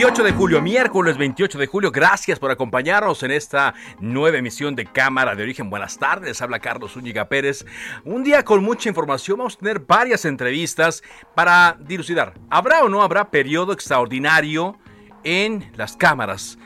28 0.00 0.22
de 0.24 0.32
julio, 0.32 0.62
miércoles 0.62 1.18
28 1.18 1.58
de 1.58 1.66
julio. 1.66 1.92
Gracias 1.92 2.38
por 2.38 2.50
acompañarnos 2.50 3.22
en 3.22 3.32
esta 3.32 3.74
nueva 4.00 4.38
emisión 4.38 4.74
de 4.74 4.86
Cámara 4.86 5.34
de 5.34 5.42
Origen. 5.42 5.68
Buenas 5.68 5.98
tardes, 5.98 6.40
habla 6.40 6.58
Carlos 6.58 6.92
Zúñiga 6.92 7.28
Pérez. 7.28 7.66
Un 8.06 8.24
día 8.24 8.42
con 8.42 8.64
mucha 8.64 8.88
información. 8.88 9.36
Vamos 9.36 9.56
a 9.56 9.58
tener 9.58 9.80
varias 9.80 10.24
entrevistas 10.24 11.02
para 11.34 11.76
dilucidar. 11.78 12.32
¿Habrá 12.48 12.82
o 12.82 12.88
no 12.88 13.02
habrá 13.02 13.30
periodo 13.30 13.74
extraordinario 13.74 14.78
en 15.22 15.70
las 15.76 15.98
cámaras 15.98 16.56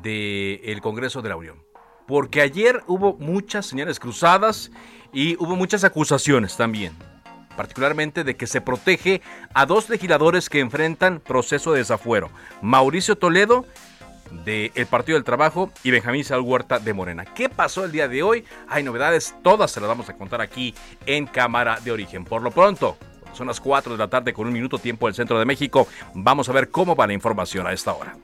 del 0.00 0.80
Congreso 0.80 1.20
de 1.20 1.28
la 1.28 1.36
Unión? 1.36 1.62
Porque 2.06 2.40
ayer 2.40 2.82
hubo 2.86 3.12
muchas 3.18 3.66
señales 3.66 4.00
cruzadas 4.00 4.70
y 5.12 5.36
hubo 5.36 5.54
muchas 5.54 5.84
acusaciones 5.84 6.56
también 6.56 6.94
particularmente 7.56 8.24
de 8.24 8.36
que 8.36 8.46
se 8.46 8.60
protege 8.60 9.22
a 9.54 9.66
dos 9.66 9.88
legisladores 9.88 10.48
que 10.48 10.60
enfrentan 10.60 11.20
proceso 11.20 11.72
de 11.72 11.78
desafuero, 11.78 12.30
Mauricio 12.62 13.16
Toledo 13.16 13.64
del 14.44 14.86
Partido 14.86 15.16
del 15.16 15.24
Trabajo 15.24 15.70
y 15.82 15.90
Benjamín 15.90 16.24
Sal 16.24 16.40
Huerta 16.40 16.78
de 16.78 16.92
Morena. 16.92 17.24
¿Qué 17.24 17.48
pasó 17.48 17.84
el 17.84 17.92
día 17.92 18.08
de 18.08 18.22
hoy? 18.22 18.44
Hay 18.68 18.82
novedades, 18.82 19.34
todas 19.42 19.70
se 19.70 19.80
las 19.80 19.88
vamos 19.88 20.08
a 20.08 20.16
contar 20.16 20.40
aquí 20.40 20.74
en 21.06 21.26
Cámara 21.26 21.78
de 21.84 21.92
Origen. 21.92 22.24
Por 22.24 22.42
lo 22.42 22.50
pronto, 22.50 22.96
son 23.32 23.46
las 23.46 23.60
4 23.60 23.92
de 23.92 23.98
la 23.98 24.08
tarde 24.08 24.32
con 24.32 24.46
un 24.46 24.52
minuto 24.52 24.78
tiempo 24.78 25.06
del 25.06 25.14
centro 25.14 25.38
de 25.38 25.44
México. 25.44 25.86
Vamos 26.14 26.48
a 26.48 26.52
ver 26.52 26.70
cómo 26.70 26.96
va 26.96 27.06
la 27.06 27.12
información 27.12 27.66
a 27.66 27.72
esta 27.72 27.92
hora. 27.92 28.16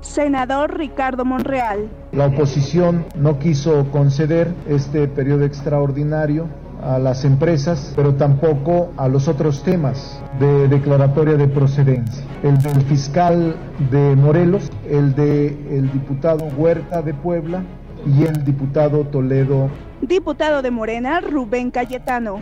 Senador 0.00 0.78
Ricardo 0.78 1.24
Monreal. 1.24 1.90
La 2.16 2.28
oposición 2.28 3.04
no 3.14 3.38
quiso 3.38 3.90
conceder 3.90 4.50
este 4.66 5.06
periodo 5.06 5.44
extraordinario 5.44 6.48
a 6.82 6.98
las 6.98 7.26
empresas, 7.26 7.92
pero 7.94 8.14
tampoco 8.14 8.90
a 8.96 9.06
los 9.06 9.28
otros 9.28 9.62
temas 9.62 10.18
de 10.40 10.66
declaratoria 10.66 11.34
de 11.34 11.46
procedencia. 11.46 12.24
El 12.42 12.56
del 12.62 12.80
fiscal 12.84 13.54
de 13.90 14.16
Morelos, 14.16 14.72
el 14.88 15.14
del 15.14 15.92
diputado 15.92 16.46
Huerta 16.56 17.02
de 17.02 17.12
Puebla 17.12 17.62
y 18.06 18.24
el 18.24 18.46
diputado 18.46 19.04
Toledo. 19.04 19.68
Diputado 20.00 20.62
de 20.62 20.70
Morena, 20.70 21.20
Rubén 21.20 21.70
Cayetano. 21.70 22.38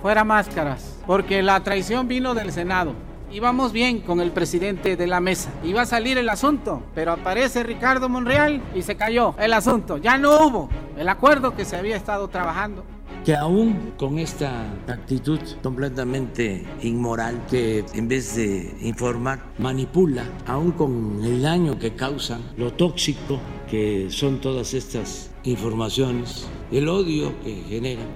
Fuera 0.00 0.24
máscaras, 0.24 0.98
porque 1.06 1.42
la 1.42 1.60
traición 1.60 2.08
vino 2.08 2.32
del 2.32 2.52
Senado 2.52 2.94
íbamos 3.32 3.72
bien 3.72 4.00
con 4.00 4.20
el 4.20 4.30
presidente 4.32 4.96
de 4.96 5.06
la 5.06 5.20
mesa. 5.20 5.50
Iba 5.64 5.82
a 5.82 5.86
salir 5.86 6.18
el 6.18 6.28
asunto, 6.28 6.82
pero 6.94 7.12
aparece 7.12 7.62
Ricardo 7.62 8.08
Monreal 8.08 8.62
y 8.74 8.82
se 8.82 8.96
cayó 8.96 9.34
el 9.38 9.52
asunto. 9.52 9.96
Ya 9.98 10.18
no 10.18 10.46
hubo 10.46 10.68
el 10.96 11.08
acuerdo 11.08 11.54
que 11.54 11.64
se 11.64 11.76
había 11.76 11.96
estado 11.96 12.28
trabajando. 12.28 12.84
Que 13.24 13.36
aún 13.36 13.92
con 13.98 14.18
esta 14.18 14.72
actitud 14.88 15.38
completamente 15.62 16.66
inmoral, 16.82 17.38
que 17.50 17.84
en 17.92 18.08
vez 18.08 18.34
de 18.34 18.74
informar, 18.80 19.40
manipula, 19.58 20.24
aún 20.46 20.72
con 20.72 21.20
el 21.22 21.42
daño 21.42 21.78
que 21.78 21.94
causan, 21.94 22.40
lo 22.56 22.72
tóxico 22.72 23.38
que 23.68 24.08
son 24.10 24.40
todas 24.40 24.72
estas 24.72 25.30
informaciones, 25.42 26.48
el 26.72 26.88
odio 26.88 27.38
que 27.42 27.62
generan, 27.68 28.06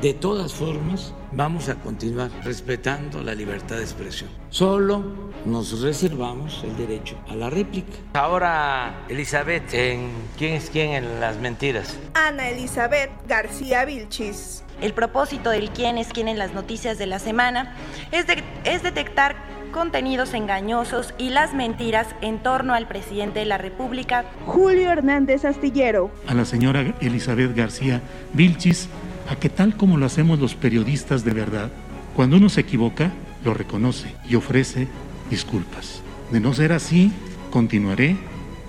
de 0.00 0.14
todas 0.14 0.52
formas, 0.52 1.14
vamos 1.32 1.68
a 1.68 1.76
continuar 1.76 2.30
respetando 2.44 3.22
la 3.22 3.34
libertad 3.34 3.76
de 3.76 3.82
expresión. 3.82 4.30
Solo 4.50 5.32
nos 5.44 5.80
reservamos 5.80 6.62
el 6.64 6.76
derecho 6.76 7.16
a 7.28 7.34
la 7.34 7.50
réplica. 7.50 7.92
Ahora, 8.14 9.04
Elizabeth, 9.08 9.72
¿en 9.74 10.10
quién 10.38 10.54
es 10.54 10.70
quién 10.70 10.92
en 10.92 11.20
las 11.20 11.38
mentiras? 11.38 11.98
Ana 12.14 12.48
Elizabeth 12.48 13.10
García 13.28 13.84
Vilchis. 13.84 14.64
El 14.80 14.94
propósito 14.94 15.50
del 15.50 15.70
quién 15.70 15.98
es 15.98 16.08
quién 16.08 16.26
en 16.26 16.38
las 16.38 16.54
noticias 16.54 16.98
de 16.98 17.06
la 17.06 17.18
semana 17.18 17.76
es, 18.10 18.26
es 18.64 18.82
detectar 18.82 19.36
contenidos 19.72 20.34
engañosos 20.34 21.14
y 21.18 21.30
las 21.30 21.54
mentiras 21.54 22.06
en 22.20 22.40
torno 22.40 22.74
al 22.74 22.86
presidente 22.86 23.40
de 23.40 23.46
la 23.46 23.58
República. 23.58 24.24
Julio 24.46 24.90
Hernández 24.90 25.44
Astillero. 25.44 26.10
A 26.28 26.34
la 26.34 26.44
señora 26.44 26.94
Elizabeth 27.00 27.56
García 27.56 28.02
Vilchis 28.34 28.88
a 29.28 29.36
que 29.36 29.48
tal 29.48 29.76
como 29.76 29.96
lo 29.96 30.06
hacemos 30.06 30.38
los 30.38 30.54
periodistas 30.54 31.24
de 31.24 31.32
verdad, 31.32 31.70
cuando 32.14 32.36
uno 32.36 32.48
se 32.48 32.60
equivoca, 32.60 33.12
lo 33.44 33.54
reconoce 33.54 34.14
y 34.28 34.34
ofrece 34.34 34.88
disculpas. 35.30 36.02
De 36.30 36.40
no 36.40 36.52
ser 36.54 36.72
así, 36.72 37.12
continuaré 37.50 38.16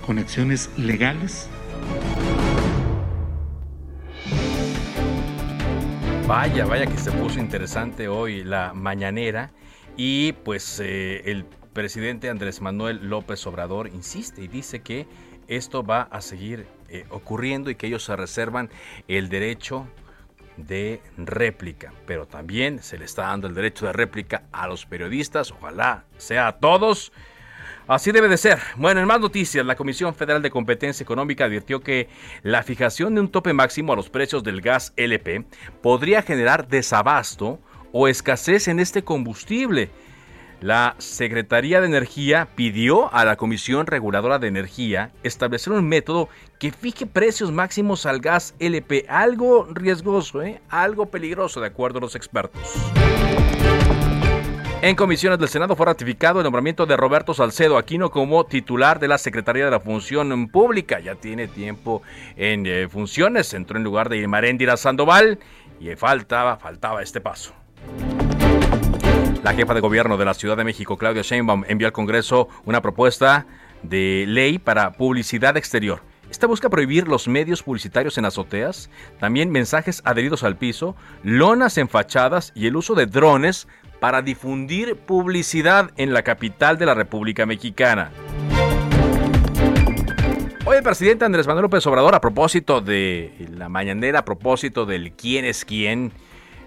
con 0.06 0.19
acciones 0.19 0.69
legales. 0.78 1.50
Vaya, 6.28 6.66
vaya 6.66 6.86
que 6.86 6.97
se 6.97 7.12
puso 7.12 7.40
interesante 7.40 8.08
hoy 8.08 8.44
la 8.44 8.74
mañanera 8.74 9.52
y 9.97 10.31
pues 10.31 10.80
eh, 10.80 11.22
el 11.25 11.46
presidente 11.74 12.30
Andrés 12.30 12.62
Manuel 12.62 13.09
López 13.09 13.46
Obrador 13.46 13.88
insiste 13.88 14.42
y 14.42 14.47
dice 14.47 14.81
que 14.81 15.06
esto 15.47 15.84
va 15.84 16.03
a 16.03 16.22
seguir 16.22 16.66
eh, 16.90 17.06
ocurriendo 17.09 17.69
y 17.69 17.75
que 17.75 17.88
ellos 17.88 18.03
se 18.03 18.16
reservan 18.16 18.69
el 19.08 19.30
derecho 19.30 19.88
de 20.58 21.02
réplica, 21.18 21.94
pero 22.06 22.28
también 22.28 22.81
se 22.81 22.97
le 22.97 23.06
está 23.06 23.24
dando 23.24 23.47
el 23.47 23.56
derecho 23.56 23.86
de 23.86 23.94
réplica 23.94 24.44
a 24.52 24.68
los 24.68 24.86
periodistas, 24.86 25.52
ojalá 25.52 26.06
sea 26.18 26.47
a 26.47 26.58
todos. 26.59 27.12
Así 27.86 28.14
debe 28.14 28.30
de 28.30 28.38
ser. 28.38 28.59
Bueno, 28.78 29.02
en 29.02 29.08
más 29.08 29.19
noticias, 29.19 29.66
la 29.66 29.75
Comisión 29.75 30.16
Federal 30.16 30.42
de 30.42 30.50
Competencia 30.50 31.03
Económica 31.03 31.46
advirtió 31.46 31.81
que 31.81 32.08
la 32.42 32.63
fijación 32.63 33.13
de 33.13 33.22
un 33.22 33.30
tope 33.30 33.52
máximo 33.52 33.92
a 33.92 33.96
los 33.97 34.09
precios 34.09 34.42
del 34.44 34.62
gas 34.62 34.94
LP 34.96 35.46
podría 35.81 36.22
generar 36.22 36.68
desabasto 36.69 37.59
o 37.92 38.08
escasez 38.08 38.69
en 38.69 38.80
este 38.80 39.03
combustible 39.03 39.92
la 40.63 40.96
Secretaría 40.97 41.81
de 41.81 41.88
Energía 41.88 42.47
pidió 42.56 43.13
a 43.13 43.25
la 43.25 43.35
Comisión 43.35 43.85
Reguladora 43.85 44.40
de 44.40 44.47
Energía 44.47 45.12
establecer 45.22 45.74
un 45.74 45.85
método 45.85 46.29
que 46.57 46.72
fije 46.72 47.06
precios 47.06 47.51
máximos 47.51 48.06
al 48.06 48.22
gas 48.22 48.56
LP, 48.59 49.06
algo 49.09 49.68
riesgoso, 49.74 50.41
¿eh? 50.41 50.62
algo 50.69 51.07
peligroso 51.07 51.59
de 51.59 51.68
acuerdo 51.68 51.97
a 51.97 52.01
los 52.01 52.16
expertos. 52.16 52.62
En 54.81 54.96
comisiones 54.96 55.38
del 55.38 55.50
Senado 55.50 55.75
fue 55.75 55.85
ratificado 55.85 56.40
el 56.40 56.46
nombramiento 56.46 56.85
de 56.85 56.95
Roberto 56.95 57.34
Salcedo 57.34 57.77
Aquino 57.77 58.10
como 58.10 58.45
titular 58.45 59.01
de 59.01 59.10
la 59.10 59.18
Secretaría 59.18 59.65
de 59.65 59.71
la 59.71 59.81
Función 59.81 60.48
Pública. 60.48 61.01
Ya 61.01 61.15
tiene 61.15 61.50
tiempo 61.50 62.04
en 62.38 62.65
eh, 62.65 62.88
funciones, 62.89 63.54
entró 63.54 63.77
en 63.77 63.83
lugar 63.83 64.07
de 64.07 64.18
Ilmaréndira 64.18 64.77
Sandoval 64.77 65.39
y 65.81 65.94
faltaba, 65.98 66.56
faltaba 66.56 67.04
este 67.04 67.19
paso. 67.19 67.54
La 69.44 69.54
jefa 69.54 69.74
de 69.74 69.81
gobierno 69.81 70.16
de 70.16 70.24
la 70.24 70.34
Ciudad 70.34 70.56
de 70.56 70.63
México, 70.63 70.98
Claudia 70.98 71.22
Sheinbaum, 71.22 71.66
envió 71.68 71.88
al 71.88 71.92
Congreso 71.92 72.48
una 72.63 72.81
propuesta 72.81 73.45
de 73.81 74.24
ley 74.25 74.57
para 74.57 74.94
publicidad 74.94 75.57
exterior. 75.57 76.00
Esta 76.31 76.48
busca 76.48 76.69
prohibir 76.69 77.10
los 77.10 77.28
medios 77.28 77.62
publicitarios 77.62 78.18
en 78.18 78.24
azoteas, 78.24 78.90
también 79.19 79.51
mensajes 79.51 80.01
adheridos 80.06 80.44
al 80.44 80.56
piso, 80.56 80.95
lonas 81.24 81.78
en 81.78 81.90
fachadas 81.90 82.54
y 82.56 82.68
el 82.68 82.78
uso 82.78 82.95
de 82.95 83.06
drones 83.06 83.68
para 84.00 84.22
difundir 84.22 84.95
publicidad 84.95 85.92
en 85.98 86.13
la 86.13 86.24
capital 86.24 86.78
de 86.78 86.86
la 86.86 86.94
República 86.94 87.46
Mexicana. 87.46 88.12
Hoy 90.66 90.78
el 90.78 90.84
presidente 90.84 91.25
Andrés 91.25 91.48
Manuel 91.48 91.63
López 91.63 91.86
Obrador, 91.86 92.16
a 92.16 92.22
propósito 92.22 92.80
de 92.80 93.50
la 93.51 93.68
mañanera, 93.68 94.19
a 94.19 94.25
propósito 94.25 94.86
del 94.86 95.12
quién 95.12 95.44
es 95.44 95.66
quién, 95.66 96.13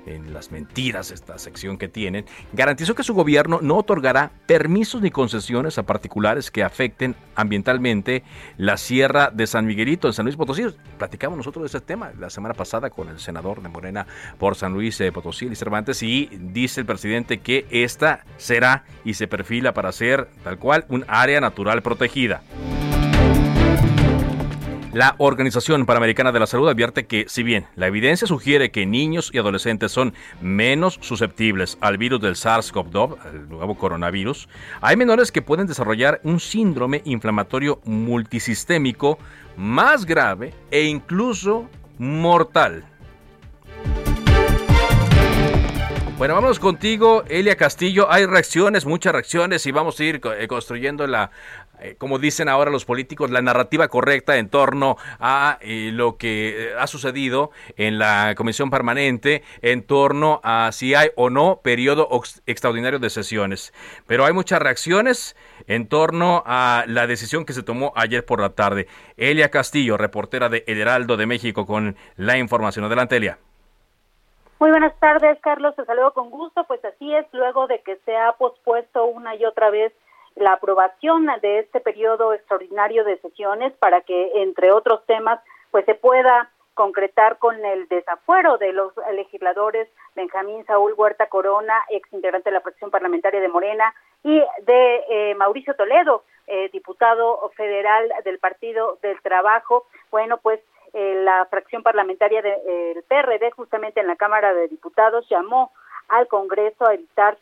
en 0.06 0.32
las 0.32 0.50
mentiras, 0.50 1.10
esta 1.10 1.38
sección 1.38 1.78
que 1.78 1.88
tienen, 1.88 2.24
garantizó 2.52 2.94
que 2.94 3.02
su 3.02 3.14
gobierno 3.14 3.58
no 3.60 3.76
otorgará 3.76 4.30
permisos 4.46 5.02
ni 5.02 5.10
concesiones 5.10 5.78
a 5.78 5.82
particulares 5.84 6.50
que 6.50 6.62
afecten 6.62 7.14
ambientalmente 7.34 8.22
la 8.56 8.76
sierra 8.76 9.30
de 9.30 9.46
San 9.46 9.66
Miguelito 9.66 10.06
en 10.06 10.14
San 10.14 10.24
Luis 10.24 10.36
Potosí. 10.36 10.64
Platicamos 10.98 11.36
nosotros 11.36 11.62
de 11.62 11.78
ese 11.78 11.84
tema 11.84 12.12
la 12.18 12.30
semana 12.30 12.54
pasada 12.54 12.90
con 12.90 13.08
el 13.08 13.18
senador 13.18 13.62
de 13.62 13.68
Morena 13.68 14.06
por 14.38 14.54
San 14.54 14.72
Luis 14.72 15.00
eh, 15.00 15.12
Potosí, 15.12 15.46
Luis 15.46 15.58
Cervantes, 15.58 16.02
y 16.02 16.30
dice 16.32 16.80
el 16.80 16.86
presidente 16.86 17.38
que 17.38 17.66
esta 17.70 18.24
será 18.36 18.84
y 19.04 19.14
se 19.14 19.28
perfila 19.28 19.74
para 19.74 19.92
ser 19.92 20.28
tal 20.44 20.58
cual 20.58 20.86
un 20.88 21.04
área 21.08 21.40
natural 21.40 21.82
protegida. 21.82 22.42
La 24.96 25.14
Organización 25.18 25.84
Panamericana 25.84 26.32
de 26.32 26.40
la 26.40 26.46
Salud 26.46 26.70
advierte 26.70 27.04
que, 27.04 27.26
si 27.28 27.42
bien 27.42 27.66
la 27.76 27.86
evidencia 27.86 28.26
sugiere 28.26 28.70
que 28.70 28.86
niños 28.86 29.28
y 29.30 29.36
adolescentes 29.36 29.92
son 29.92 30.14
menos 30.40 30.98
susceptibles 31.02 31.76
al 31.82 31.98
virus 31.98 32.22
del 32.22 32.34
SARS-CoV-2, 32.34 33.18
el 33.30 33.46
nuevo 33.50 33.74
coronavirus, 33.74 34.48
hay 34.80 34.96
menores 34.96 35.32
que 35.32 35.42
pueden 35.42 35.66
desarrollar 35.66 36.22
un 36.24 36.40
síndrome 36.40 37.02
inflamatorio 37.04 37.78
multisistémico 37.84 39.18
más 39.58 40.06
grave 40.06 40.54
e 40.70 40.84
incluso 40.84 41.68
mortal. 41.98 42.86
Bueno, 46.18 46.32
vamos 46.32 46.58
contigo, 46.58 47.24
Elia 47.28 47.56
Castillo. 47.56 48.10
Hay 48.10 48.24
reacciones, 48.24 48.86
muchas 48.86 49.12
reacciones 49.12 49.66
y 49.66 49.70
vamos 49.70 50.00
a 50.00 50.04
ir 50.04 50.22
eh, 50.38 50.48
construyendo 50.48 51.06
la, 51.06 51.30
eh, 51.86 51.96
como 51.98 52.18
dicen 52.18 52.48
ahora 52.48 52.70
los 52.70 52.84
políticos, 52.84 53.30
la 53.30 53.42
narrativa 53.42 53.88
correcta 53.88 54.36
en 54.36 54.48
torno 54.48 54.96
a 55.20 55.58
eh, 55.60 55.90
lo 55.92 56.16
que 56.16 56.74
ha 56.78 56.86
sucedido 56.86 57.50
en 57.76 57.98
la 57.98 58.34
comisión 58.36 58.70
permanente, 58.70 59.42
en 59.62 59.86
torno 59.86 60.40
a 60.42 60.70
si 60.72 60.94
hay 60.94 61.10
o 61.14 61.30
no 61.30 61.60
periodo 61.62 62.08
extraordinario 62.46 62.98
de 62.98 63.10
sesiones. 63.10 63.72
Pero 64.06 64.24
hay 64.24 64.32
muchas 64.32 64.60
reacciones 64.60 65.36
en 65.68 65.88
torno 65.88 66.42
a 66.44 66.84
la 66.88 67.06
decisión 67.06 67.44
que 67.44 67.52
se 67.52 67.62
tomó 67.62 67.92
ayer 67.94 68.24
por 68.24 68.40
la 68.40 68.50
tarde. 68.50 68.88
Elia 69.16 69.50
Castillo, 69.50 69.96
reportera 69.96 70.48
de 70.48 70.64
El 70.66 70.80
Heraldo 70.80 71.16
de 71.16 71.26
México, 71.26 71.66
con 71.66 71.96
la 72.16 72.36
información. 72.38 72.84
Adelante, 72.84 73.16
Elia. 73.16 73.38
Muy 74.58 74.70
buenas 74.70 74.98
tardes, 74.98 75.38
Carlos. 75.40 75.76
Te 75.76 75.84
saludo 75.84 76.12
con 76.12 76.30
gusto. 76.30 76.64
Pues 76.64 76.84
así 76.84 77.14
es, 77.14 77.26
luego 77.32 77.66
de 77.66 77.80
que 77.82 77.96
se 78.04 78.16
ha 78.16 78.32
pospuesto 78.32 79.04
una 79.04 79.36
y 79.36 79.44
otra 79.44 79.70
vez 79.70 79.92
la 80.36 80.52
aprobación 80.52 81.26
de 81.40 81.60
este 81.60 81.80
periodo 81.80 82.32
extraordinario 82.32 83.04
de 83.04 83.18
sesiones 83.18 83.72
para 83.74 84.02
que, 84.02 84.42
entre 84.42 84.70
otros 84.70 85.04
temas, 85.06 85.40
pues 85.70 85.84
se 85.86 85.94
pueda 85.94 86.50
concretar 86.74 87.38
con 87.38 87.64
el 87.64 87.88
desafuero 87.88 88.58
de 88.58 88.72
los 88.74 88.92
legisladores 89.14 89.88
Benjamín 90.14 90.64
Saúl 90.66 90.92
Huerta 90.94 91.26
Corona, 91.26 91.74
ex 91.88 92.12
integrante 92.12 92.50
de 92.50 92.54
la 92.54 92.60
fracción 92.60 92.90
parlamentaria 92.90 93.40
de 93.40 93.48
Morena, 93.48 93.94
y 94.22 94.42
de 94.62 95.04
eh, 95.08 95.34
Mauricio 95.36 95.74
Toledo, 95.74 96.24
eh, 96.46 96.68
diputado 96.72 97.50
federal 97.56 98.12
del 98.24 98.38
Partido 98.38 98.98
del 99.00 99.20
Trabajo. 99.22 99.86
Bueno, 100.10 100.36
pues 100.36 100.60
eh, 100.92 101.22
la 101.24 101.46
fracción 101.46 101.82
parlamentaria 101.82 102.42
del 102.42 103.02
PRD, 103.04 103.52
justamente 103.52 104.00
en 104.00 104.06
la 104.06 104.16
Cámara 104.16 104.52
de 104.52 104.68
Diputados, 104.68 105.26
llamó 105.30 105.72
al 106.08 106.28
Congreso 106.28 106.86
a 106.86 106.94
evitar 106.94 107.38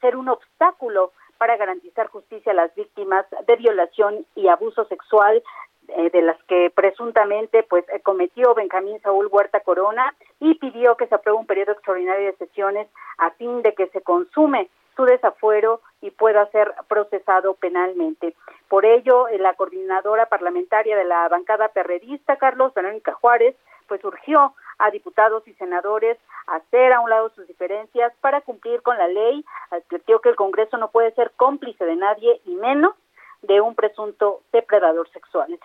ser 0.00 0.16
un 0.16 0.30
obstáculo 0.30 1.12
para 1.38 1.56
garantizar 1.56 2.08
justicia 2.08 2.52
a 2.52 2.54
las 2.54 2.74
víctimas 2.74 3.26
de 3.46 3.56
violación 3.56 4.26
y 4.34 4.48
abuso 4.48 4.84
sexual 4.86 5.42
eh, 5.88 6.10
de 6.10 6.22
las 6.22 6.42
que 6.44 6.70
presuntamente 6.74 7.62
pues 7.62 7.84
eh, 7.92 8.00
cometió 8.00 8.54
Benjamín 8.54 9.00
Saúl 9.02 9.28
Huerta 9.30 9.60
Corona 9.60 10.14
y 10.40 10.54
pidió 10.54 10.96
que 10.96 11.06
se 11.06 11.14
apruebe 11.14 11.38
un 11.38 11.46
periodo 11.46 11.72
extraordinario 11.72 12.26
de 12.26 12.36
sesiones 12.36 12.88
a 13.18 13.30
fin 13.32 13.62
de 13.62 13.72
que 13.74 13.86
se 13.88 14.00
consume 14.02 14.68
su 14.96 15.04
desafuero 15.04 15.80
y 16.00 16.10
pueda 16.10 16.46
ser 16.50 16.72
procesado 16.88 17.54
penalmente. 17.54 18.34
Por 18.68 18.84
ello, 18.84 19.26
la 19.38 19.54
coordinadora 19.54 20.26
parlamentaria 20.26 20.96
de 20.96 21.04
la 21.04 21.28
bancada 21.28 21.68
perredista, 21.68 22.36
Carlos 22.36 22.74
Verónica 22.74 23.12
Juárez, 23.12 23.54
pues 23.86 24.02
urgió 24.04 24.54
a 24.78 24.90
diputados 24.90 25.46
y 25.46 25.54
senadores 25.54 26.18
hacer 26.46 26.92
a 26.92 27.00
un 27.00 27.10
lado 27.10 27.30
sus 27.30 27.46
diferencias 27.46 28.12
para 28.20 28.40
cumplir 28.40 28.82
con 28.82 28.98
la 28.98 29.08
ley. 29.08 29.44
Advirtió 29.70 30.20
que 30.20 30.28
el 30.28 30.36
Congreso 30.36 30.76
no 30.76 30.90
puede 30.90 31.12
ser 31.12 31.32
cómplice 31.36 31.84
de 31.84 31.96
nadie 31.96 32.40
y 32.44 32.54
menos 32.54 32.94
de 33.42 33.60
un 33.60 33.74
presunto 33.74 34.42
depredador 34.52 35.08
sexual. 35.10 35.58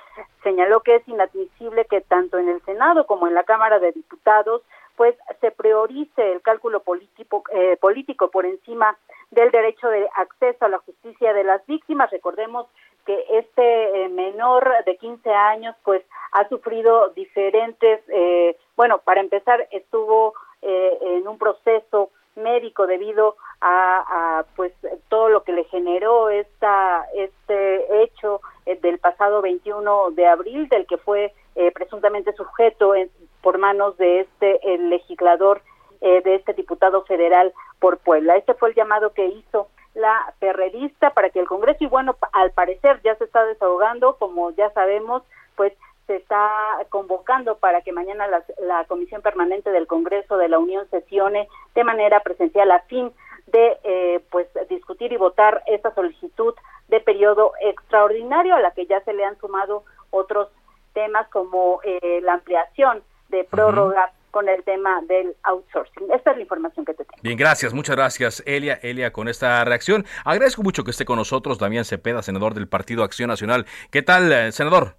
Señaló 0.44 0.82
que 0.82 0.96
es 0.96 1.08
inadmisible 1.08 1.86
que 1.86 2.02
tanto 2.02 2.38
en 2.38 2.50
el 2.50 2.62
Senado 2.64 3.06
como 3.06 3.28
en 3.28 3.34
la 3.34 3.44
Cámara 3.44 3.80
de 3.80 3.92
Diputados 3.92 4.62
pues 4.96 5.16
se 5.40 5.52
priorice 5.52 6.34
el 6.34 6.42
cálculo 6.42 6.82
político, 6.82 7.44
eh, 7.52 7.78
político 7.78 8.30
por 8.30 8.46
encima 8.46 8.98
del 9.32 9.50
derecho 9.50 9.88
de 9.88 10.08
acceso 10.16 10.66
a 10.66 10.70
la 10.70 10.80
justicia 10.80 11.34
de 11.34 11.44
las 11.44 11.66
víctimas. 11.66 12.12
Recordemos 12.12 12.68
que 13.06 13.26
este 13.32 14.06
eh, 14.06 14.10
menor 14.10 14.70
de 14.86 14.98
15 14.98 15.30
años 15.30 15.76
pues 15.84 16.04
ha 16.32 16.48
sufrido 16.50 17.10
diferentes, 17.10 18.02
eh, 18.10 18.58
bueno, 18.76 19.00
para 19.00 19.22
empezar 19.22 19.68
estuvo 19.72 20.34
eh, 20.62 20.98
en 21.02 21.28
un 21.28 21.38
proceso 21.38 22.10
médico 22.36 22.88
debido 22.88 23.36
a, 23.60 24.46
pues 24.56 24.74
todo 25.10 25.30
lo 25.30 25.44
que 25.44 25.52
le 25.52 25.66
generó 25.66 26.30
esta 26.30 27.06
este 27.14 28.04
hecho 28.04 28.42
del 28.82 28.98
pasado 29.00 29.42
21 29.42 30.12
de 30.12 30.26
abril 30.26 30.68
del 30.70 30.88
que 30.88 30.98
fue 30.98 31.34
presuntamente 31.76 32.32
sujeto 32.34 32.94
por 33.42 33.58
manos 33.60 33.98
de 33.98 34.22
este 34.22 34.74
el 34.74 34.90
legislador 34.90 35.62
de 36.00 36.36
este 36.36 36.54
diputado 36.54 37.04
federal 37.04 37.54
por 37.80 37.98
Puebla. 37.98 38.38
Este 38.38 38.54
fue 38.54 38.70
el 38.70 38.76
llamado 38.76 39.14
que 39.14 39.28
hizo 39.28 39.68
la 39.94 40.34
perredista 40.40 41.12
para 41.12 41.30
que 41.30 41.40
el 41.40 41.48
Congreso, 41.48 41.84
y 41.84 41.88
bueno, 41.88 42.11
al 42.42 42.52
parecer 42.52 43.02
ya 43.04 43.16
se 43.16 43.26
está 43.26 43.46
desahogando, 43.46 44.16
como 44.18 44.52
ya 44.52 44.70
sabemos, 44.72 45.24
pues 45.56 45.74
se 46.08 46.16
está 46.18 46.50
convocando 46.90 47.58
para 47.58 47.82
que 47.82 47.92
mañana 47.92 48.28
la, 48.28 48.86
Comisión 48.86 49.22
Permanente 49.22 49.72
del 49.72 49.88
Congreso 49.88 50.38
de 50.38 50.50
la 50.50 50.60
Unión 50.60 50.88
sesione 50.90 51.48
de 51.76 51.84
manera 51.84 52.20
presencial 52.22 52.72
a 52.72 52.80
fin 52.82 53.12
de 53.48 53.78
eh, 53.84 54.22
pues 54.30 54.48
discutir 54.70 55.14
y 55.14 55.18
votar 55.18 55.64
esta 55.68 55.94
solicitud 55.94 56.54
de 56.90 57.00
periodo 57.00 57.54
extraordinario 57.62 58.56
a 58.56 58.60
la 58.60 58.72
que 58.72 58.86
ya 58.86 59.02
se 59.02 59.14
le 59.14 59.24
han 59.24 59.40
sumado 59.40 59.84
otros 60.10 60.50
temas 60.94 61.28
como 61.30 61.80
eh, 61.84 62.20
la 62.24 62.34
ampliación 62.34 63.04
de 63.30 63.44
prórroga 63.46 64.12
con 64.32 64.50
el 64.50 64.64
tema 64.64 65.02
del 65.08 65.36
outsourcing. 65.44 66.12
Esta 66.14 66.32
es 66.32 66.38
la 66.38 66.44
información 66.44 66.86
que 66.86 66.94
te 66.94 67.06
tengo. 67.06 67.22
Bien, 67.22 67.38
gracias, 67.38 67.74
muchas 67.74 67.96
gracias, 67.96 68.44
Elia. 68.46 68.80
Elia, 68.82 69.12
con 69.12 69.28
esta 69.28 69.64
reacción. 69.66 70.06
Agradezco 70.26 70.64
mucho 70.64 70.84
que 70.84 70.92
esté 70.92 71.06
con 71.06 71.18
nosotros 71.18 71.60
Damián 71.60 71.86
Cepeda, 71.86 72.22
senador 72.22 72.54
del 72.54 72.68
Partido 72.68 73.04
Acción 73.04 73.30
Nacional. 73.30 73.66
¿Qué 73.92 74.02
tal, 74.02 74.32
eh, 74.32 74.52
senador? 74.52 74.96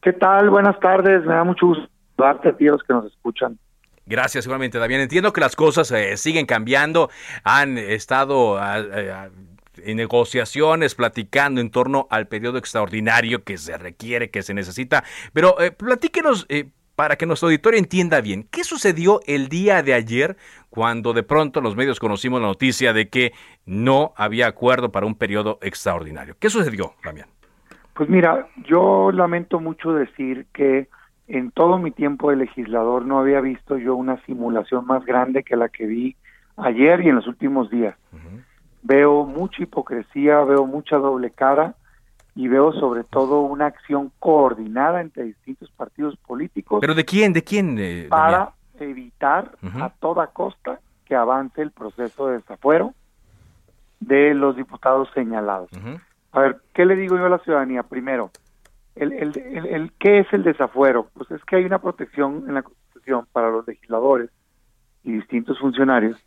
¿Qué 0.00 0.12
tal? 0.12 0.50
Buenas 0.50 0.78
tardes. 0.80 1.24
Me 1.24 1.34
da 1.34 1.44
mucho 1.44 1.66
gusto 1.66 1.88
darte 2.16 2.50
a 2.50 2.56
ti 2.56 2.64
los 2.64 2.82
que 2.82 2.92
nos 2.92 3.06
escuchan. 3.06 3.58
Gracias, 4.06 4.44
igualmente, 4.44 4.78
Damián. 4.78 5.00
Entiendo 5.00 5.32
que 5.32 5.40
las 5.40 5.56
cosas 5.56 5.90
eh, 5.90 6.16
siguen 6.16 6.46
cambiando. 6.46 7.10
Han 7.42 7.78
estado... 7.78 8.58
Ah, 8.58 9.28
en 9.82 9.96
negociaciones, 9.96 10.94
platicando 10.94 11.60
en 11.60 11.70
torno 11.70 12.06
al 12.10 12.28
periodo 12.28 12.58
extraordinario 12.58 13.44
que 13.44 13.58
se 13.58 13.76
requiere, 13.76 14.30
que 14.30 14.42
se 14.42 14.54
necesita. 14.54 15.04
Pero 15.32 15.60
eh, 15.60 15.70
platíquenos, 15.70 16.46
eh, 16.48 16.70
para 16.96 17.16
que 17.16 17.26
nuestro 17.26 17.48
auditorio 17.48 17.78
entienda 17.78 18.20
bien, 18.20 18.46
¿qué 18.50 18.64
sucedió 18.64 19.20
el 19.26 19.48
día 19.48 19.82
de 19.82 19.94
ayer 19.94 20.36
cuando 20.70 21.12
de 21.12 21.22
pronto 21.22 21.60
los 21.60 21.76
medios 21.76 21.98
conocimos 21.98 22.40
la 22.40 22.48
noticia 22.48 22.92
de 22.92 23.08
que 23.08 23.32
no 23.66 24.12
había 24.16 24.46
acuerdo 24.46 24.92
para 24.92 25.06
un 25.06 25.14
periodo 25.14 25.58
extraordinario? 25.62 26.36
¿Qué 26.38 26.50
sucedió, 26.50 26.94
Damián? 27.04 27.28
Pues 27.94 28.08
mira, 28.08 28.48
yo 28.64 29.12
lamento 29.12 29.60
mucho 29.60 29.92
decir 29.92 30.46
que 30.52 30.88
en 31.28 31.50
todo 31.52 31.78
mi 31.78 31.90
tiempo 31.90 32.30
de 32.30 32.36
legislador 32.36 33.06
no 33.06 33.18
había 33.18 33.40
visto 33.40 33.78
yo 33.78 33.94
una 33.94 34.22
simulación 34.24 34.86
más 34.86 35.04
grande 35.04 35.42
que 35.42 35.56
la 35.56 35.68
que 35.68 35.86
vi 35.86 36.16
ayer 36.56 37.00
y 37.00 37.08
en 37.08 37.16
los 37.16 37.26
últimos 37.26 37.70
días. 37.70 37.96
Veo 38.82 39.24
mucha 39.24 39.62
hipocresía, 39.62 40.42
veo 40.42 40.66
mucha 40.66 40.96
doble 40.96 41.30
cara 41.30 41.74
y 42.34 42.48
veo 42.48 42.72
sobre 42.72 43.04
todo 43.04 43.42
una 43.42 43.66
acción 43.66 44.10
coordinada 44.18 45.00
entre 45.00 45.24
distintos 45.24 45.70
partidos 45.70 46.16
políticos. 46.16 46.80
¿Pero 46.80 46.94
de 46.94 47.04
quién? 47.04 47.32
¿De 47.32 47.44
quién? 47.44 47.76
Eh, 47.78 48.06
para 48.10 48.52
evitar 48.80 49.52
a 49.80 49.90
toda 49.90 50.26
costa 50.28 50.80
que 51.04 51.14
avance 51.14 51.62
el 51.62 51.70
proceso 51.70 52.26
de 52.26 52.38
desafuero 52.38 52.92
de 54.00 54.34
los 54.34 54.56
diputados 54.56 55.08
señalados. 55.14 55.70
A 56.32 56.40
ver, 56.40 56.60
¿qué 56.72 56.84
le 56.84 56.96
digo 56.96 57.16
yo 57.16 57.26
a 57.26 57.28
la 57.28 57.38
ciudadanía? 57.38 57.84
Primero, 57.84 58.30
el, 58.96 59.12
el, 59.12 59.38
el, 59.38 59.92
¿qué 59.98 60.20
es 60.20 60.32
el 60.32 60.42
desafuero? 60.42 61.08
Pues 61.14 61.30
es 61.30 61.44
que 61.44 61.56
hay 61.56 61.64
una 61.64 61.78
protección 61.78 62.44
en 62.48 62.54
la 62.54 62.62
Constitución 62.62 63.26
para 63.32 63.50
los 63.50 63.66
legisladores 63.66 64.30
y 65.04 65.12
distintos 65.12 65.58
funcionarios 65.58 66.18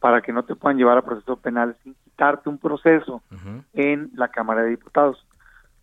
para 0.00 0.20
que 0.20 0.32
no 0.32 0.42
te 0.42 0.56
puedan 0.56 0.78
llevar 0.78 0.98
a 0.98 1.02
procesos 1.02 1.38
penales 1.38 1.76
sin 1.82 1.94
quitarte 1.94 2.48
un 2.48 2.58
proceso 2.58 3.22
en 3.72 4.10
la 4.14 4.28
Cámara 4.28 4.62
de 4.62 4.70
Diputados 4.70 5.24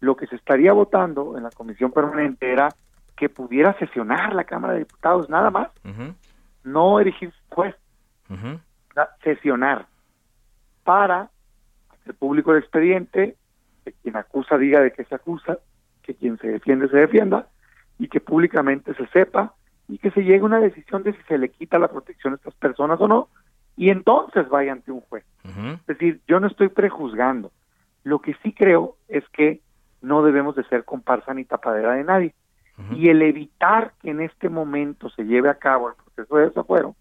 lo 0.01 0.15
que 0.15 0.27
se 0.27 0.35
estaría 0.35 0.73
votando 0.73 1.37
en 1.37 1.43
la 1.43 1.51
comisión 1.51 1.91
permanente 1.91 2.51
era 2.51 2.69
que 3.15 3.29
pudiera 3.29 3.77
sesionar 3.77 4.33
la 4.33 4.43
Cámara 4.43 4.73
de 4.73 4.79
Diputados 4.79 5.29
nada 5.29 5.49
más. 5.49 5.69
no 6.63 6.99
erigir 6.99 7.33
juez, 7.49 7.75
sesionar 9.23 9.87
para 10.83 11.29
hacer 11.89 12.15
público 12.15 12.51
el 12.51 12.59
expediente, 12.59 13.35
que 13.85 13.93
quien 13.93 14.15
acusa 14.15 14.57
diga 14.57 14.79
de 14.79 14.91
qué 14.91 15.05
se 15.05 15.15
acusa, 15.15 15.59
que 16.03 16.15
quien 16.15 16.37
se 16.39 16.47
defiende 16.47 16.87
se 16.89 16.97
defienda 16.97 17.47
y 17.99 18.07
que 18.07 18.19
públicamente 18.19 18.93
se 18.95 19.07
sepa 19.07 19.53
y 19.87 19.97
que 19.97 20.11
se 20.11 20.21
llegue 20.21 20.39
a 20.39 20.45
una 20.45 20.59
decisión 20.59 21.03
de 21.03 21.13
si 21.13 21.21
se 21.23 21.37
le 21.37 21.49
quita 21.49 21.79
la 21.79 21.87
protección 21.87 22.33
a 22.33 22.35
estas 22.37 22.55
personas 22.55 22.99
o 23.01 23.07
no 23.07 23.29
y 23.77 23.89
entonces 23.89 24.47
vaya 24.49 24.71
ante 24.71 24.91
un 24.91 25.01
juez. 25.01 25.23
Es 25.43 25.85
decir, 25.85 26.21
yo 26.27 26.39
no 26.39 26.47
estoy 26.47 26.69
prejuzgando. 26.69 27.51
Lo 28.03 28.19
que 28.19 28.35
sí 28.43 28.53
creo 28.53 28.97
es 29.07 29.23
que 29.29 29.61
no 30.01 30.23
debemos 30.23 30.55
de 30.55 30.63
ser 30.65 30.83
comparsa 30.85 31.33
ni 31.33 31.45
tapadera 31.45 31.93
de 31.93 32.03
nadie. 32.03 32.33
Y 32.95 33.09
el 33.09 33.21
evitar 33.21 33.93
que 34.01 34.09
en 34.09 34.21
este 34.21 34.49
momento 34.49 35.09
se 35.11 35.23
lleve 35.23 35.49
a 35.49 35.59
cabo 35.59 35.89
el 35.89 35.95
proceso 35.95 36.37
de 36.37 36.45
desafuero 36.47 36.95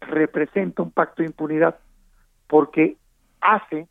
representa 0.00 0.82
un 0.82 0.90
pacto 0.90 1.22
de 1.22 1.28
impunidad 1.28 1.78
porque 2.48 2.96
hace 3.40 3.86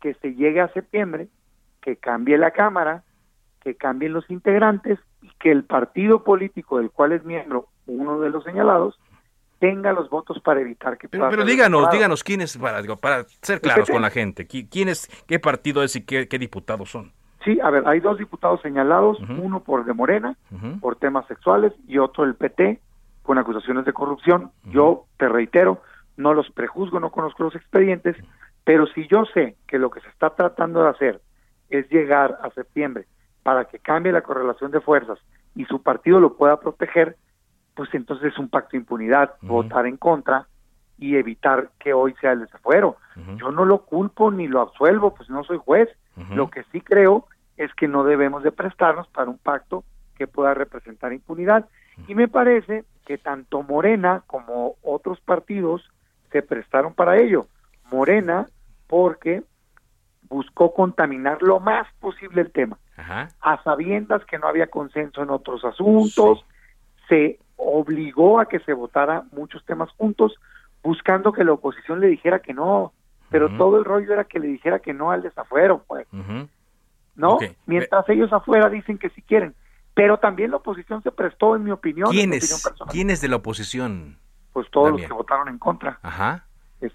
que 0.00 0.14
se 0.14 0.34
llegue 0.34 0.60
a 0.60 0.72
septiembre, 0.72 1.28
que 1.82 1.96
cambie 1.96 2.38
la 2.38 2.52
Cámara, 2.52 3.04
que 3.60 3.76
cambien 3.76 4.12
los 4.12 4.28
integrantes 4.30 4.98
y 5.20 5.30
que 5.38 5.50
el 5.50 5.64
partido 5.64 6.24
político 6.24 6.78
del 6.78 6.90
cual 6.90 7.12
es 7.12 7.24
miembro 7.24 7.68
uno 7.86 8.20
de 8.20 8.30
los 8.30 8.44
señalados 8.44 8.98
tenga 9.58 9.92
los 9.92 10.10
votos 10.10 10.40
para 10.40 10.60
evitar 10.60 10.98
que 10.98 11.08
pero, 11.08 11.30
pero 11.30 11.44
díganos 11.44 11.88
díganos 11.90 12.24
quiénes 12.24 12.56
para 12.58 12.82
para 12.96 13.24
ser 13.42 13.60
claros 13.60 13.88
con 13.88 14.02
la 14.02 14.10
gente 14.10 14.46
quién 14.46 14.88
es 14.88 15.08
qué 15.26 15.38
partido 15.38 15.84
es 15.84 15.94
y 15.94 16.04
qué, 16.04 16.26
diputados 16.26 16.90
son 16.90 17.12
sí 17.44 17.58
a 17.60 17.70
ver 17.70 17.86
hay 17.86 18.00
dos 18.00 18.18
diputados 18.18 18.60
señalados 18.62 19.18
uno 19.38 19.60
por 19.60 19.84
de 19.84 19.92
Morena 19.92 20.36
por 20.80 20.96
temas 20.96 21.26
sexuales 21.26 21.72
y 21.86 21.98
otro 21.98 22.24
el 22.24 22.34
PT 22.34 22.80
con 23.22 23.38
acusaciones 23.38 23.84
de 23.84 23.92
corrupción. 23.92 24.50
Yo 24.64 25.04
te 25.18 25.28
reitero 25.28 25.82
no 26.16 26.34
los 26.34 26.50
prejuzgo 26.50 27.00
no 27.00 27.10
conozco 27.10 27.44
los 27.44 27.54
expedientes 27.54 28.16
pero 28.64 28.86
si 28.86 29.06
yo 29.08 29.24
sé 29.34 29.56
que 29.66 29.78
lo 29.78 29.90
que 29.90 30.00
se 30.00 30.08
está 30.08 30.30
tratando 30.30 30.82
de 30.82 30.90
hacer 30.90 31.20
es 31.68 31.88
llegar 31.90 32.38
a 32.42 32.50
septiembre 32.50 33.06
para 33.42 33.64
que 33.64 33.78
cambie 33.78 34.12
la 34.12 34.22
correlación 34.22 34.70
de 34.70 34.80
fuerzas 34.80 35.18
y 35.54 35.64
su 35.64 35.82
partido 35.82 36.20
lo 36.20 36.36
pueda 36.36 36.60
proteger, 36.60 37.16
pues 37.74 37.92
entonces 37.92 38.32
es 38.32 38.38
un 38.38 38.48
pacto 38.48 38.70
de 38.72 38.78
impunidad, 38.78 39.34
votar 39.42 39.86
en 39.86 39.96
contra 39.96 40.46
y 40.98 41.16
evitar 41.16 41.70
que 41.80 41.92
hoy 41.92 42.14
sea 42.20 42.32
el 42.32 42.40
desafuero. 42.40 42.96
Yo 43.36 43.50
no 43.50 43.64
lo 43.64 43.84
culpo 43.84 44.30
ni 44.30 44.46
lo 44.46 44.60
absuelvo, 44.60 45.14
pues 45.14 45.28
no 45.28 45.42
soy 45.44 45.58
juez. 45.58 45.88
Lo 46.34 46.50
que 46.50 46.62
sí 46.70 46.80
creo 46.80 47.26
es 47.56 47.72
que 47.74 47.88
no 47.88 48.04
debemos 48.04 48.42
de 48.42 48.52
prestarnos 48.52 49.08
para 49.08 49.30
un 49.30 49.38
pacto 49.38 49.84
que 50.16 50.26
pueda 50.26 50.54
representar 50.54 51.12
impunidad. 51.12 51.68
Y 52.06 52.14
me 52.14 52.28
parece 52.28 52.84
que 53.06 53.18
tanto 53.18 53.62
Morena 53.62 54.22
como 54.26 54.76
otros 54.82 55.20
partidos 55.20 55.90
se 56.30 56.42
prestaron 56.42 56.94
para 56.94 57.18
ello. 57.18 57.46
Morena 57.90 58.46
porque 58.86 59.42
buscó 60.28 60.72
contaminar 60.72 61.42
lo 61.42 61.60
más 61.60 61.86
posible 62.00 62.40
el 62.40 62.50
tema, 62.50 62.78
a 63.40 63.62
sabiendas 63.62 64.24
que 64.24 64.38
no 64.38 64.46
había 64.46 64.68
consenso 64.68 65.22
en 65.22 65.30
otros 65.30 65.64
asuntos, 65.64 66.44
se 67.08 67.38
obligó 67.56 68.40
a 68.40 68.46
que 68.46 68.58
se 68.60 68.72
votara 68.72 69.24
muchos 69.32 69.64
temas 69.66 69.90
juntos, 69.92 70.34
buscando 70.82 71.32
que 71.32 71.44
la 71.44 71.52
oposición 71.52 72.00
le 72.00 72.06
dijera 72.08 72.38
que 72.38 72.54
no, 72.54 72.92
pero 73.30 73.50
todo 73.56 73.78
el 73.78 73.84
rollo 73.84 74.12
era 74.12 74.24
que 74.24 74.40
le 74.40 74.48
dijera 74.48 74.78
que 74.78 74.94
no 74.94 75.10
al 75.10 75.22
desafuero, 75.22 75.84
pues. 75.86 76.06
¿No? 77.14 77.38
Mientras 77.66 78.08
ellos 78.08 78.32
afuera 78.32 78.68
dicen 78.68 78.98
que 78.98 79.10
sí 79.10 79.22
quieren. 79.22 79.54
Pero 79.94 80.18
también 80.18 80.50
la 80.50 80.56
oposición 80.56 81.02
se 81.02 81.12
prestó, 81.12 81.54
en 81.54 81.64
mi 81.64 81.70
opinión. 81.70 82.10
¿Quiénes? 82.10 82.66
¿Quiénes 82.90 83.20
de 83.20 83.28
la 83.28 83.36
oposición? 83.36 84.18
Pues 84.52 84.70
todos 84.70 84.92
los 84.92 85.02
que 85.02 85.12
votaron 85.12 85.48
en 85.48 85.58
contra. 85.58 85.98
Ajá. 86.02 86.46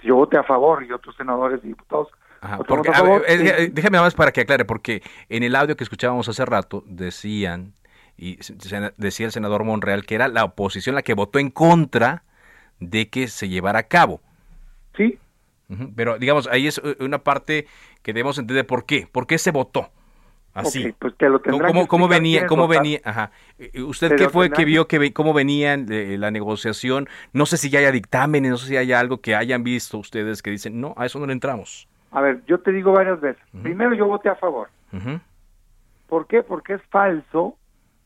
Yo 0.04 0.16
voté 0.16 0.38
a 0.38 0.44
favor 0.44 0.84
y 0.84 0.92
otros 0.92 1.16
senadores 1.16 1.62
y 1.64 1.68
diputados 1.68 2.10
déjame 2.42 3.92
nada 3.92 4.04
más 4.04 4.14
para 4.14 4.32
que 4.32 4.42
aclare, 4.42 4.66
porque 4.66 5.02
en 5.30 5.44
el 5.44 5.56
audio 5.56 5.76
que 5.76 5.84
escuchábamos 5.84 6.30
hace 6.30 6.46
rato 6.46 6.84
decían, 6.86 7.74
y 8.18 8.38
decía 8.98 9.26
el 9.28 9.32
senador 9.32 9.64
Monreal, 9.64 10.06
que 10.06 10.16
era 10.16 10.28
la 10.28 10.44
oposición 10.44 10.96
la 10.96 11.02
que 11.02 11.14
votó 11.14 11.40
en 11.40 11.50
contra 11.50 12.24
de 12.80 13.10
que 13.10 13.28
se 13.28 13.50
llevara 13.50 13.80
a 13.80 13.84
cabo. 13.84 14.22
Sí. 14.96 15.20
Pero 15.96 16.18
digamos, 16.18 16.48
ahí 16.48 16.68
es 16.68 16.82
una 17.00 17.20
parte 17.20 17.68
que 18.02 18.14
debemos 18.14 18.38
entender 18.38 18.66
por 18.66 18.86
qué, 18.86 19.08
por 19.12 19.28
qué 19.28 19.38
se 19.38 19.52
votó. 19.52 19.90
Así. 20.58 20.94
pues 20.98 21.16
te 21.16 21.30
lo 21.30 21.42
¿Cómo, 21.42 21.88
cómo 21.88 22.08
venía? 22.08 22.48
¿Cómo 22.48 22.68
venía? 22.68 23.00
Ajá. 23.04 23.32
¿Usted 23.76 24.16
qué 24.16 24.30
fue 24.30 24.50
que 24.50 24.66
vio 24.66 24.88
que 24.88 25.14
cómo 25.14 25.34
venía 25.34 25.78
la 25.78 26.32
negociación? 26.32 27.08
No 27.34 27.46
sé 27.46 27.58
si 27.58 27.70
ya 27.70 27.80
haya 27.80 27.92
dictámenes, 27.92 28.50
no 28.52 28.58
sé 28.58 28.68
si 28.68 28.78
haya 28.78 29.00
algo 29.00 29.22
que 29.22 29.36
hayan 29.36 29.64
visto 29.64 29.98
ustedes 29.98 30.42
que 30.42 30.50
dicen, 30.50 30.82
no, 30.82 30.96
a 30.98 31.06
eso 31.06 31.20
no 31.20 31.28
le 31.28 31.34
entramos. 31.34 31.88
A 32.12 32.22
ver, 32.22 32.42
yo 32.48 32.60
te 32.60 32.72
digo 32.72 32.92
varias 32.92 33.22
veces. 33.22 33.44
Primero, 33.62 33.94
yo 33.94 34.08
voté 34.08 34.30
a 34.30 34.36
favor. 34.36 34.70
¿Por 36.08 36.26
qué? 36.28 36.42
Porque 36.42 36.74
es 36.74 36.82
falso 36.90 37.56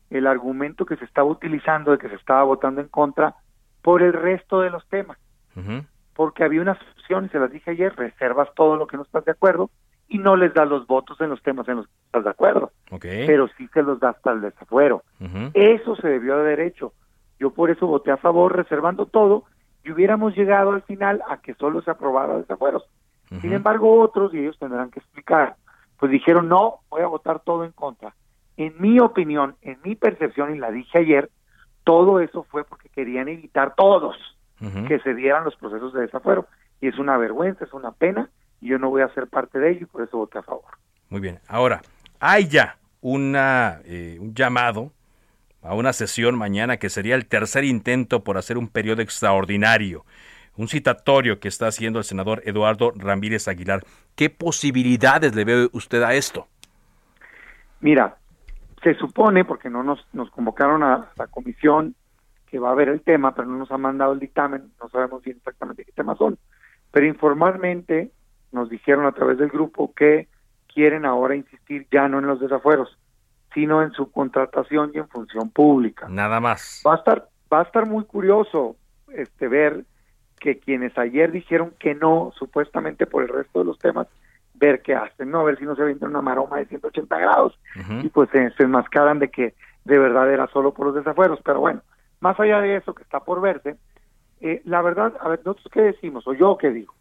el 0.10 0.28
argumento 0.28 0.86
que 0.86 0.98
se 0.98 1.06
estaba 1.06 1.30
utilizando 1.30 1.92
de 1.92 1.98
que 1.98 2.10
se 2.10 2.16
estaba 2.16 2.44
votando 2.44 2.82
en 2.82 2.90
contra 2.90 3.36
por 3.82 4.02
el 4.02 4.14
resto 4.14 4.62
de 4.62 4.70
los 4.70 4.86
temas. 4.90 5.18
Porque 6.14 6.44
había 6.44 6.62
una 6.62 6.78
solución, 6.78 7.26
y 7.26 7.30
se 7.30 7.40
las 7.40 7.52
dije 7.52 7.72
ayer, 7.72 7.96
reservas 7.96 8.50
todo 8.56 8.76
lo 8.76 8.88
que 8.88 8.98
no 8.98 9.04
estás 9.04 9.24
de 9.24 9.32
acuerdo 9.32 9.70
y 10.12 10.18
no 10.18 10.36
les 10.36 10.54
das 10.54 10.68
los 10.68 10.86
votos 10.88 11.20
en 11.22 11.30
los 11.30 11.42
temas 11.42 11.66
en 11.70 11.78
los 11.78 11.88
que 11.88 11.94
estás 12.08 12.26
de 12.26 12.30
acuerdo. 12.30 12.72
Pero 13.00 13.48
sí 13.58 13.70
se 13.74 13.82
los 13.82 13.98
das 14.02 14.18
hasta 14.18 14.34
el 14.34 14.42
desafuero. 14.42 15.04
Eso 15.54 15.96
se 15.96 16.10
debió 16.10 16.36
de 16.36 16.42
haber 16.42 16.60
hecho. 16.60 16.92
Yo 17.40 17.52
por 17.52 17.72
eso 17.72 17.88
voté 17.88 18.12
a 18.12 18.18
favor, 18.18 18.54
reservando 18.54 19.06
todo, 19.06 19.46
y 19.86 19.92
hubiéramos 19.92 20.36
llegado 20.36 20.72
al 20.72 20.82
final 20.82 21.24
a 21.30 21.38
que 21.38 21.54
solo 21.54 21.82
se 21.82 21.92
aprobara 21.92 22.38
desafueros. 22.38 22.84
Sin 23.40 23.54
embargo, 23.54 24.02
otros, 24.02 24.34
y 24.34 24.40
ellos 24.40 24.60
tendrán 24.60 24.92
que 24.92 25.00
explicar, 25.00 25.56
pues 25.98 26.12
dijeron, 26.12 26.50
no, 26.50 26.80
voy 26.90 27.04
a 27.04 27.08
votar 27.08 27.40
todo 27.40 27.64
en 27.64 27.72
contra. 27.72 28.14
En 28.58 28.74
mi 28.80 29.00
opinión, 29.00 29.56
en 29.62 29.78
mi 29.82 29.96
percepción, 29.96 30.54
y 30.54 30.60
la 30.60 30.72
dije 30.72 30.98
ayer, 30.98 31.30
todo 31.86 32.20
eso 32.20 32.44
fue 32.44 32.66
porque 32.66 32.90
querían 32.90 33.30
evitar 33.30 33.76
todos 33.76 34.18
que 34.88 35.00
se 35.00 35.16
dieran 35.16 35.46
los 35.46 35.56
procesos 35.56 35.94
de 35.94 36.02
desafuero. 36.02 36.48
Y 36.82 36.90
es 36.90 37.00
una 37.00 37.18
vergüenza, 37.18 37.64
es 37.64 37.74
una 37.74 37.92
pena, 37.94 38.30
y 38.62 38.70
yo 38.70 38.80
no 38.80 38.90
voy 38.90 39.02
a 39.02 39.14
ser 39.14 39.28
parte 39.28 39.60
de 39.60 39.72
ello, 39.72 39.82
y 39.82 39.86
por 39.86 40.04
eso 40.04 40.18
voté 40.18 40.40
a 40.40 40.44
favor. 40.44 40.66
Muy 41.10 41.20
bien. 41.20 41.40
Ahora, 41.48 41.82
hay 42.20 42.48
ya 42.48 42.78
una, 43.02 43.82
eh, 43.86 44.18
un 44.20 44.34
llamado 44.34 44.92
a 45.62 45.76
una 45.76 45.92
sesión 45.94 46.38
mañana 46.38 46.78
que 46.78 46.90
sería 46.90 47.16
el 47.16 47.28
tercer 47.28 47.64
intento 47.64 48.24
por 48.24 48.38
hacer 48.38 48.58
un 48.58 48.68
periodo 48.68 49.02
extraordinario 49.02 50.06
un 50.58 50.68
citatorio 50.68 51.40
que 51.40 51.48
está 51.48 51.68
haciendo 51.68 52.00
el 52.00 52.06
senador 52.06 52.42
Eduardo 52.46 52.92
Ramírez 52.96 53.48
Aguilar. 53.48 53.84
¿Qué 54.16 54.30
posibilidades 54.30 55.36
le 55.36 55.46
ve 55.46 55.70
usted 55.72 56.04
a 56.04 56.14
esto? 56.14 56.48
Mira, 57.80 58.18
se 58.84 58.94
supone, 58.96 59.46
porque 59.46 59.70
no 59.70 59.84
nos, 59.84 60.06
nos 60.14 60.30
convocaron 60.32 60.84
a 60.84 61.10
la 61.18 61.28
comisión 61.28 61.96
que 62.48 62.60
va 62.60 62.72
a 62.72 62.76
ver 62.76 62.90
el 62.90 63.02
tema, 63.02 63.34
pero 63.34 63.48
no 63.48 63.58
nos 63.58 63.72
ha 63.72 63.78
mandado 63.78 64.14
el 64.14 64.20
dictamen, 64.20 64.72
no 64.80 64.90
sabemos 64.90 65.24
bien 65.24 65.38
exactamente 65.38 65.86
qué 65.86 65.92
temas 65.94 66.18
son, 66.18 66.38
pero 66.92 67.08
informalmente 67.08 68.12
nos 68.52 68.70
dijeron 68.70 69.06
a 69.06 69.12
través 69.12 69.38
del 69.38 69.50
grupo 69.50 69.94
que 69.94 70.28
quieren 70.74 71.06
ahora 71.06 71.36
insistir 71.36 71.88
ya 71.92 72.08
no 72.08 72.20
en 72.20 72.28
los 72.28 72.40
desafueros, 72.40 72.98
sino 73.54 73.82
en 73.82 73.92
su 73.92 74.12
contratación 74.12 74.92
y 74.94 75.00
en 75.00 75.08
función 75.10 75.50
pública. 75.50 76.08
Nada 76.10 76.40
más. 76.40 76.82
Va 76.86 76.94
a 76.94 76.98
estar, 76.98 77.28
va 77.52 77.60
a 77.60 77.64
estar 77.64 77.86
muy 77.86 78.06
curioso 78.06 78.76
este 79.10 79.48
ver 79.48 79.86
que 80.40 80.60
quienes 80.60 80.98
ayer 80.98 81.32
dijeron 81.32 81.74
que 81.78 81.94
no, 81.94 82.34
supuestamente 82.38 83.06
por 83.06 83.24
el 83.24 83.30
resto 83.30 83.60
de 83.60 83.66
los 83.66 83.78
temas, 83.78 84.08
ver 84.56 84.82
qué 84.82 84.96
hacen, 84.96 85.30
¿no? 85.30 85.42
A 85.42 85.44
ver 85.44 85.58
si 85.58 85.66
no 85.66 85.76
se 85.76 85.84
vende 85.84 86.06
una 86.06 86.22
maroma 86.22 86.58
de 86.58 86.66
180 86.66 87.18
grados 87.18 87.60
y 88.04 88.10
pues 88.10 88.30
se, 88.30 88.52
enmascaran 88.64 89.20
de 89.20 89.30
que 89.30 89.56
de 89.86 90.00
verdad 90.00 90.32
era 90.32 90.48
solo 90.48 90.74
por 90.74 90.88
los 90.88 90.96
desafueros. 90.96 91.40
Pero 91.44 91.60
bueno, 91.60 91.82
más 92.20 92.40
allá 92.40 92.62
de 92.62 92.78
eso 92.78 92.94
que 92.94 93.04
está 93.04 93.20
por 93.20 93.42
verse, 93.42 93.78
eh, 94.40 94.62
la 94.66 94.82
verdad, 94.82 95.14
a 95.20 95.30
ver, 95.30 95.42
nosotros 95.46 95.72
qué 95.72 95.82
decimos, 95.82 96.28
o 96.28 96.34
yo 96.34 96.58
qué 96.58 96.70
digo, 96.72 96.94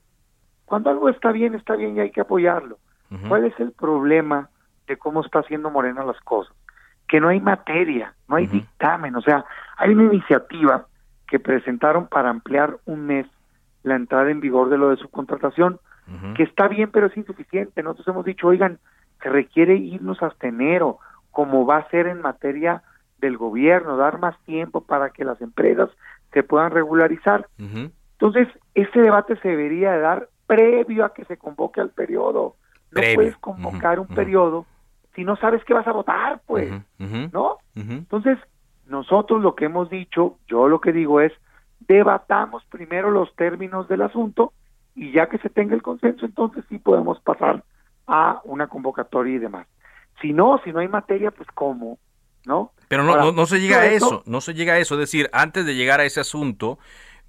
cuando 0.70 0.88
algo 0.88 1.08
está 1.08 1.32
bien, 1.32 1.56
está 1.56 1.74
bien 1.74 1.96
y 1.96 2.00
hay 2.00 2.12
que 2.12 2.20
apoyarlo. 2.20 2.78
¿Cuál 3.26 3.44
es 3.44 3.58
el 3.58 3.72
problema 3.72 4.50
de 4.86 4.96
cómo 4.96 5.20
está 5.20 5.40
haciendo 5.40 5.68
Morena 5.68 6.04
las 6.04 6.20
cosas? 6.20 6.54
Que 7.08 7.20
no 7.20 7.26
hay 7.26 7.40
materia, 7.40 8.14
no 8.28 8.36
hay 8.36 8.46
dictamen, 8.46 9.16
o 9.16 9.20
sea, 9.20 9.44
hay 9.76 9.90
una 9.90 10.04
iniciativa 10.04 10.86
que 11.26 11.40
presentaron 11.40 12.06
para 12.06 12.30
ampliar 12.30 12.76
un 12.84 13.04
mes 13.04 13.26
la 13.82 13.96
entrada 13.96 14.30
en 14.30 14.38
vigor 14.38 14.68
de 14.68 14.78
lo 14.78 14.90
de 14.90 14.96
su 14.98 15.08
contratación, 15.08 15.80
que 16.36 16.44
está 16.44 16.68
bien, 16.68 16.88
pero 16.92 17.08
es 17.08 17.16
insuficiente. 17.16 17.82
Nosotros 17.82 18.06
hemos 18.06 18.24
dicho, 18.24 18.46
oigan, 18.46 18.78
se 19.20 19.28
requiere 19.28 19.74
irnos 19.74 20.22
hasta 20.22 20.46
enero, 20.46 20.98
como 21.32 21.66
va 21.66 21.78
a 21.78 21.90
ser 21.90 22.06
en 22.06 22.20
materia 22.20 22.84
del 23.18 23.36
gobierno, 23.36 23.96
dar 23.96 24.20
más 24.20 24.38
tiempo 24.44 24.82
para 24.82 25.10
que 25.10 25.24
las 25.24 25.40
empresas 25.40 25.90
se 26.32 26.44
puedan 26.44 26.70
regularizar. 26.70 27.48
Entonces, 27.58 28.46
ese 28.74 29.00
debate 29.00 29.36
se 29.40 29.48
debería 29.48 29.98
dar 29.98 30.28
previo 30.50 31.04
a 31.04 31.14
que 31.14 31.24
se 31.26 31.36
convoque 31.36 31.80
al 31.80 31.90
periodo. 31.90 32.56
No 32.90 33.00
puedes 33.14 33.36
convocar 33.36 34.00
un 34.00 34.08
periodo 34.08 34.66
si 35.14 35.22
no 35.24 35.36
sabes 35.36 35.62
qué 35.64 35.74
vas 35.74 35.86
a 35.86 35.92
votar, 35.92 36.40
pues, 36.44 36.72
¿no? 36.98 37.58
Entonces, 37.76 38.36
nosotros 38.86 39.40
lo 39.40 39.54
que 39.54 39.66
hemos 39.66 39.88
dicho, 39.90 40.38
yo 40.48 40.66
lo 40.66 40.80
que 40.80 40.92
digo 40.92 41.20
es, 41.20 41.32
debatamos 41.86 42.64
primero 42.64 43.12
los 43.12 43.32
términos 43.36 43.86
del 43.86 44.02
asunto 44.02 44.52
y 44.96 45.12
ya 45.12 45.28
que 45.28 45.38
se 45.38 45.50
tenga 45.50 45.74
el 45.74 45.82
consenso, 45.82 46.26
entonces 46.26 46.64
sí 46.68 46.78
podemos 46.78 47.20
pasar 47.20 47.62
a 48.08 48.40
una 48.44 48.66
convocatoria 48.66 49.36
y 49.36 49.38
demás. 49.38 49.68
Si 50.20 50.32
no, 50.32 50.60
si 50.64 50.72
no 50.72 50.80
hay 50.80 50.88
materia, 50.88 51.30
pues 51.30 51.48
cómo, 51.54 51.98
¿no? 52.44 52.72
Pero 52.88 53.04
no, 53.04 53.30
no, 53.30 53.46
se 53.46 53.60
llega 53.60 53.82
a 53.82 53.86
eso, 53.86 54.24
no 54.26 54.40
se 54.40 54.54
llega 54.54 54.74
a 54.74 54.78
eso. 54.78 54.94
Es 54.94 55.00
decir, 55.00 55.30
antes 55.32 55.64
de 55.64 55.76
llegar 55.76 56.00
a 56.00 56.04
ese 56.04 56.18
asunto, 56.20 56.78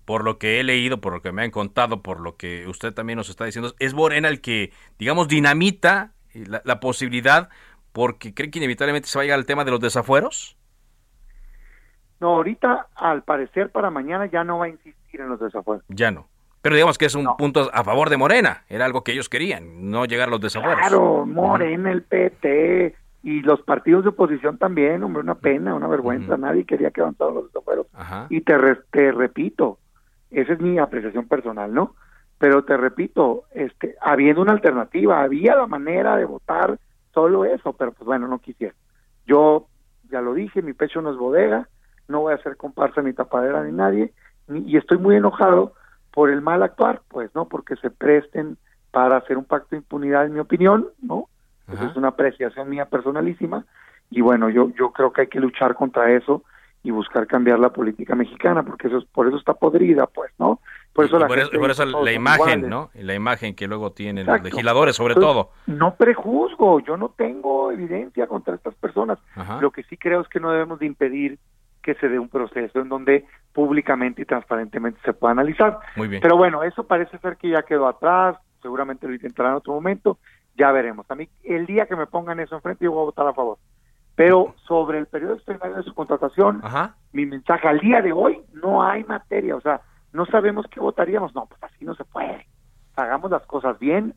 por 0.05 0.23
lo 0.23 0.37
que 0.37 0.59
he 0.59 0.63
leído, 0.63 1.01
por 1.01 1.13
lo 1.13 1.21
que 1.21 1.31
me 1.31 1.43
han 1.43 1.51
contado, 1.51 2.01
por 2.01 2.19
lo 2.19 2.37
que 2.37 2.67
usted 2.67 2.93
también 2.93 3.17
nos 3.17 3.29
está 3.29 3.45
diciendo, 3.45 3.73
es 3.79 3.93
Morena 3.93 4.27
el 4.27 4.41
que, 4.41 4.71
digamos, 4.97 5.27
dinamita 5.27 6.11
la, 6.33 6.61
la 6.65 6.79
posibilidad 6.79 7.49
porque 7.91 8.33
cree 8.33 8.49
que 8.49 8.59
inevitablemente 8.59 9.07
se 9.07 9.17
va 9.17 9.21
a 9.21 9.25
llegar 9.25 9.39
al 9.39 9.45
tema 9.45 9.65
de 9.65 9.71
los 9.71 9.79
desafueros. 9.79 10.57
No, 12.19 12.35
ahorita 12.35 12.87
al 12.95 13.23
parecer 13.23 13.71
para 13.71 13.89
mañana 13.89 14.27
ya 14.27 14.43
no 14.43 14.59
va 14.59 14.65
a 14.65 14.69
insistir 14.69 15.21
en 15.21 15.29
los 15.29 15.39
desafueros. 15.39 15.83
Ya 15.89 16.11
no. 16.11 16.27
Pero 16.61 16.75
digamos 16.75 16.99
que 16.99 17.05
es 17.05 17.15
un 17.15 17.25
punto 17.37 17.71
a 17.73 17.83
favor 17.83 18.09
de 18.11 18.17
Morena, 18.17 18.65
era 18.69 18.85
algo 18.85 19.03
que 19.03 19.13
ellos 19.13 19.29
querían, 19.29 19.89
no 19.89 20.05
llegar 20.05 20.27
a 20.27 20.31
los 20.31 20.39
desafueros. 20.39 20.79
Claro, 20.79 21.25
Morena, 21.25 21.91
el 21.91 22.03
PT 22.03 22.95
y 23.23 23.41
los 23.41 23.61
partidos 23.61 24.03
de 24.03 24.09
oposición 24.09 24.59
también, 24.59 25.03
hombre, 25.03 25.23
una 25.23 25.35
pena, 25.35 25.73
una 25.73 25.87
vergüenza, 25.87 26.37
nadie 26.37 26.63
quería 26.65 26.91
que 26.91 27.01
avanzaran 27.01 27.33
los 27.33 27.47
desafueros. 27.47 27.87
Y 28.29 28.41
te, 28.41 28.53
te 28.91 29.11
repito, 29.11 29.79
esa 30.31 30.53
es 30.53 30.59
mi 30.59 30.79
apreciación 30.79 31.27
personal, 31.27 31.73
¿no? 31.73 31.95
Pero 32.37 32.63
te 32.63 32.75
repito, 32.77 33.43
este, 33.53 33.95
habiendo 34.01 34.41
una 34.41 34.53
alternativa, 34.53 35.21
había 35.21 35.55
la 35.55 35.67
manera 35.67 36.15
de 36.15 36.25
votar 36.25 36.79
solo 37.13 37.45
eso, 37.45 37.73
pero 37.73 37.91
pues 37.91 38.05
bueno, 38.05 38.27
no 38.27 38.39
quisiera. 38.39 38.73
Yo 39.27 39.67
ya 40.09 40.21
lo 40.21 40.33
dije, 40.33 40.61
mi 40.61 40.73
pecho 40.73 41.01
no 41.01 41.11
es 41.11 41.17
bodega, 41.17 41.67
no 42.07 42.21
voy 42.21 42.33
a 42.33 42.37
hacer 42.37 42.57
comparsa 42.57 43.01
ni 43.01 43.13
tapadera 43.13 43.63
ni 43.63 43.71
nadie, 43.71 44.13
y 44.49 44.77
estoy 44.77 44.97
muy 44.97 45.15
enojado 45.15 45.73
por 46.11 46.29
el 46.29 46.41
mal 46.41 46.63
actuar, 46.63 47.01
pues, 47.07 47.33
¿no? 47.35 47.47
Porque 47.47 47.75
se 47.77 47.89
presten 47.89 48.57
para 48.91 49.17
hacer 49.17 49.37
un 49.37 49.45
pacto 49.45 49.69
de 49.71 49.77
impunidad, 49.77 50.25
en 50.25 50.33
mi 50.33 50.39
opinión, 50.39 50.87
¿no? 51.01 51.27
es 51.71 51.95
una 51.95 52.09
apreciación 52.09 52.69
mía 52.69 52.85
personalísima, 52.85 53.65
y 54.09 54.19
bueno, 54.19 54.49
yo, 54.49 54.71
yo 54.71 54.91
creo 54.91 55.13
que 55.13 55.21
hay 55.21 55.27
que 55.27 55.39
luchar 55.39 55.73
contra 55.75 56.11
eso 56.11 56.43
y 56.83 56.91
buscar 56.91 57.27
cambiar 57.27 57.59
la 57.59 57.69
política 57.69 58.15
mexicana, 58.15 58.63
porque 58.63 58.87
eso 58.87 58.97
es, 58.97 59.05
por 59.05 59.27
eso 59.27 59.37
está 59.37 59.53
podrida, 59.53 60.07
pues, 60.07 60.31
¿no? 60.39 60.59
Por 60.93 61.05
eso, 61.05 61.19
la, 61.19 61.27
por 61.27 61.39
eso, 61.39 61.85
la 61.85 62.11
imagen, 62.11 62.69
¿no? 62.69 62.89
La 62.95 63.13
imagen 63.13 63.55
que 63.55 63.67
luego 63.67 63.91
tienen 63.91 64.25
los 64.25 64.41
legisladores, 64.41 64.95
sobre 64.95 65.15
todo. 65.15 65.51
No 65.67 65.95
prejuzgo, 65.95 66.81
yo 66.81 66.97
no 66.97 67.09
tengo 67.09 67.71
evidencia 67.71 68.27
contra 68.27 68.55
estas 68.55 68.75
personas. 68.75 69.19
Lo 69.61 69.71
que 69.71 69.83
sí 69.83 69.95
creo 69.95 70.21
es 70.21 70.27
que 70.27 70.39
no 70.39 70.51
debemos 70.51 70.79
de 70.79 70.87
impedir 70.87 71.39
que 71.81 71.95
se 71.95 72.09
dé 72.09 72.19
un 72.19 72.29
proceso 72.29 72.79
en 72.79 72.89
donde 72.89 73.25
públicamente 73.53 74.21
y 74.21 74.25
transparentemente 74.25 74.99
se 75.03 75.13
pueda 75.13 75.31
analizar. 75.31 75.79
Muy 75.95 76.07
bien. 76.07 76.21
Pero 76.21 76.37
bueno, 76.37 76.63
eso 76.63 76.85
parece 76.85 77.17
ser 77.19 77.37
que 77.37 77.49
ya 77.49 77.63
quedó 77.63 77.87
atrás, 77.87 78.37
seguramente 78.61 79.07
lo 79.07 79.13
intentarán 79.13 79.53
en 79.53 79.57
otro 79.57 79.73
momento, 79.73 80.19
ya 80.55 80.71
veremos. 80.71 81.09
A 81.09 81.15
mí, 81.15 81.27
el 81.43 81.65
día 81.65 81.85
que 81.85 81.95
me 81.95 82.05
pongan 82.05 82.39
eso 82.39 82.55
enfrente, 82.55 82.85
yo 82.85 82.91
voy 82.91 83.01
a 83.01 83.05
votar 83.05 83.27
a 83.27 83.33
favor. 83.33 83.57
Pero 84.15 84.55
sobre 84.67 84.99
el 84.99 85.07
periodo 85.07 85.35
extraordinario 85.35 85.77
de 85.77 85.83
su 85.83 85.93
contratación, 85.93 86.61
mi 87.13 87.25
mensaje 87.25 87.67
al 87.67 87.79
día 87.79 88.01
de 88.01 88.11
hoy, 88.11 88.41
no 88.53 88.83
hay 88.83 89.03
materia, 89.05 89.55
o 89.55 89.61
sea, 89.61 89.81
no 90.13 90.25
sabemos 90.25 90.65
qué 90.69 90.79
votaríamos. 90.79 91.33
No, 91.33 91.45
pues 91.45 91.63
así 91.63 91.85
no 91.85 91.95
se 91.95 92.03
puede. 92.03 92.45
Hagamos 92.95 93.31
las 93.31 93.45
cosas 93.45 93.79
bien, 93.79 94.13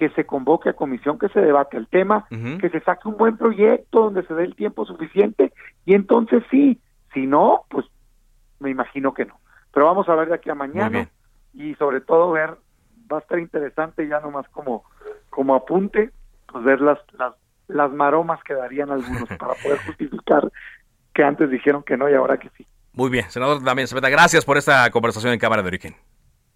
que 0.00 0.08
se 0.10 0.24
convoque 0.24 0.70
a 0.70 0.72
comisión, 0.72 1.18
que 1.18 1.28
se 1.28 1.40
debate 1.40 1.76
el 1.76 1.86
tema, 1.86 2.26
que 2.28 2.70
se 2.70 2.80
saque 2.80 3.06
un 3.06 3.18
buen 3.18 3.36
proyecto 3.36 4.04
donde 4.04 4.26
se 4.26 4.32
dé 4.32 4.44
el 4.44 4.56
tiempo 4.56 4.86
suficiente 4.86 5.52
y 5.84 5.92
entonces 5.92 6.42
sí, 6.50 6.80
si 7.12 7.26
no, 7.26 7.64
pues 7.68 7.84
me 8.60 8.70
imagino 8.70 9.12
que 9.12 9.26
no. 9.26 9.38
Pero 9.74 9.84
vamos 9.84 10.08
a 10.08 10.14
ver 10.14 10.28
de 10.28 10.36
aquí 10.36 10.48
a 10.48 10.54
mañana 10.54 11.10
y 11.52 11.74
sobre 11.74 12.00
todo 12.00 12.30
ver, 12.30 12.56
va 13.12 13.18
a 13.18 13.20
estar 13.20 13.38
interesante 13.38 14.08
ya 14.08 14.20
nomás 14.20 14.48
como, 14.48 14.84
como 15.28 15.54
apunte, 15.54 16.12
pues 16.46 16.64
ver 16.64 16.80
las, 16.80 16.98
las, 17.18 17.34
las 17.72 17.90
maromas 17.92 18.42
que 18.44 18.54
darían 18.54 18.90
algunos 18.90 19.28
para 19.28 19.54
poder 19.54 19.78
justificar 19.86 20.50
que 21.14 21.22
antes 21.22 21.50
dijeron 21.50 21.82
que 21.82 21.96
no 21.96 22.08
y 22.08 22.14
ahora 22.14 22.38
que 22.38 22.50
sí. 22.56 22.66
Muy 22.92 23.10
bien, 23.10 23.30
senador 23.30 23.62
Damián 23.62 23.86
gracias 24.10 24.44
por 24.44 24.56
esta 24.56 24.90
conversación 24.90 25.32
en 25.32 25.38
Cámara 25.38 25.62
de 25.62 25.68
Origen. 25.68 25.96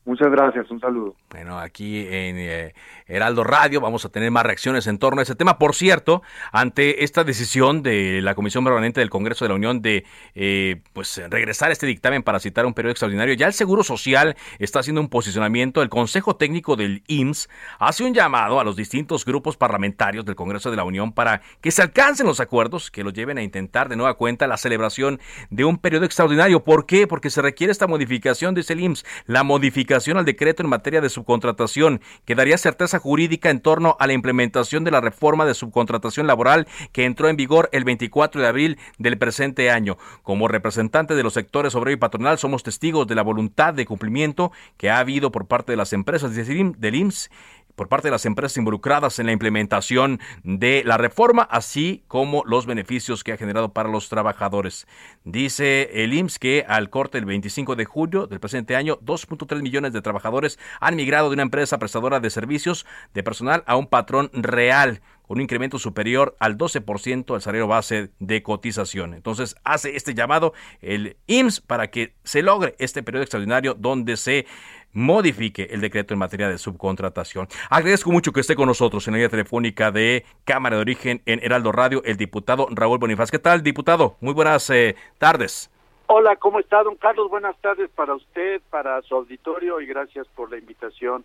Muchas 0.06 0.30
gracias, 0.30 0.70
un 0.70 0.78
saludo. 0.80 1.14
Bueno, 1.30 1.58
aquí 1.58 2.00
en 2.00 2.36
eh, 2.38 2.74
Heraldo 3.06 3.42
Radio 3.42 3.80
vamos 3.80 4.04
a 4.04 4.10
tener 4.10 4.30
más 4.30 4.44
reacciones 4.44 4.86
en 4.86 4.98
torno 4.98 5.20
a 5.20 5.22
ese 5.22 5.34
tema. 5.34 5.58
Por 5.58 5.74
cierto, 5.74 6.22
ante 6.52 7.04
esta 7.04 7.24
decisión 7.24 7.82
de 7.82 8.20
la 8.20 8.34
Comisión 8.34 8.64
Permanente 8.64 9.00
del 9.00 9.08
Congreso 9.08 9.46
de 9.46 9.48
la 9.48 9.54
Unión 9.54 9.80
de 9.80 10.04
eh, 10.34 10.82
pues 10.92 11.22
regresar 11.30 11.70
este 11.70 11.86
dictamen 11.86 12.22
para 12.22 12.38
citar 12.38 12.66
un 12.66 12.74
periodo 12.74 12.90
extraordinario, 12.90 13.32
ya 13.32 13.46
el 13.46 13.54
Seguro 13.54 13.82
Social 13.82 14.36
está 14.58 14.80
haciendo 14.80 15.00
un 15.00 15.08
posicionamiento. 15.08 15.80
El 15.80 15.88
Consejo 15.88 16.36
Técnico 16.36 16.76
del 16.76 17.02
IMSS 17.06 17.48
hace 17.78 18.04
un 18.04 18.12
llamado 18.12 18.60
a 18.60 18.64
los 18.64 18.76
distintos 18.76 19.24
grupos 19.24 19.56
parlamentarios 19.56 20.26
del 20.26 20.36
Congreso 20.36 20.70
de 20.70 20.76
la 20.76 20.84
Unión 20.84 21.12
para 21.12 21.40
que 21.62 21.70
se 21.70 21.80
alcancen 21.80 22.26
los 22.26 22.40
acuerdos 22.40 22.90
que 22.90 23.04
los 23.04 23.14
lleven 23.14 23.38
a 23.38 23.42
intentar 23.42 23.88
de 23.88 23.96
nueva 23.96 24.14
cuenta 24.14 24.46
la 24.46 24.58
celebración 24.58 25.18
de 25.48 25.64
un 25.64 25.78
periodo 25.78 26.04
extraordinario. 26.04 26.62
¿Por 26.62 26.84
qué? 26.84 27.06
Porque 27.06 27.30
se 27.30 27.40
requiere 27.40 27.70
esta 27.70 27.86
modificación, 27.86 28.54
dice 28.54 28.74
el 28.74 28.80
IMSS, 28.80 29.06
la 29.24 29.44
modificación 29.44 29.93
al 29.94 30.24
decreto 30.24 30.62
en 30.62 30.68
materia 30.68 31.00
de 31.00 31.08
subcontratación, 31.08 32.00
que 32.24 32.34
daría 32.34 32.58
certeza 32.58 32.98
jurídica 32.98 33.50
en 33.50 33.60
torno 33.60 33.96
a 34.00 34.06
la 34.06 34.12
implementación 34.12 34.82
de 34.82 34.90
la 34.90 35.00
reforma 35.00 35.44
de 35.44 35.54
subcontratación 35.54 36.26
laboral 36.26 36.66
que 36.92 37.04
entró 37.04 37.28
en 37.28 37.36
vigor 37.36 37.68
el 37.72 37.84
24 37.84 38.40
de 38.40 38.48
abril 38.48 38.78
del 38.98 39.18
presente 39.18 39.70
año. 39.70 39.96
Como 40.22 40.48
representante 40.48 41.14
de 41.14 41.22
los 41.22 41.34
sectores 41.34 41.74
obrero 41.74 41.94
y 41.94 42.00
patronal, 42.00 42.38
somos 42.38 42.62
testigos 42.62 43.06
de 43.06 43.14
la 43.14 43.22
voluntad 43.22 43.72
de 43.72 43.86
cumplimiento 43.86 44.52
que 44.76 44.90
ha 44.90 44.98
habido 44.98 45.30
por 45.30 45.46
parte 45.46 45.72
de 45.72 45.76
las 45.76 45.92
empresas 45.92 46.34
del 46.34 46.94
IMSS 46.94 47.30
por 47.74 47.88
parte 47.88 48.08
de 48.08 48.12
las 48.12 48.26
empresas 48.26 48.56
involucradas 48.56 49.18
en 49.18 49.26
la 49.26 49.32
implementación 49.32 50.20
de 50.42 50.82
la 50.84 50.96
reforma, 50.96 51.42
así 51.42 52.04
como 52.08 52.44
los 52.46 52.66
beneficios 52.66 53.24
que 53.24 53.32
ha 53.32 53.36
generado 53.36 53.72
para 53.72 53.88
los 53.88 54.08
trabajadores. 54.08 54.86
Dice 55.24 56.04
el 56.04 56.12
IMSS 56.12 56.38
que 56.38 56.64
al 56.68 56.90
corte 56.90 57.18
del 57.18 57.26
25 57.26 57.76
de 57.76 57.84
julio 57.84 58.26
del 58.26 58.40
presente 58.40 58.76
año, 58.76 58.98
2.3 59.00 59.62
millones 59.62 59.92
de 59.92 60.02
trabajadores 60.02 60.58
han 60.80 60.96
migrado 60.96 61.28
de 61.28 61.34
una 61.34 61.42
empresa 61.42 61.78
prestadora 61.78 62.20
de 62.20 62.30
servicios 62.30 62.86
de 63.12 63.22
personal 63.22 63.64
a 63.66 63.76
un 63.76 63.86
patrón 63.86 64.30
real 64.32 65.00
con 65.26 65.38
un 65.38 65.42
incremento 65.42 65.78
superior 65.78 66.36
al 66.38 66.58
12% 66.58 67.32
del 67.32 67.40
salario 67.40 67.66
base 67.66 68.10
de 68.18 68.42
cotización. 68.42 69.14
Entonces 69.14 69.56
hace 69.64 69.96
este 69.96 70.14
llamado 70.14 70.52
el 70.82 71.16
IMSS 71.26 71.60
para 71.62 71.90
que 71.90 72.14
se 72.24 72.42
logre 72.42 72.74
este 72.78 73.02
periodo 73.02 73.22
extraordinario 73.22 73.74
donde 73.74 74.16
se 74.16 74.46
modifique 74.94 75.68
el 75.70 75.80
decreto 75.80 76.14
en 76.14 76.20
materia 76.20 76.48
de 76.48 76.56
subcontratación. 76.56 77.48
Agradezco 77.68 78.10
mucho 78.10 78.32
que 78.32 78.40
esté 78.40 78.56
con 78.56 78.66
nosotros 78.66 79.06
en 79.06 79.12
la 79.12 79.18
línea 79.18 79.28
telefónica 79.28 79.90
de 79.90 80.24
Cámara 80.44 80.76
de 80.76 80.82
Origen 80.82 81.20
en 81.26 81.40
Heraldo 81.42 81.72
Radio 81.72 82.02
el 82.04 82.16
diputado 82.16 82.68
Raúl 82.70 82.98
Bonifaz. 82.98 83.30
¿Qué 83.30 83.38
tal, 83.38 83.62
diputado? 83.62 84.16
Muy 84.20 84.32
buenas 84.32 84.70
eh, 84.70 84.96
tardes. 85.18 85.70
Hola, 86.06 86.36
¿cómo 86.36 86.60
está, 86.60 86.82
don 86.82 86.96
Carlos? 86.96 87.30
Buenas 87.30 87.56
tardes 87.60 87.90
para 87.94 88.14
usted, 88.14 88.60
para 88.70 89.00
su 89.02 89.14
auditorio 89.14 89.80
y 89.80 89.86
gracias 89.86 90.26
por 90.34 90.50
la 90.50 90.58
invitación. 90.58 91.24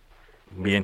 Bien. 0.52 0.82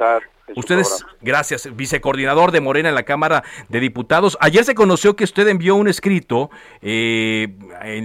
Ustedes, 0.54 1.04
gracias, 1.20 1.74
vicecoordinador 1.74 2.52
de 2.52 2.60
Morena 2.60 2.90
en 2.90 2.94
la 2.94 3.02
Cámara 3.02 3.42
de 3.68 3.80
Diputados. 3.80 4.38
Ayer 4.40 4.64
se 4.64 4.76
conoció 4.76 5.16
que 5.16 5.24
usted 5.24 5.48
envió 5.48 5.74
un 5.74 5.88
escrito 5.88 6.50
eh, 6.82 7.48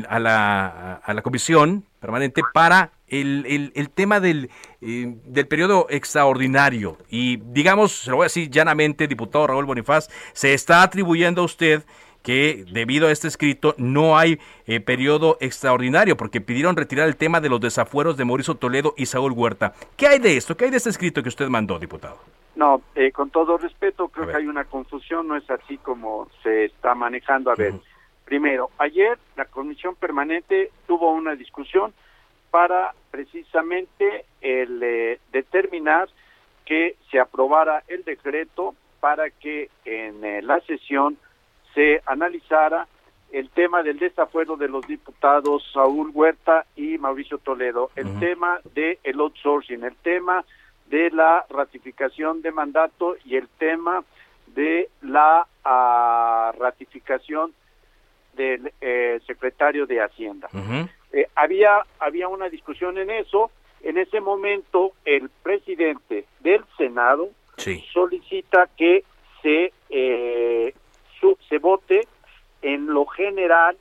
a, 0.10 0.18
la, 0.18 0.96
a 1.04 1.14
la 1.14 1.22
comisión 1.22 1.84
permanente 2.02 2.42
para 2.52 2.92
el, 3.08 3.72
el, 3.76 3.90
tema 3.92 4.20
del, 4.20 4.50
eh, 4.82 5.16
del 5.24 5.48
periodo 5.48 5.86
extraordinario. 5.90 6.98
Y 7.10 7.38
digamos, 7.38 7.92
se 7.92 8.10
lo 8.10 8.18
voy 8.18 8.24
a 8.24 8.26
decir 8.26 8.50
llanamente, 8.50 9.08
diputado 9.08 9.48
Raúl 9.48 9.66
Bonifaz, 9.66 10.10
se 10.34 10.54
está 10.54 10.82
atribuyendo 10.82 11.44
a 11.44 11.46
usted 11.46 11.84
que 12.24 12.66
debido 12.72 13.08
a 13.08 13.12
este 13.12 13.28
escrito 13.28 13.74
no 13.78 14.18
hay 14.18 14.40
eh, 14.66 14.80
periodo 14.80 15.38
extraordinario 15.40 16.18
porque 16.18 16.42
pidieron 16.42 16.76
retirar 16.76 17.08
el 17.08 17.16
tema 17.16 17.42
de 17.42 17.50
los 17.50 17.60
desafueros 17.60 18.18
de 18.18 18.26
Mauricio 18.26 18.56
Toledo 18.56 18.94
y 18.98 19.06
Saúl 19.06 19.32
Huerta. 19.32 19.74
¿Qué 19.96 20.08
hay 20.08 20.20
de 20.20 20.38
esto? 20.38 20.56
¿Qué 20.56 20.66
hay 20.66 20.72
de 20.72 20.78
este 20.78 20.90
escrito 20.90 21.24
que 21.24 21.30
usted 21.30 21.48
mandó, 21.50 21.80
diputado? 21.80 22.18
No, 22.56 22.82
eh, 22.96 23.12
con 23.12 23.30
todo 23.30 23.58
respeto, 23.58 24.10
creo 24.10 24.28
que 24.28 24.36
hay 24.36 24.46
una 24.46 24.66
confusión, 24.66 25.28
no 25.28 25.36
es 25.36 25.50
así 25.50 25.78
como 25.78 26.28
se 26.44 26.66
está 26.66 26.94
manejando. 26.94 27.50
A 27.50 27.56
ver, 27.56 27.74
primero, 28.26 28.70
ayer 28.78 29.18
la 29.36 29.46
comisión 29.46 29.96
permanente 29.96 30.72
tuvo 30.88 31.12
una 31.12 31.36
discusión 31.36 31.94
para 32.50 32.94
precisamente 33.10 34.26
el 34.42 34.82
eh, 34.84 35.20
determinar 35.32 36.10
que 36.66 36.96
se 37.10 37.20
aprobara 37.20 37.84
el 37.88 38.04
decreto 38.04 38.76
para 39.00 39.30
que 39.30 39.70
en 39.86 40.24
eh, 40.24 40.42
la 40.42 40.60
sesión 40.62 41.18
se 41.74 42.02
analizara 42.06 42.88
el 43.32 43.50
tema 43.50 43.82
del 43.82 43.98
desafuero 43.98 44.58
de 44.58 44.68
los 44.68 44.86
diputados 44.86 45.64
Saúl 45.74 46.12
Huerta 46.14 46.66
y 46.76 46.98
Mauricio 46.98 47.38
Toledo, 47.38 47.90
el 47.96 48.20
tema 48.20 48.60
del 48.76 49.00
el 49.04 49.20
outsourcing, 49.20 49.84
el 49.84 49.96
tema 49.96 50.44
de 50.88 51.10
la 51.12 51.46
ratificación 51.50 52.42
de 52.42 52.52
mandato 52.52 53.16
y 53.24 53.38
el 53.38 53.48
tema 53.58 54.04
de 54.48 54.90
la 55.02 55.48
ah, 55.64 56.52
ratificación 56.60 57.54
del 58.42 58.74
eh, 58.82 59.20
secretario 59.28 59.86
de 59.86 60.02
Hacienda. 60.02 60.50
Eh, 61.14 61.28
había, 61.36 61.86
había 62.00 62.28
una 62.28 62.50
discusión 62.50 62.98
en 62.98 63.10
eso. 63.10 63.52
En 63.82 63.98
ese 63.98 64.20
momento, 64.22 64.94
el 65.06 65.30
presidente 65.44 66.26
del 66.40 66.64
Senado 66.78 67.30
solicita 67.94 68.70
que 68.78 69.04
se, 69.42 69.72
eh, 69.90 70.74
se 71.50 71.58
vote 71.60 72.08
en 72.62 72.88
lo 72.88 73.06
general 73.06 73.78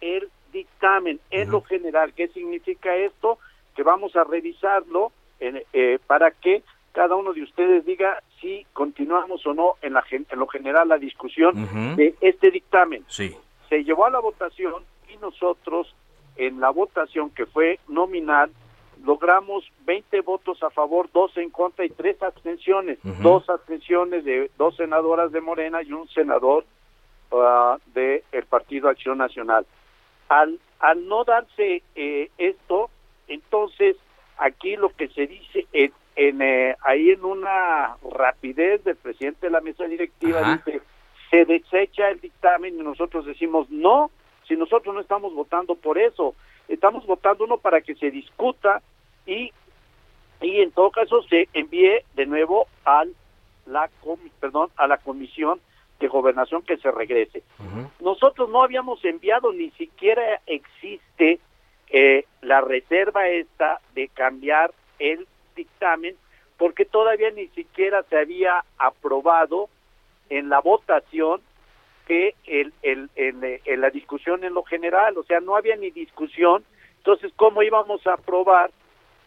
el 0.00 0.28
dictamen. 0.52 1.20
En 1.30 1.50
lo 1.50 1.62
general, 1.62 2.12
¿qué 2.14 2.28
significa 2.28 2.94
esto? 2.96 3.38
Que 3.74 3.82
vamos 3.82 4.16
a 4.16 4.24
revisarlo 4.24 5.12
eh, 5.40 5.98
para 6.06 6.30
que 6.30 6.62
cada 6.92 7.16
uno 7.16 7.32
de 7.32 7.42
ustedes 7.42 7.84
diga 7.84 8.22
si 8.40 8.66
continuamos 8.72 9.46
o 9.46 9.54
no 9.54 9.76
en, 9.82 9.94
la, 9.94 10.04
en 10.10 10.38
lo 10.38 10.46
general 10.46 10.88
la 10.88 10.98
discusión 10.98 11.96
de 11.96 12.14
este 12.20 12.50
dictamen. 12.50 13.04
Sí. 13.08 13.34
Se 13.72 13.84
llevó 13.84 14.04
a 14.04 14.10
la 14.10 14.20
votación 14.20 14.84
y 15.08 15.16
nosotros 15.16 15.94
en 16.36 16.60
la 16.60 16.68
votación 16.68 17.30
que 17.30 17.46
fue 17.46 17.80
nominal 17.88 18.50
logramos 19.02 19.64
20 19.86 20.20
votos 20.20 20.62
a 20.62 20.68
favor, 20.68 21.08
dos 21.10 21.34
en 21.38 21.48
contra 21.48 21.86
y 21.86 21.88
tres 21.88 22.22
abstenciones. 22.22 22.98
Dos 23.22 23.48
abstenciones 23.48 24.26
de 24.26 24.50
dos 24.58 24.76
senadoras 24.76 25.32
de 25.32 25.40
Morena 25.40 25.80
y 25.82 25.90
un 25.90 26.06
senador 26.08 26.66
uh, 27.30 27.78
del 27.94 28.44
Partido 28.50 28.90
Acción 28.90 29.16
Nacional. 29.16 29.64
Al, 30.28 30.60
al 30.78 31.08
no 31.08 31.24
darse 31.24 31.82
eh, 31.94 32.30
esto, 32.36 32.90
entonces 33.26 33.96
aquí 34.36 34.76
lo 34.76 34.90
que 34.90 35.08
se 35.08 35.26
dice 35.26 35.66
en, 35.72 36.42
eh, 36.42 36.76
ahí 36.82 37.08
en 37.08 37.24
una 37.24 37.96
rapidez 38.02 38.84
del 38.84 38.96
presidente 38.96 39.46
de 39.46 39.50
la 39.50 39.62
mesa 39.62 39.84
directiva 39.84 40.60
dice 40.62 40.82
se 41.32 41.46
desecha 41.46 42.10
el 42.10 42.20
dictamen 42.20 42.78
y 42.78 42.82
nosotros 42.82 43.24
decimos 43.24 43.70
no, 43.70 44.10
si 44.46 44.54
nosotros 44.54 44.94
no 44.94 45.00
estamos 45.00 45.34
votando 45.34 45.74
por 45.74 45.96
eso, 45.96 46.34
estamos 46.68 47.06
votando 47.06 47.44
uno 47.44 47.56
para 47.56 47.80
que 47.80 47.94
se 47.94 48.10
discuta 48.10 48.82
y 49.26 49.50
y 50.42 50.60
en 50.60 50.72
todo 50.72 50.90
caso 50.90 51.22
se 51.22 51.48
envíe 51.54 52.04
de 52.14 52.26
nuevo 52.26 52.66
al 52.84 53.14
la 53.64 53.88
perdón 54.40 54.68
a 54.76 54.86
la 54.86 54.98
comisión 54.98 55.58
de 56.00 56.08
gobernación 56.08 56.62
que 56.62 56.76
se 56.76 56.90
regrese. 56.90 57.42
Nosotros 58.00 58.50
no 58.50 58.62
habíamos 58.62 59.02
enviado 59.02 59.54
ni 59.54 59.70
siquiera 59.70 60.40
existe 60.46 61.38
eh, 61.88 62.26
la 62.42 62.60
reserva 62.60 63.28
esta 63.28 63.80
de 63.94 64.08
cambiar 64.08 64.72
el 64.98 65.26
dictamen 65.56 66.14
porque 66.58 66.84
todavía 66.84 67.30
ni 67.30 67.46
siquiera 67.48 68.02
se 68.02 68.18
había 68.18 68.64
aprobado 68.76 69.70
en 70.32 70.48
la 70.48 70.60
votación 70.60 71.42
que 72.06 72.34
el, 72.46 72.72
el, 72.82 73.10
el, 73.16 73.80
la 73.80 73.90
discusión 73.90 74.44
en 74.44 74.54
lo 74.54 74.62
general, 74.62 75.18
o 75.18 75.24
sea, 75.24 75.40
no 75.40 75.56
había 75.56 75.76
ni 75.76 75.90
discusión, 75.90 76.64
entonces, 76.96 77.32
¿cómo 77.36 77.62
íbamos 77.62 78.06
a 78.06 78.14
aprobar 78.14 78.70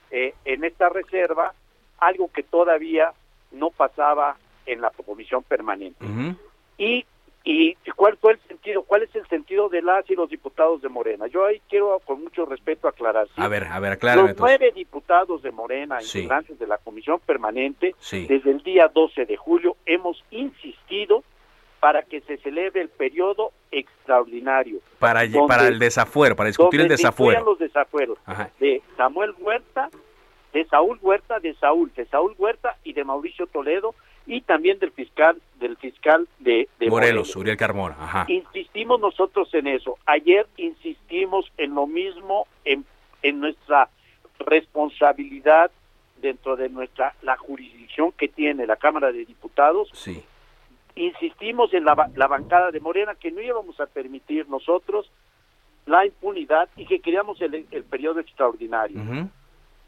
eh, 0.10 0.34
en 0.46 0.64
esta 0.64 0.90
reserva 0.90 1.54
algo 2.00 2.32
que 2.32 2.42
todavía 2.42 3.14
no 3.52 3.70
pasaba 3.70 4.38
en 4.66 4.82
la 4.82 4.90
comisión 4.90 5.44
permanente? 5.44 6.04
Y 6.80 7.06
¿Y 7.48 7.76
cuál 7.96 8.18
fue 8.18 8.34
el 8.34 8.40
sentido? 8.48 8.82
¿Cuál 8.84 9.04
es 9.04 9.16
el 9.16 9.28
sentido 9.28 9.70
de 9.70 9.84
las 9.84 10.10
y 10.10 10.16
los 10.16 10.30
diputados 10.30 10.82
de 10.82 10.90
Morena? 10.90 11.28
Yo 11.28 11.46
ahí 11.46 11.62
quiero 11.70 12.02
con 12.04 12.24
mucho 12.24 12.44
respeto 12.46 12.88
aclarar. 12.88 13.28
A 13.36 13.48
ver, 13.48 13.66
a 13.66 13.80
ver, 13.80 13.94
aclárame. 13.94 14.30
Los 14.30 14.40
nueve 14.40 14.72
diputados 14.76 15.44
de 15.44 15.52
Morena, 15.52 16.02
integrantes 16.02 16.58
de 16.58 16.66
la 16.66 16.80
comisión 16.80 17.20
permanente, 17.24 17.94
desde 18.12 18.50
el 18.50 18.64
día 18.64 18.88
12 18.88 19.26
de 19.26 19.38
julio 19.38 19.78
hemos 19.86 20.24
insistido 20.32 21.24
para 21.80 22.02
que 22.02 22.22
se 22.22 22.38
celebre 22.38 22.82
el 22.82 22.90
periodo 22.90 23.52
extraordinario. 23.70 24.80
Para, 24.98 25.22
para 25.48 25.68
el 25.68 25.78
desafuero, 25.78 26.36
para 26.36 26.48
discutir 26.48 26.82
el 26.82 26.88
desafuero. 26.88 27.46
los 27.46 27.60
desafueros 27.60 28.18
de 28.60 28.82
Samuel 28.98 29.36
Huerta, 29.40 29.92
de 30.52 30.66
Saúl 30.66 30.98
Huerta, 31.00 31.40
de 31.40 31.54
Saúl, 31.54 31.94
de 31.94 32.08
Saúl 32.08 32.34
Huerta 32.40 32.78
y 32.84 32.94
de 32.94 33.04
Mauricio 33.04 33.46
Toledo, 33.46 33.94
y 34.26 34.42
también 34.42 34.80
del 34.80 34.92
fiscal 34.92 35.42
del 35.60 35.78
fiscal 35.78 36.28
de, 36.40 36.68
Morelos, 36.90 37.36
Uriel 37.36 37.58
Carmona. 37.58 38.26
Insistimos 38.28 39.00
nosotros 39.00 39.54
en 39.54 39.68
eso. 39.68 39.98
Ayer 40.06 40.48
insistimos 40.58 41.52
en 41.58 41.74
lo 41.74 41.88
mismo 41.88 42.48
en, 42.66 42.86
en 43.22 43.40
nuestra 43.40 43.90
responsabilidad 44.40 45.72
dentro 46.22 46.56
de 46.56 46.70
nuestra 46.70 47.14
la 47.22 47.38
jurisdicción 47.38 48.12
que 48.12 48.28
tiene 48.28 48.68
la 48.68 48.76
Cámara 48.76 49.12
de 49.12 49.26
Diputados. 49.26 49.90
Sí. 49.94 50.24
Insistimos 50.96 51.74
en 51.74 51.86
la, 51.86 52.10
la 52.16 52.28
bancada 52.28 52.72
de 52.72 52.80
Morena 52.80 53.16
que 53.16 53.32
no 53.32 53.42
íbamos 53.42 53.80
a 53.80 53.86
permitir 53.86 54.48
nosotros 54.50 55.10
la 55.86 56.06
impunidad 56.06 56.70
y 56.76 56.86
que 56.86 57.00
queríamos 57.00 57.42
el, 57.42 57.66
el 57.70 57.84
periodo 57.84 58.20
extraordinario. 58.20 59.30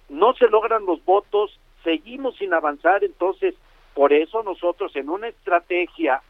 No 0.09 0.33
se 0.35 0.47
logran 0.47 0.85
los 0.85 1.03
votos, 1.03 1.59
seguimos 1.83 2.37
sin 2.37 2.53
avanzar, 2.53 3.03
entonces 3.03 3.55
por 3.97 4.13
eso 4.13 4.43
nosotros 4.43 4.95
en 4.95 5.09
una 5.09 5.27
estrategia 5.27 6.21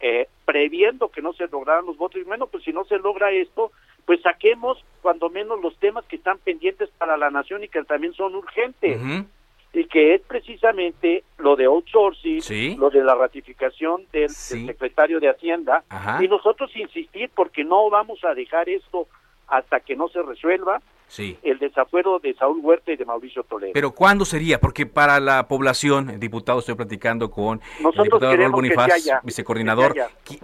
eh, 0.00 0.28
previendo 0.44 1.08
que 1.08 1.22
no 1.22 1.32
se 1.32 1.48
lograran 1.48 1.86
los 1.86 1.96
votos, 1.96 2.20
y 2.20 2.24
bueno, 2.24 2.46
pues 2.46 2.62
si 2.62 2.74
no 2.74 2.84
se 2.84 2.98
logra 2.98 3.30
esto, 3.30 3.72
pues 4.04 4.20
saquemos 4.20 4.84
cuando 5.00 5.30
menos 5.30 5.62
los 5.62 5.74
temas 5.78 6.04
que 6.04 6.16
están 6.16 6.36
pendientes 6.36 6.90
para 6.98 7.16
la 7.16 7.30
nación 7.30 7.64
y 7.64 7.68
que 7.68 7.82
también 7.84 8.12
son 8.12 8.34
urgentes. 8.34 9.00
Y 9.72 9.84
que 9.84 10.14
es 10.14 10.20
precisamente 10.20 11.24
lo 11.38 11.56
de 11.56 11.64
outsourcing, 11.64 12.78
lo 12.78 12.90
de 12.90 13.02
la 13.02 13.14
ratificación 13.14 14.04
del, 14.12 14.28
secretario 14.28 15.20
de 15.20 15.30
Hacienda, 15.30 15.84
y 16.20 16.28
nosotros 16.28 16.70
insistir 16.76 17.30
porque 17.34 17.64
no 17.64 17.88
vamos 17.88 18.22
a 18.26 18.34
dejar 18.34 18.68
esto 18.68 19.08
hasta 19.48 19.80
que 19.80 19.96
no 19.96 20.08
se 20.08 20.20
resuelva, 20.20 20.82
sí. 21.10 21.36
el 21.42 21.58
desafuero 21.58 22.18
de 22.20 22.34
Saúl 22.34 22.60
Huerta 22.62 22.92
y 22.92 22.96
de 22.96 23.04
Mauricio 23.04 23.42
Toledo. 23.42 23.72
Pero 23.74 23.90
¿cuándo 23.90 24.24
sería? 24.24 24.60
Porque 24.60 24.86
para 24.86 25.20
la 25.20 25.48
población, 25.48 26.18
diputado, 26.18 26.60
estoy 26.60 26.76
platicando 26.76 27.30
con 27.30 27.60
el 27.78 28.04
diputado 28.04 28.36
Raúl 28.36 28.52
Bonifaz, 28.52 28.92
vicecoordinador, 29.24 29.94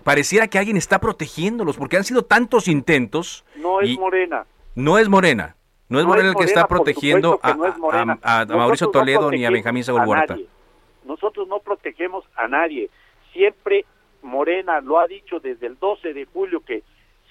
pareciera 0.03 0.49
que 0.49 0.59
alguien 0.59 0.77
está 0.77 0.99
protegiéndolos, 0.99 1.77
porque 1.77 1.97
han 1.97 2.05
sido 2.05 2.25
tantos 2.25 2.69
intentos. 2.69 3.45
No 3.57 3.81
es 3.81 3.97
Morena. 3.99 4.45
No 4.75 4.99
es 4.99 5.09
Morena. 5.09 5.57
No 5.89 6.01
es 6.01 6.05
Morena 6.05 6.31
el 6.31 6.35
que 6.35 6.45
está 6.45 6.67
protegiendo 6.67 7.39
a, 7.43 8.45
Mauricio 8.47 8.91
Toledo 8.91 9.31
ni 9.31 9.45
a 9.45 9.51
Benjamín 9.51 9.85
Saúl 9.85 10.07
Huerta. 10.07 10.37
Nosotros 11.05 11.47
no 11.47 11.61
protegemos 11.61 12.25
a 12.35 12.49
nadie. 12.49 12.91
Siempre 13.33 13.85
Morena 14.23 14.81
lo 14.81 14.99
ha 14.99 15.07
dicho 15.07 15.39
desde 15.39 15.69
el 15.69 15.79
12 15.79 16.13
de 16.13 16.25
julio 16.25 16.61
que 16.61 16.83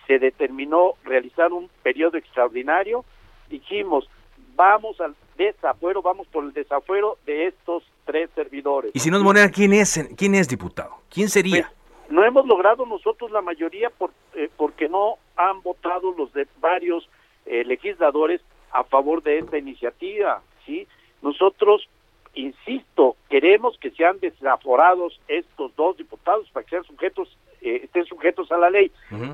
se 0.08 0.20
determinó 0.20 0.94
realizar 1.04 1.52
un 1.52 1.70
periodo 1.84 2.18
extraordinario 2.18 3.04
dijimos, 3.50 4.10
vamos 4.56 5.00
al 5.02 5.16
desafuero, 5.38 6.02
vamos 6.02 6.28
por 6.28 6.44
el 6.44 6.54
desafuero 6.54 7.18
de 7.26 7.48
estos 7.48 7.84
tres 8.06 8.30
servidores. 8.36 8.92
Y 8.94 9.00
si 9.00 9.10
no 9.10 9.18
es 9.18 9.24
Morena, 9.24 9.50
¿quién 9.50 9.74
es, 9.74 10.08
quién 10.18 10.36
es 10.36 10.48
diputado? 10.48 10.96
¿Quién 11.10 11.30
sería? 11.30 11.72
Pues, 11.72 12.12
no 12.12 12.24
hemos 12.24 12.46
logrado 12.46 12.86
nosotros 12.86 13.32
la 13.32 13.42
mayoría 13.42 13.90
por, 13.90 14.12
eh, 14.36 14.50
porque 14.58 14.88
no 14.88 15.18
han 15.36 15.62
votado 15.62 16.14
los 16.18 16.32
de 16.34 16.48
varios 16.60 17.10
eh, 17.46 17.64
legisladores 17.66 18.42
a 18.72 18.84
favor 18.84 19.24
de 19.24 19.40
esta 19.40 19.58
iniciativa, 19.58 20.42
¿sí? 20.66 20.88
Nosotros, 21.22 21.88
insisto, 22.34 23.16
queremos 23.30 23.78
que 23.80 23.92
sean 23.92 24.20
desaforados 24.20 25.20
estos 25.28 25.76
dos 25.76 25.98
diputados 25.98 26.50
para 26.52 26.64
que 26.64 26.72
sean 26.72 26.84
sujetos, 26.84 27.38
eh, 27.62 27.82
estén 27.84 28.06
sujetos 28.06 28.52
a 28.52 28.58
la 28.58 28.70
ley. 28.70 28.92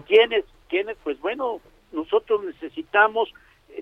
¿Quiénes? 0.08 0.46
¿Quiénes? 0.70 0.98
Pues 1.04 1.20
bueno, 1.20 1.60
nosotros 1.92 2.44
necesitamos 2.44 3.34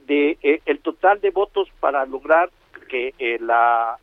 de 0.06 0.38
eh, 0.42 0.62
el 0.66 0.80
total 0.80 1.22
de 1.22 1.32
votos 1.32 1.68
para 1.80 2.06
lograr 2.06 2.50
que 2.90 3.14
eh, 3.20 3.38
la, 3.40 3.98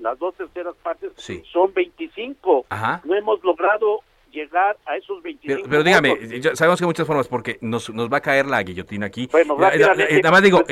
las 0.00 0.18
dos 0.18 0.34
terceras 0.36 0.74
partes 0.82 1.12
son 1.52 1.74
25. 1.74 2.66
No 3.04 3.14
hemos 3.14 3.42
logrado 3.42 4.00
llegar 4.30 4.76
a 4.86 4.96
esos 4.96 5.22
25 5.22 5.68
Pero, 5.68 5.82
dígame, 5.82 6.16
sabemos 6.54 6.78
que 6.78 6.84
hay 6.84 6.88
muchas 6.88 7.06
formas 7.06 7.28
porque 7.28 7.58
nos, 7.60 7.90
nos 7.90 8.10
va 8.10 8.18
a 8.18 8.20
caer 8.20 8.46
la 8.46 8.62
guillotina 8.62 9.06
aquí. 9.06 9.28
Bueno, 9.30 9.56
eh, 9.72 10.20
nada 10.22 10.30
más 10.30 10.42
digo, 10.42 10.64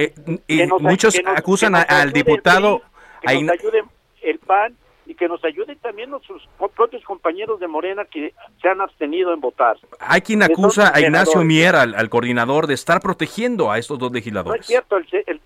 muchos 0.81 1.21
acusan 1.27 1.75
al 1.75 2.13
diputado... 2.13 2.83
Que 3.21 3.43
nos 3.43 3.51
ayude 3.51 3.83
el 4.23 4.39
PAN 4.39 4.75
y 5.11 5.17
que 5.17 5.27
nos 5.27 5.45
ayuden 5.45 5.77
también 5.79 6.09
nuestros 6.09 6.49
propios 6.77 7.03
compañeros 7.03 7.59
de 7.59 7.67
Morena 7.67 8.05
que 8.05 8.33
se 8.63 8.69
han 8.69 8.81
abstenido 8.81 9.35
en 9.35 9.41
votar. 9.41 9.77
Hay 9.99 10.21
quien 10.21 10.41
acusa 10.41 10.93
a 10.95 11.01
Ignacio 11.01 11.43
Mier, 11.43 11.75
al, 11.75 12.09
coordinador, 12.09 12.69
de 12.69 12.75
estar 12.75 13.01
protegiendo 13.01 13.73
a 13.73 13.79
estos 13.79 13.99
dos 13.99 14.13
legisladores. 14.13 14.61
No 14.61 14.61
es 14.61 14.67
cierto, 14.67 14.97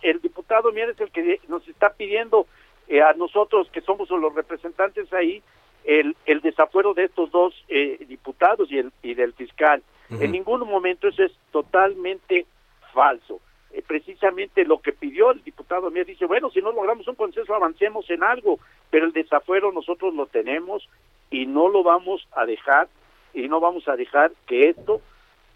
el, 0.02 0.20
diputado 0.20 0.70
Mier 0.70 0.90
es 0.90 1.00
el 1.00 1.10
que 1.10 1.40
nos 1.48 1.66
está 1.66 1.94
pidiendo 1.94 2.46
eh, 2.88 3.00
a 3.00 3.14
nosotros, 3.14 3.70
que 3.72 3.80
somos 3.80 4.10
los 4.10 4.34
representantes 4.34 5.10
ahí, 5.14 5.42
el, 5.84 6.14
el 6.26 6.42
desafuero 6.42 6.92
de 6.92 7.04
estos 7.04 7.30
dos 7.30 7.54
eh, 7.68 8.04
diputados 8.06 8.70
y, 8.70 8.80
el, 8.80 8.92
y 9.02 9.14
del 9.14 9.32
fiscal. 9.32 9.82
En 10.10 10.30
ningún 10.30 10.60
momento 10.68 11.08
eso 11.08 11.24
es 11.24 11.32
totalmente 11.50 12.44
falso. 12.92 13.40
Eh, 13.74 13.82
precisamente 13.84 14.64
lo 14.64 14.80
que 14.80 14.92
pidió 14.92 15.32
el 15.32 15.42
diputado 15.42 15.90
Mier 15.90 16.06
dice, 16.06 16.26
bueno, 16.26 16.48
si 16.50 16.62
no 16.62 16.70
logramos 16.70 17.08
un 17.08 17.16
consenso, 17.16 17.54
avancemos 17.54 18.08
en 18.08 18.22
algo, 18.22 18.60
pero 18.88 19.04
el 19.04 19.12
desafuero 19.12 19.72
nosotros 19.72 20.14
lo 20.14 20.26
tenemos 20.26 20.88
y 21.28 21.46
no 21.46 21.68
lo 21.68 21.82
vamos 21.82 22.24
a 22.36 22.46
dejar 22.46 22.88
y 23.32 23.48
no 23.48 23.58
vamos 23.58 23.88
a 23.88 23.96
dejar 23.96 24.30
que 24.46 24.68
esto 24.68 25.00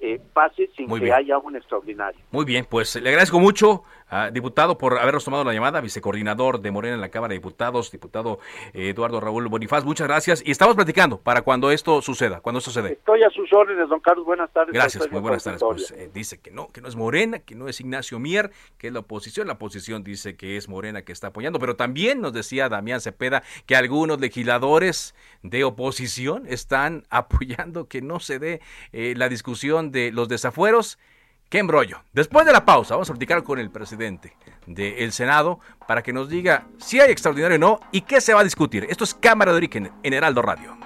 eh, 0.00 0.20
pase 0.32 0.68
sin 0.76 0.88
que 0.98 1.12
haya 1.12 1.38
un 1.38 1.54
extraordinario. 1.54 2.20
Muy 2.32 2.44
bien, 2.44 2.66
pues 2.68 2.96
le 3.00 3.08
agradezco 3.08 3.38
mucho 3.38 3.84
Ah, 4.10 4.30
diputado, 4.30 4.78
por 4.78 4.98
habernos 4.98 5.24
tomado 5.24 5.44
la 5.44 5.52
llamada, 5.52 5.82
vicecoordinador 5.82 6.60
de 6.60 6.70
Morena 6.70 6.94
en 6.94 7.00
la 7.02 7.10
Cámara 7.10 7.32
de 7.32 7.34
Diputados, 7.34 7.90
diputado 7.90 8.38
eh, 8.72 8.88
Eduardo 8.88 9.20
Raúl 9.20 9.48
Bonifaz, 9.48 9.84
muchas 9.84 10.06
gracias. 10.08 10.42
Y 10.46 10.50
estamos 10.50 10.76
platicando 10.76 11.20
para 11.20 11.42
cuando 11.42 11.70
esto 11.70 12.00
suceda, 12.00 12.40
cuando 12.40 12.58
esto 12.58 12.70
sucede. 12.70 12.94
Estoy 12.94 13.22
a 13.22 13.28
sus 13.28 13.52
órdenes, 13.52 13.86
don 13.90 14.00
Carlos, 14.00 14.24
buenas 14.24 14.50
tardes. 14.50 14.72
Gracias, 14.72 15.10
muy 15.12 15.20
buenas 15.20 15.44
tardes. 15.44 15.62
Pues, 15.62 15.90
eh, 15.90 16.10
dice 16.12 16.40
que 16.40 16.50
no, 16.50 16.72
que 16.72 16.80
no 16.80 16.88
es 16.88 16.96
Morena, 16.96 17.40
que 17.40 17.54
no 17.54 17.68
es 17.68 17.80
Ignacio 17.80 18.18
Mier, 18.18 18.50
que 18.78 18.86
es 18.86 18.92
la 18.94 19.00
oposición. 19.00 19.46
La 19.46 19.54
oposición 19.54 20.02
dice 20.02 20.36
que 20.36 20.56
es 20.56 20.70
Morena 20.70 21.02
que 21.02 21.12
está 21.12 21.26
apoyando, 21.26 21.58
pero 21.58 21.76
también 21.76 22.22
nos 22.22 22.32
decía 22.32 22.70
Damián 22.70 23.02
Cepeda 23.02 23.42
que 23.66 23.76
algunos 23.76 24.20
legisladores 24.20 25.14
de 25.42 25.64
oposición 25.64 26.44
están 26.48 27.04
apoyando 27.10 27.88
que 27.88 28.00
no 28.00 28.20
se 28.20 28.38
dé 28.38 28.62
eh, 28.92 29.12
la 29.18 29.28
discusión 29.28 29.92
de 29.92 30.12
los 30.12 30.28
desafueros 30.28 30.98
qué 31.48 31.58
embrollo. 31.58 32.02
Después 32.12 32.46
de 32.46 32.52
la 32.52 32.64
pausa, 32.64 32.94
vamos 32.94 33.08
a 33.08 33.12
platicar 33.12 33.42
con 33.42 33.58
el 33.58 33.70
presidente 33.70 34.34
del 34.66 35.12
Senado 35.12 35.60
para 35.86 36.02
que 36.02 36.12
nos 36.12 36.28
diga 36.28 36.66
si 36.78 37.00
hay 37.00 37.10
extraordinario 37.10 37.56
o 37.56 37.60
no 37.60 37.80
y 37.92 38.02
qué 38.02 38.20
se 38.20 38.34
va 38.34 38.40
a 38.40 38.44
discutir. 38.44 38.86
Esto 38.88 39.04
es 39.04 39.14
Cámara 39.14 39.52
de 39.52 39.58
Origen 39.58 39.92
en 40.02 40.12
Heraldo 40.12 40.42
Radio. 40.42 40.76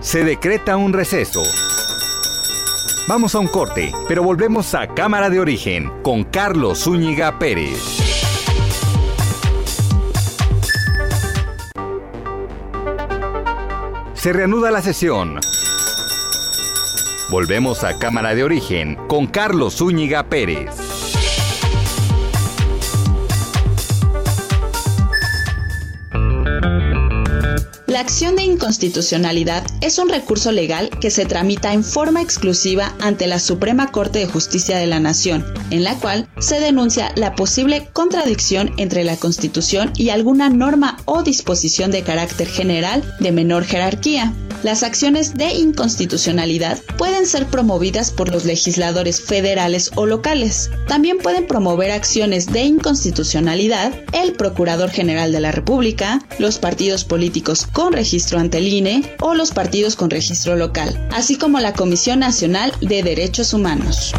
Se 0.00 0.24
decreta 0.24 0.76
un 0.76 0.92
receso. 0.92 1.42
Vamos 3.08 3.34
a 3.34 3.38
un 3.38 3.48
corte, 3.48 3.92
pero 4.08 4.22
volvemos 4.22 4.74
a 4.74 4.86
Cámara 4.94 5.28
de 5.28 5.40
Origen 5.40 5.90
con 6.02 6.24
Carlos 6.24 6.84
Zúñiga 6.84 7.38
Pérez. 7.38 8.00
Se 14.14 14.32
reanuda 14.32 14.70
la 14.70 14.82
sesión. 14.82 15.40
Volvemos 17.30 17.84
a 17.84 17.96
Cámara 17.96 18.34
de 18.34 18.42
Origen 18.42 18.96
con 19.06 19.28
Carlos 19.28 19.76
Zúñiga 19.76 20.28
Pérez. 20.28 20.70
La 27.86 28.00
acción 28.00 28.34
de 28.34 28.42
inconstitucionalidad 28.42 29.64
es 29.80 29.98
un 29.98 30.08
recurso 30.08 30.50
legal 30.50 30.90
que 31.00 31.10
se 31.10 31.24
tramita 31.24 31.72
en 31.72 31.84
forma 31.84 32.20
exclusiva 32.20 32.96
ante 33.00 33.28
la 33.28 33.38
Suprema 33.38 33.92
Corte 33.92 34.18
de 34.18 34.26
Justicia 34.26 34.76
de 34.78 34.88
la 34.88 34.98
Nación, 34.98 35.44
en 35.70 35.84
la 35.84 35.94
cual 36.00 36.28
se 36.40 36.58
denuncia 36.58 37.12
la 37.14 37.36
posible 37.36 37.88
contradicción 37.92 38.72
entre 38.76 39.04
la 39.04 39.16
Constitución 39.16 39.92
y 39.96 40.08
alguna 40.08 40.50
norma 40.50 40.96
o 41.04 41.22
disposición 41.22 41.92
de 41.92 42.02
carácter 42.02 42.48
general 42.48 43.04
de 43.20 43.30
menor 43.30 43.64
jerarquía. 43.64 44.34
Las 44.62 44.82
acciones 44.82 45.34
de 45.34 45.54
inconstitucionalidad 45.54 46.78
pueden 46.98 47.24
ser 47.26 47.46
promovidas 47.46 48.10
por 48.10 48.30
los 48.30 48.44
legisladores 48.44 49.20
federales 49.22 49.90
o 49.94 50.04
locales. 50.04 50.70
También 50.86 51.16
pueden 51.16 51.46
promover 51.46 51.90
acciones 51.90 52.46
de 52.46 52.64
inconstitucionalidad 52.64 53.92
el 54.12 54.32
Procurador 54.34 54.90
General 54.90 55.32
de 55.32 55.40
la 55.40 55.50
República, 55.50 56.20
los 56.38 56.58
partidos 56.58 57.04
políticos 57.04 57.66
con 57.72 57.94
registro 57.94 58.38
ante 58.38 58.58
el 58.58 58.68
INE 58.68 59.16
o 59.20 59.34
los 59.34 59.50
partidos 59.50 59.96
con 59.96 60.10
registro 60.10 60.56
local, 60.56 61.08
así 61.10 61.36
como 61.36 61.58
la 61.60 61.72
Comisión 61.72 62.18
Nacional 62.18 62.74
de 62.82 63.02
Derechos 63.02 63.54
Humanos. 63.54 64.12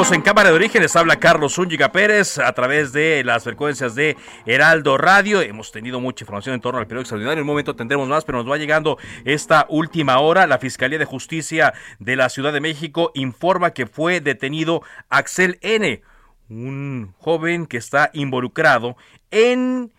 En 0.00 0.22
Cámara 0.22 0.48
de 0.48 0.56
Orígenes, 0.56 0.96
habla 0.96 1.20
Carlos 1.20 1.56
Zúñiga 1.56 1.92
Pérez 1.92 2.38
a 2.38 2.50
través 2.54 2.90
de 2.94 3.22
las 3.22 3.44
frecuencias 3.44 3.94
de 3.94 4.16
Heraldo 4.46 4.96
Radio. 4.96 5.42
Hemos 5.42 5.72
tenido 5.72 6.00
mucha 6.00 6.24
información 6.24 6.54
en 6.54 6.62
torno 6.62 6.80
al 6.80 6.86
periodo 6.86 7.02
extraordinario. 7.02 7.34
En 7.34 7.42
un 7.42 7.46
momento 7.46 7.76
tendremos 7.76 8.08
más, 8.08 8.24
pero 8.24 8.38
nos 8.38 8.50
va 8.50 8.56
llegando 8.56 8.96
esta 9.26 9.66
última 9.68 10.18
hora. 10.18 10.46
La 10.46 10.58
Fiscalía 10.58 10.98
de 10.98 11.04
Justicia 11.04 11.74
de 11.98 12.16
la 12.16 12.30
Ciudad 12.30 12.54
de 12.54 12.60
México 12.60 13.12
informa 13.14 13.72
que 13.72 13.86
fue 13.86 14.22
detenido 14.22 14.82
Axel 15.10 15.58
N., 15.60 16.02
un 16.48 17.12
joven 17.18 17.66
que 17.66 17.76
está 17.76 18.10
involucrado 18.14 18.96
en 19.30 19.92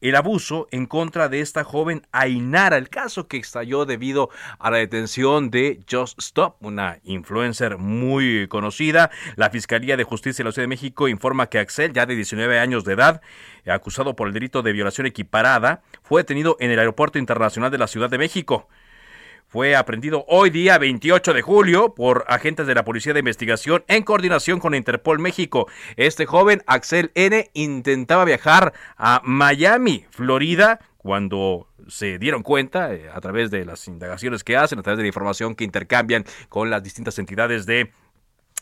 el 0.00 0.16
abuso 0.16 0.68
en 0.70 0.86
contra 0.86 1.28
de 1.28 1.40
esta 1.40 1.64
joven 1.64 2.06
Ainara, 2.12 2.76
el 2.76 2.88
caso 2.88 3.28
que 3.28 3.36
estalló 3.36 3.84
debido 3.84 4.30
a 4.58 4.70
la 4.70 4.78
detención 4.78 5.50
de 5.50 5.80
Just 5.90 6.18
Stop, 6.18 6.56
una 6.60 6.98
influencer 7.04 7.78
muy 7.78 8.48
conocida. 8.48 9.10
La 9.36 9.50
Fiscalía 9.50 9.96
de 9.96 10.04
Justicia 10.04 10.42
de 10.42 10.48
la 10.48 10.52
Ciudad 10.52 10.64
de 10.64 10.68
México 10.68 11.08
informa 11.08 11.48
que 11.48 11.58
Axel, 11.58 11.92
ya 11.92 12.06
de 12.06 12.16
19 12.16 12.58
años 12.58 12.84
de 12.84 12.94
edad, 12.94 13.20
acusado 13.66 14.16
por 14.16 14.28
el 14.28 14.34
delito 14.34 14.62
de 14.62 14.72
violación 14.72 15.06
equiparada, 15.06 15.82
fue 16.02 16.22
detenido 16.22 16.56
en 16.60 16.70
el 16.70 16.78
Aeropuerto 16.78 17.18
Internacional 17.18 17.70
de 17.70 17.78
la 17.78 17.86
Ciudad 17.86 18.10
de 18.10 18.18
México 18.18 18.68
fue 19.50 19.74
aprendido 19.74 20.24
hoy 20.28 20.50
día 20.50 20.78
28 20.78 21.34
de 21.34 21.42
julio 21.42 21.92
por 21.92 22.24
agentes 22.28 22.68
de 22.68 22.74
la 22.76 22.84
Policía 22.84 23.12
de 23.12 23.18
Investigación 23.18 23.82
en 23.88 24.04
coordinación 24.04 24.60
con 24.60 24.76
Interpol 24.76 25.18
México. 25.18 25.66
Este 25.96 26.24
joven, 26.24 26.62
Axel 26.66 27.10
N., 27.16 27.50
intentaba 27.52 28.24
viajar 28.24 28.72
a 28.96 29.20
Miami, 29.24 30.06
Florida, 30.10 30.78
cuando 30.98 31.66
se 31.88 32.20
dieron 32.20 32.44
cuenta 32.44 32.94
eh, 32.94 33.10
a 33.12 33.20
través 33.20 33.50
de 33.50 33.64
las 33.64 33.88
indagaciones 33.88 34.44
que 34.44 34.56
hacen, 34.56 34.78
a 34.78 34.82
través 34.82 34.98
de 34.98 35.02
la 35.02 35.08
información 35.08 35.56
que 35.56 35.64
intercambian 35.64 36.24
con 36.48 36.70
las 36.70 36.84
distintas 36.84 37.18
entidades 37.18 37.66
de 37.66 37.90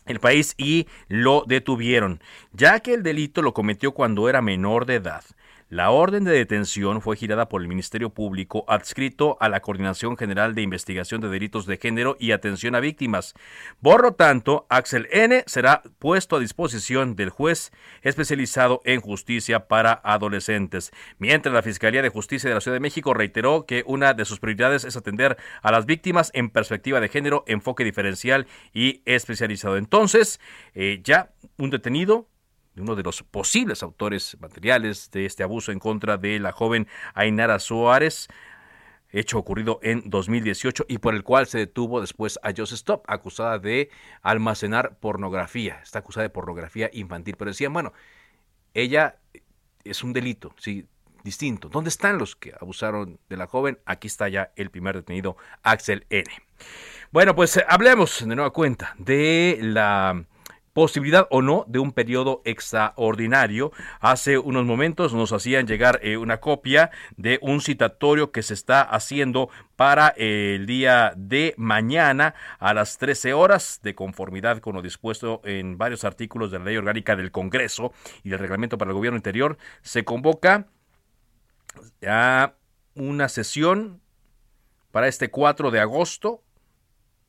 el 0.07 0.21
país 0.21 0.55
y 0.57 0.87
lo 1.09 1.45
detuvieron, 1.47 2.23
ya 2.53 2.81
que 2.81 2.95
el 2.95 3.03
delito 3.03 3.43
lo 3.43 3.53
cometió 3.53 3.93
cuando 3.93 4.31
era 4.31 4.41
menor 4.41 4.87
de 4.87 4.95
edad. 4.95 5.23
La 5.71 5.91
orden 5.91 6.25
de 6.25 6.33
detención 6.33 7.03
fue 7.03 7.15
girada 7.15 7.51
por 7.51 7.61
el 7.61 7.69
Ministerio 7.69 8.09
Público 8.09 8.65
adscrito 8.69 9.37
a 9.39 9.51
la 9.51 9.61
Coordinación 9.61 10.17
General 10.17 10.55
de 10.55 10.63
Investigación 10.63 11.21
de 11.21 11.29
Delitos 11.29 11.67
de 11.67 11.77
Género 11.77 12.17
y 12.19 12.33
Atención 12.33 12.75
a 12.75 12.81
Víctimas. 12.81 13.35
Por 13.83 14.03
lo 14.03 14.13
tanto, 14.15 14.67
Axel 14.71 15.09
N. 15.13 15.45
será 15.47 15.83
puesto 15.99 16.37
a 16.37 16.41
disposición 16.41 17.17
del 17.17 17.29
juez 17.29 17.71
especializado 18.01 18.81
en 18.87 19.03
justicia 19.03 19.69
para 19.69 20.01
adolescentes. 20.05 20.91
Mientras 21.19 21.55
la 21.55 21.61
Fiscalía 21.61 22.01
de 22.01 22.09
Justicia 22.09 22.49
de 22.49 22.55
la 22.55 22.63
Ciudad 22.63 22.77
de 22.77 22.81
México 22.81 23.13
reiteró 23.13 23.67
que 23.67 23.85
una 23.87 24.15
de 24.15 24.25
sus 24.25 24.41
prioridades 24.41 24.85
es 24.85 24.97
atender 24.97 25.37
a 25.61 25.71
las 25.71 25.85
víctimas 25.85 26.31
en 26.33 26.49
perspectiva 26.49 26.99
de 26.99 27.11
género, 27.11 27.45
enfoque 27.47 27.85
diferencial 27.85 28.47
y 28.73 29.03
especializado. 29.05 29.77
Entonces, 29.77 30.41
eh, 30.75 31.03
ya 31.05 31.31
un 31.59 31.69
detenido 31.69 32.27
uno 32.81 32.95
de 32.95 33.03
los 33.03 33.23
posibles 33.23 33.83
autores 33.83 34.37
materiales 34.41 35.11
de 35.11 35.27
este 35.27 35.43
abuso 35.43 35.73
en 35.73 35.79
contra 35.79 36.17
de 36.17 36.39
la 36.39 36.53
joven 36.53 36.87
Ainara 37.15 37.59
Suárez, 37.59 38.29
hecho 39.11 39.39
ocurrido 39.39 39.81
en 39.83 40.03
2018 40.09 40.87
y 40.89 40.99
por 40.99 41.15
el 41.15 41.23
cual 41.23 41.47
se 41.47 41.59
detuvo 41.59 42.01
después 42.01 42.39
a 42.43 42.53
Joseph 42.57 42.77
Stop, 42.77 43.05
acusada 43.07 43.59
de 43.59 43.91
almacenar 44.23 44.99
pornografía. 44.99 45.81
Está 45.83 46.01
acusada 46.01 46.25
de 46.25 46.31
pornografía 46.31 46.91
infantil, 46.93 47.37
pero 47.39 47.51
decían, 47.51 47.73
bueno, 47.73 47.93
ella 48.75 49.17
es 49.85 50.05
un 50.05 50.13
delito, 50.13 50.55
sí, 50.59 50.87
distinto. 51.25 51.69
¿Dónde 51.69 51.89
están 51.89 52.19
los 52.19 52.37
que 52.37 52.55
abusaron 52.61 53.19
de 53.29 53.37
la 53.37 53.47
joven? 53.47 53.79
Aquí 53.87 54.09
está 54.09 54.29
ya 54.29 54.53
el 54.57 54.71
primer 54.71 54.97
detenido, 54.97 55.37
Axel 55.63 56.07
N. 56.11 56.29
Bueno, 57.11 57.35
pues 57.35 57.59
hablemos 57.69 58.21
de 58.21 58.35
nueva 58.35 58.51
cuenta 58.51 58.95
de 58.99 59.59
la 59.63 60.25
posibilidad 60.79 61.27
o 61.31 61.43
no 61.43 61.65
de 61.67 61.81
un 61.81 61.91
periodo 61.91 62.41
extraordinario. 62.45 63.73
Hace 63.99 64.39
unos 64.39 64.65
momentos 64.65 65.13
nos 65.13 65.33
hacían 65.33 65.67
llegar 65.67 65.99
eh, 66.05 66.17
una 66.17 66.39
copia 66.39 66.93
de 67.17 67.41
un 67.43 67.61
citatorio 67.61 68.31
que 68.31 68.45
se 68.45 68.55
está 68.55 68.83
haciendo 68.83 69.51
para 69.75 70.15
el 70.17 70.67
día 70.67 71.15
de 71.17 71.53
mañana 71.57 72.37
a 72.61 72.75
las 72.75 72.97
13 72.97 73.33
horas, 73.33 73.81
de 73.83 73.97
conformidad 73.97 74.61
con 74.61 74.77
lo 74.77 74.81
dispuesto 74.81 75.41
en 75.43 75.79
varios 75.79 76.05
artículos 76.05 76.53
de 76.53 76.61
la 76.61 76.67
Ley 76.67 76.77
Orgánica 76.77 77.17
del 77.17 77.33
Congreso 77.33 77.93
y 78.23 78.29
del 78.29 78.39
Reglamento 78.39 78.79
para 78.79 78.93
el 78.93 78.95
Gobierno 78.95 79.17
Interior. 79.17 79.59
Se 79.83 80.05
convoca 80.05 80.69
a 82.07 82.53
una 82.95 83.29
sesión 83.29 84.01
para 84.93 85.09
este 85.09 85.29
4 85.29 85.73
de 85.73 85.81
agosto 85.81 86.45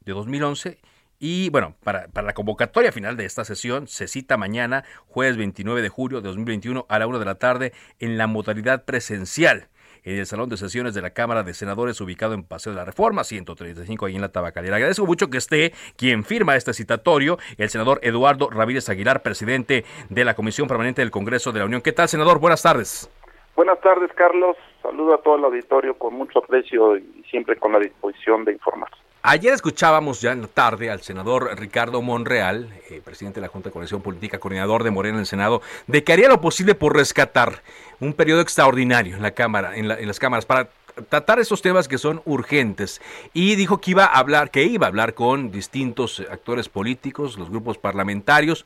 de 0.02 0.14
2011 0.14 0.80
y 1.20 1.50
bueno, 1.50 1.76
para, 1.84 2.08
la 2.14 2.34
convocatoria 2.34 2.92
final 2.94 3.18
de 3.18 3.26
esta 3.26 3.44
sesión 3.44 3.88
se 3.88 4.08
cita 4.08 4.38
mañana, 4.38 4.86
jueves 5.08 5.36
29 5.36 5.82
de 5.82 5.90
julio 5.90 6.22
de 6.22 6.30
2021 6.30 6.86
a 6.88 7.00
la 7.00 7.08
una 7.08 7.20
de 7.20 7.26
la 7.26 7.36
tarde 7.36 7.74
en 8.00 8.18
la 8.18 8.28
modalidad 8.28 8.86
presencial 8.86 9.68
en 10.06 10.18
el 10.18 10.26
Salón 10.26 10.48
de 10.48 10.56
Sesiones 10.56 10.94
de 10.94 11.02
la 11.02 11.10
Cámara 11.10 11.44
de 11.44 11.54
Senadores 11.54 12.00
ubicado 12.00 12.34
en 12.34 12.44
Paseo 12.44 12.72
de 12.72 12.78
la 12.78 12.86
Reforma 12.86 13.26
135 13.26 14.06
ahí 14.06 14.16
en 14.16 14.22
la 14.22 14.32
Tabacalera. 14.32 14.78
Agradezco 14.78 15.06
mucho 15.06 15.30
que 15.30 15.38
esté 15.38 15.74
quien 15.98 16.24
firma 16.24 16.56
este 16.56 16.74
citatorio, 16.74 17.38
el 17.58 17.70
senador 17.70 18.00
Eduardo 18.02 18.50
Ramírez 18.50 18.88
Aguilar, 18.88 19.22
presidente 19.22 19.84
de 20.10 20.24
la 20.24 20.36
Comisión 20.36 20.70
Permanente 20.70 21.02
del 21.02 21.12
Congreso 21.12 21.52
de 21.52 21.60
la 21.60 21.66
Unión. 21.66 21.82
¿Qué 21.82 21.92
tal, 21.92 22.08
senador? 22.08 22.40
Buenas 22.40 22.64
tardes. 22.64 23.12
Buenas 23.58 23.82
tardes, 23.82 24.10
Carlos. 24.14 24.56
Saludo 24.82 25.16
a 25.16 25.22
todo 25.22 25.36
el 25.36 25.44
auditorio 25.44 25.98
con 25.98 26.14
mucho 26.14 26.40
aprecio 26.40 26.96
y 26.96 27.26
siempre 27.30 27.58
con 27.58 27.74
la 27.74 27.80
disposición 27.80 28.46
de 28.46 28.54
informar. 28.54 28.90
Ayer 29.22 29.54
escuchábamos 29.54 30.22
ya 30.22 30.32
en 30.32 30.44
la 30.44 30.48
tarde 30.48 30.90
al 30.90 31.02
senador 31.02 31.50
Ricardo 31.60 32.02
Monreal, 32.02 32.70
eh, 32.90 33.02
presidente 33.04 33.42
de 33.42 33.48
la 33.48 33.52
Junta 33.52 33.68
de 33.68 33.74
Coordinación 33.74 34.02
Política, 34.02 34.40
coordinador 34.40 34.84
de 34.84 34.92
Morena 34.92 35.16
en 35.16 35.20
el 35.20 35.26
Senado, 35.26 35.62
de 35.88 36.06
que 36.06 36.14
haría 36.14 36.30
lo 36.30 36.40
posible 36.40 36.74
por 36.74 36.96
rescatar 36.96 37.62
un 38.00 38.14
periodo 38.14 38.40
extraordinario 38.40 39.18
en 39.18 39.22
la 39.22 39.32
Cámara, 39.32 39.76
en, 39.76 39.92
en 39.92 40.08
las 40.08 40.20
cámaras, 40.20 40.46
para 40.46 40.70
tratar 41.10 41.38
esos 41.40 41.62
temas 41.62 41.90
que 41.90 41.98
son 41.98 42.22
urgentes 42.24 43.02
y 43.34 43.56
dijo 43.56 43.82
que 43.82 43.92
iba 43.92 44.06
a 44.06 44.20
hablar, 44.20 44.52
que 44.52 44.64
iba 44.64 44.88
a 44.88 44.90
hablar 44.90 45.14
con 45.14 45.52
distintos 45.52 46.22
actores 46.32 46.70
políticos, 46.70 47.38
los 47.38 47.50
grupos 47.50 47.78
parlamentarios. 47.78 48.66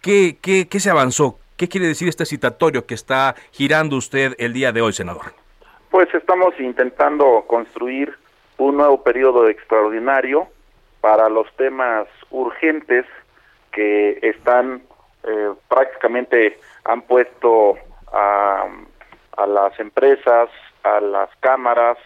¿Qué, 0.00 0.38
qué, 0.40 0.68
qué 0.68 0.78
se 0.78 0.90
avanzó? 0.90 1.36
¿Qué 1.56 1.68
quiere 1.68 1.88
decir 1.88 2.08
este 2.08 2.26
citatorio 2.26 2.86
que 2.86 2.94
está 2.94 3.34
girando 3.50 3.96
usted 3.96 4.36
el 4.38 4.52
día 4.52 4.70
de 4.70 4.82
hoy, 4.82 4.92
senador? 4.92 5.32
Pues 5.90 6.08
estamos 6.14 6.54
intentando 6.60 7.44
construir 7.48 8.14
un 8.58 8.76
nuevo 8.76 9.02
periodo 9.02 9.48
extraordinario 9.48 10.48
para 11.00 11.28
los 11.28 11.50
temas 11.56 12.06
urgentes 12.30 13.06
que 13.72 14.18
están 14.22 14.82
eh, 15.24 15.52
prácticamente 15.68 16.58
han 16.84 17.02
puesto 17.02 17.76
a, 18.12 18.66
a 19.36 19.46
las 19.46 19.78
empresas, 19.78 20.50
a 20.82 21.00
las 21.00 21.30
cámaras 21.40 21.98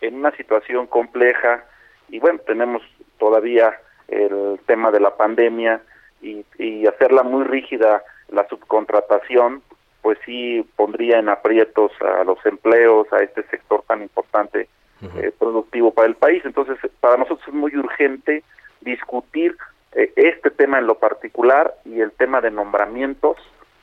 en 0.00 0.16
una 0.16 0.32
situación 0.32 0.86
compleja. 0.86 1.64
Y 2.08 2.18
bueno, 2.18 2.40
tenemos 2.46 2.82
todavía 3.18 3.78
el 4.08 4.60
tema 4.66 4.90
de 4.90 5.00
la 5.00 5.16
pandemia 5.16 5.80
y, 6.20 6.44
y 6.58 6.86
hacerla 6.86 7.22
muy 7.22 7.44
rígida 7.44 8.02
la 8.28 8.46
subcontratación, 8.48 9.62
pues 10.02 10.18
sí 10.24 10.68
pondría 10.76 11.18
en 11.18 11.28
aprietos 11.28 11.92
a 12.00 12.24
los 12.24 12.44
empleos, 12.44 13.10
a 13.12 13.18
este 13.22 13.42
sector 13.44 13.84
tan 13.86 14.02
importante 14.02 14.68
eh, 15.16 15.32
productivo 15.38 15.92
para 15.92 16.08
el 16.08 16.14
país. 16.14 16.42
Entonces, 16.44 16.78
para 17.00 17.16
nosotros 17.16 17.46
es 17.46 17.54
muy 17.54 17.74
urgente 17.76 18.42
discutir 18.80 19.56
eh, 19.92 20.12
este 20.16 20.50
tema 20.50 20.78
en 20.78 20.86
lo 20.86 20.98
particular 20.98 21.74
y 21.84 22.00
el 22.00 22.12
tema 22.12 22.40
de 22.40 22.50
nombramientos, 22.50 23.36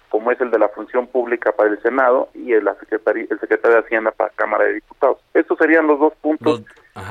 como 0.10 0.32
es 0.32 0.42
el 0.42 0.52
de 0.52 0.60
la 0.60 0.70
función 0.70 1.08
pública 1.08 1.52
para 1.54 1.70
el 1.70 1.82
Senado 1.82 2.30
y 2.34 2.54
el, 2.54 2.68
secretario, 2.80 3.28
el 3.30 3.40
secretario 3.40 3.78
de 3.78 3.84
Hacienda 3.84 4.12
para 4.12 4.30
Cámara 4.32 4.66
de 4.66 4.74
Diputados. 4.74 5.20
Estos 5.34 5.58
serían 5.58 5.88
los 5.88 6.00
dos 6.00 6.14
puntos 6.22 6.64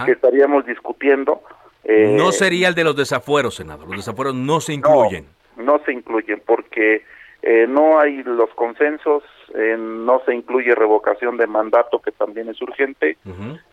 que 0.04 0.12
estaríamos 0.12 0.66
discutiendo. 0.66 1.42
Eh, 1.84 2.14
no 2.16 2.30
sería 2.32 2.68
el 2.68 2.74
de 2.74 2.84
los 2.84 2.94
desafueros, 2.94 3.54
senador. 3.54 3.88
Los 3.88 3.98
desafueros 3.98 4.34
no 4.34 4.60
se 4.60 4.74
incluyen. 4.74 5.26
No, 5.56 5.64
no 5.64 5.84
se 5.84 5.92
incluyen 5.92 6.42
porque 6.44 7.02
eh, 7.42 7.66
no 7.68 7.98
hay 8.00 8.22
los 8.22 8.50
consensos, 8.50 9.22
eh, 9.54 9.76
no 9.78 10.20
se 10.26 10.34
incluye 10.34 10.74
revocación 10.74 11.36
de 11.36 11.46
mandato, 11.46 12.00
que 12.00 12.12
también 12.12 12.48
es 12.48 12.60
urgente. 12.62 13.16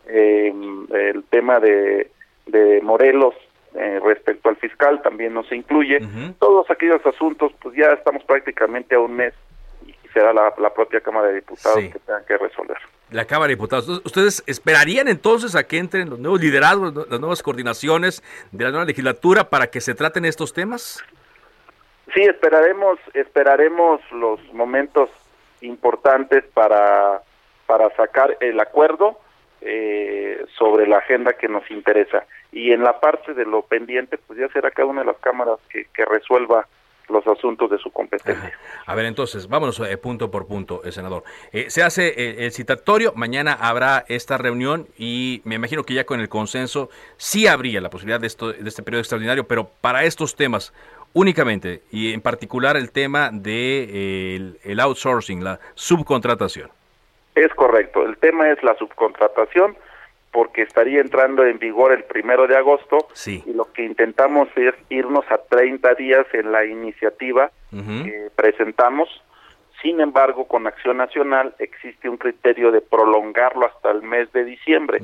eh, 0.06 0.52
el 0.90 1.22
tema 1.24 1.60
de, 1.60 2.10
de 2.46 2.80
Morelos 2.82 3.34
eh, 3.74 4.00
respecto 4.02 4.48
al 4.48 4.56
fiscal 4.56 5.02
también 5.02 5.34
no 5.34 5.44
se 5.44 5.54
incluye. 5.56 6.00
Todos 6.40 6.70
aquellos 6.70 7.04
asuntos, 7.06 7.52
pues 7.60 7.76
ya 7.76 7.92
estamos 7.92 8.24
prácticamente 8.24 8.94
a 8.94 9.00
un 9.00 9.14
mes 9.14 9.34
y 9.86 9.94
será 10.12 10.32
la, 10.32 10.52
la 10.58 10.72
propia 10.72 11.00
Cámara 11.00 11.28
de 11.28 11.34
Diputados 11.36 11.78
que 11.78 11.98
tengan 11.98 12.24
que 12.26 12.36
resolver. 12.38 12.78
La 13.10 13.24
Cámara 13.26 13.48
de 13.48 13.54
Diputados. 13.54 14.02
¿Ustedes 14.04 14.42
esperarían 14.46 15.08
entonces 15.08 15.54
a 15.54 15.64
que 15.66 15.78
entren 15.78 16.10
los 16.10 16.18
nuevos 16.18 16.40
liderazgos, 16.40 16.94
las 17.08 17.20
nuevas 17.20 17.42
coordinaciones 17.42 18.22
de 18.52 18.64
la 18.64 18.70
nueva 18.70 18.86
legislatura 18.86 19.48
para 19.48 19.68
que 19.68 19.80
se 19.80 19.94
traten 19.94 20.24
estos 20.24 20.52
temas? 20.52 21.02
Sí, 22.14 22.22
esperaremos, 22.22 22.98
esperaremos 23.14 24.00
los 24.12 24.40
momentos 24.52 25.10
importantes 25.60 26.44
para, 26.54 27.22
para 27.66 27.90
sacar 27.96 28.36
el 28.40 28.58
acuerdo 28.60 29.18
eh, 29.60 30.44
sobre 30.56 30.86
la 30.86 30.98
agenda 30.98 31.32
que 31.34 31.48
nos 31.48 31.68
interesa. 31.70 32.24
Y 32.52 32.72
en 32.72 32.82
la 32.82 33.00
parte 33.00 33.34
de 33.34 33.44
lo 33.44 33.62
pendiente, 33.62 34.18
pues 34.18 34.38
ya 34.38 34.48
será 34.48 34.70
cada 34.70 34.88
una 34.88 35.00
de 35.00 35.08
las 35.08 35.18
cámaras 35.18 35.58
que, 35.68 35.86
que 35.92 36.04
resuelva 36.04 36.66
los 37.08 37.26
asuntos 37.26 37.70
de 37.70 37.78
su 37.78 37.90
competencia. 37.90 38.52
A 38.86 38.94
ver, 38.94 39.06
entonces, 39.06 39.48
vámonos 39.48 39.80
eh, 39.80 39.96
punto 39.96 40.30
por 40.30 40.46
punto, 40.46 40.82
el 40.84 40.92
senador. 40.92 41.24
Eh, 41.52 41.70
se 41.70 41.82
hace 41.82 42.08
eh, 42.08 42.44
el 42.44 42.52
citatorio, 42.52 43.12
mañana 43.16 43.54
habrá 43.54 44.04
esta 44.08 44.38
reunión 44.38 44.88
y 44.96 45.40
me 45.44 45.56
imagino 45.56 45.84
que 45.84 45.94
ya 45.94 46.04
con 46.04 46.20
el 46.20 46.28
consenso 46.28 46.90
sí 47.16 47.46
habría 47.46 47.80
la 47.80 47.90
posibilidad 47.90 48.20
de, 48.20 48.26
esto, 48.26 48.52
de 48.52 48.68
este 48.68 48.82
periodo 48.82 49.00
extraordinario, 49.00 49.46
pero 49.46 49.70
para 49.80 50.04
estos 50.04 50.36
temas, 50.36 50.72
únicamente 51.18 51.82
y 51.90 52.12
en 52.12 52.20
particular 52.20 52.76
el 52.76 52.92
tema 52.92 53.30
de 53.32 53.82
eh, 53.82 54.36
el, 54.36 54.58
el 54.62 54.80
outsourcing, 54.80 55.42
la 55.42 55.58
subcontratación. 55.74 56.70
Es 57.34 57.52
correcto, 57.54 58.04
el 58.06 58.16
tema 58.18 58.50
es 58.50 58.62
la 58.62 58.74
subcontratación 58.76 59.76
porque 60.30 60.62
estaría 60.62 61.00
entrando 61.00 61.44
en 61.44 61.58
vigor 61.58 61.90
el 61.92 62.04
primero 62.04 62.46
de 62.46 62.56
agosto 62.56 63.08
Sí. 63.14 63.42
y 63.46 63.52
lo 63.52 63.72
que 63.72 63.82
intentamos 63.84 64.48
es 64.56 64.74
irnos 64.90 65.24
a 65.30 65.38
30 65.38 65.94
días 65.94 66.26
en 66.34 66.52
la 66.52 66.64
iniciativa 66.64 67.50
que 67.70 68.28
presentamos. 68.36 69.08
Sin 69.82 70.00
embargo, 70.00 70.46
con 70.46 70.66
Acción 70.66 70.96
Nacional 70.98 71.54
existe 71.58 72.08
un 72.08 72.16
criterio 72.16 72.70
de 72.72 72.80
prolongarlo 72.80 73.66
hasta 73.66 73.90
el 73.90 74.02
mes 74.02 74.30
de 74.32 74.44
diciembre. 74.44 74.98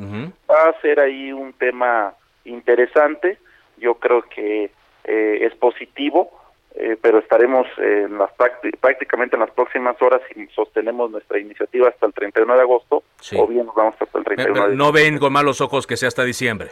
Va 0.51 0.69
a 0.69 0.81
ser 0.81 1.01
ahí 1.01 1.33
un 1.33 1.53
tema 1.55 2.15
interesante. 2.45 3.39
Yo 3.79 3.95
creo 3.95 4.23
que 4.23 4.71
eh, 5.05 5.39
es 5.43 5.55
positivo, 5.57 6.31
eh, 6.75 6.97
pero 7.01 7.19
estaremos 7.19 7.67
en 7.79 8.19
las 8.19 8.31
prácti- 8.37 8.77
prácticamente 8.79 9.37
en 9.37 9.41
las 9.41 9.51
próximas 9.53 10.01
horas 10.03 10.21
si 10.33 10.47
sostenemos 10.49 11.11
nuestra 11.11 11.39
iniciativa 11.39 11.89
hasta 11.89 12.07
el 12.07 12.13
31 12.13 12.55
de 12.55 12.61
agosto 12.61 13.05
Sí. 13.21 13.37
o 13.39 13.47
bien 13.47 13.67
nos 13.67 13.75
vamos 13.75 13.95
hasta 14.01 14.19
el 14.19 14.25
31 14.25 14.53
Pero 14.55 14.69
de 14.71 14.77
no 14.77 14.91
ven 14.93 15.19
con 15.19 15.33
malos 15.33 15.61
ojos 15.61 15.87
que 15.87 15.97
sea 15.97 16.09
hasta 16.09 16.25
diciembre. 16.25 16.71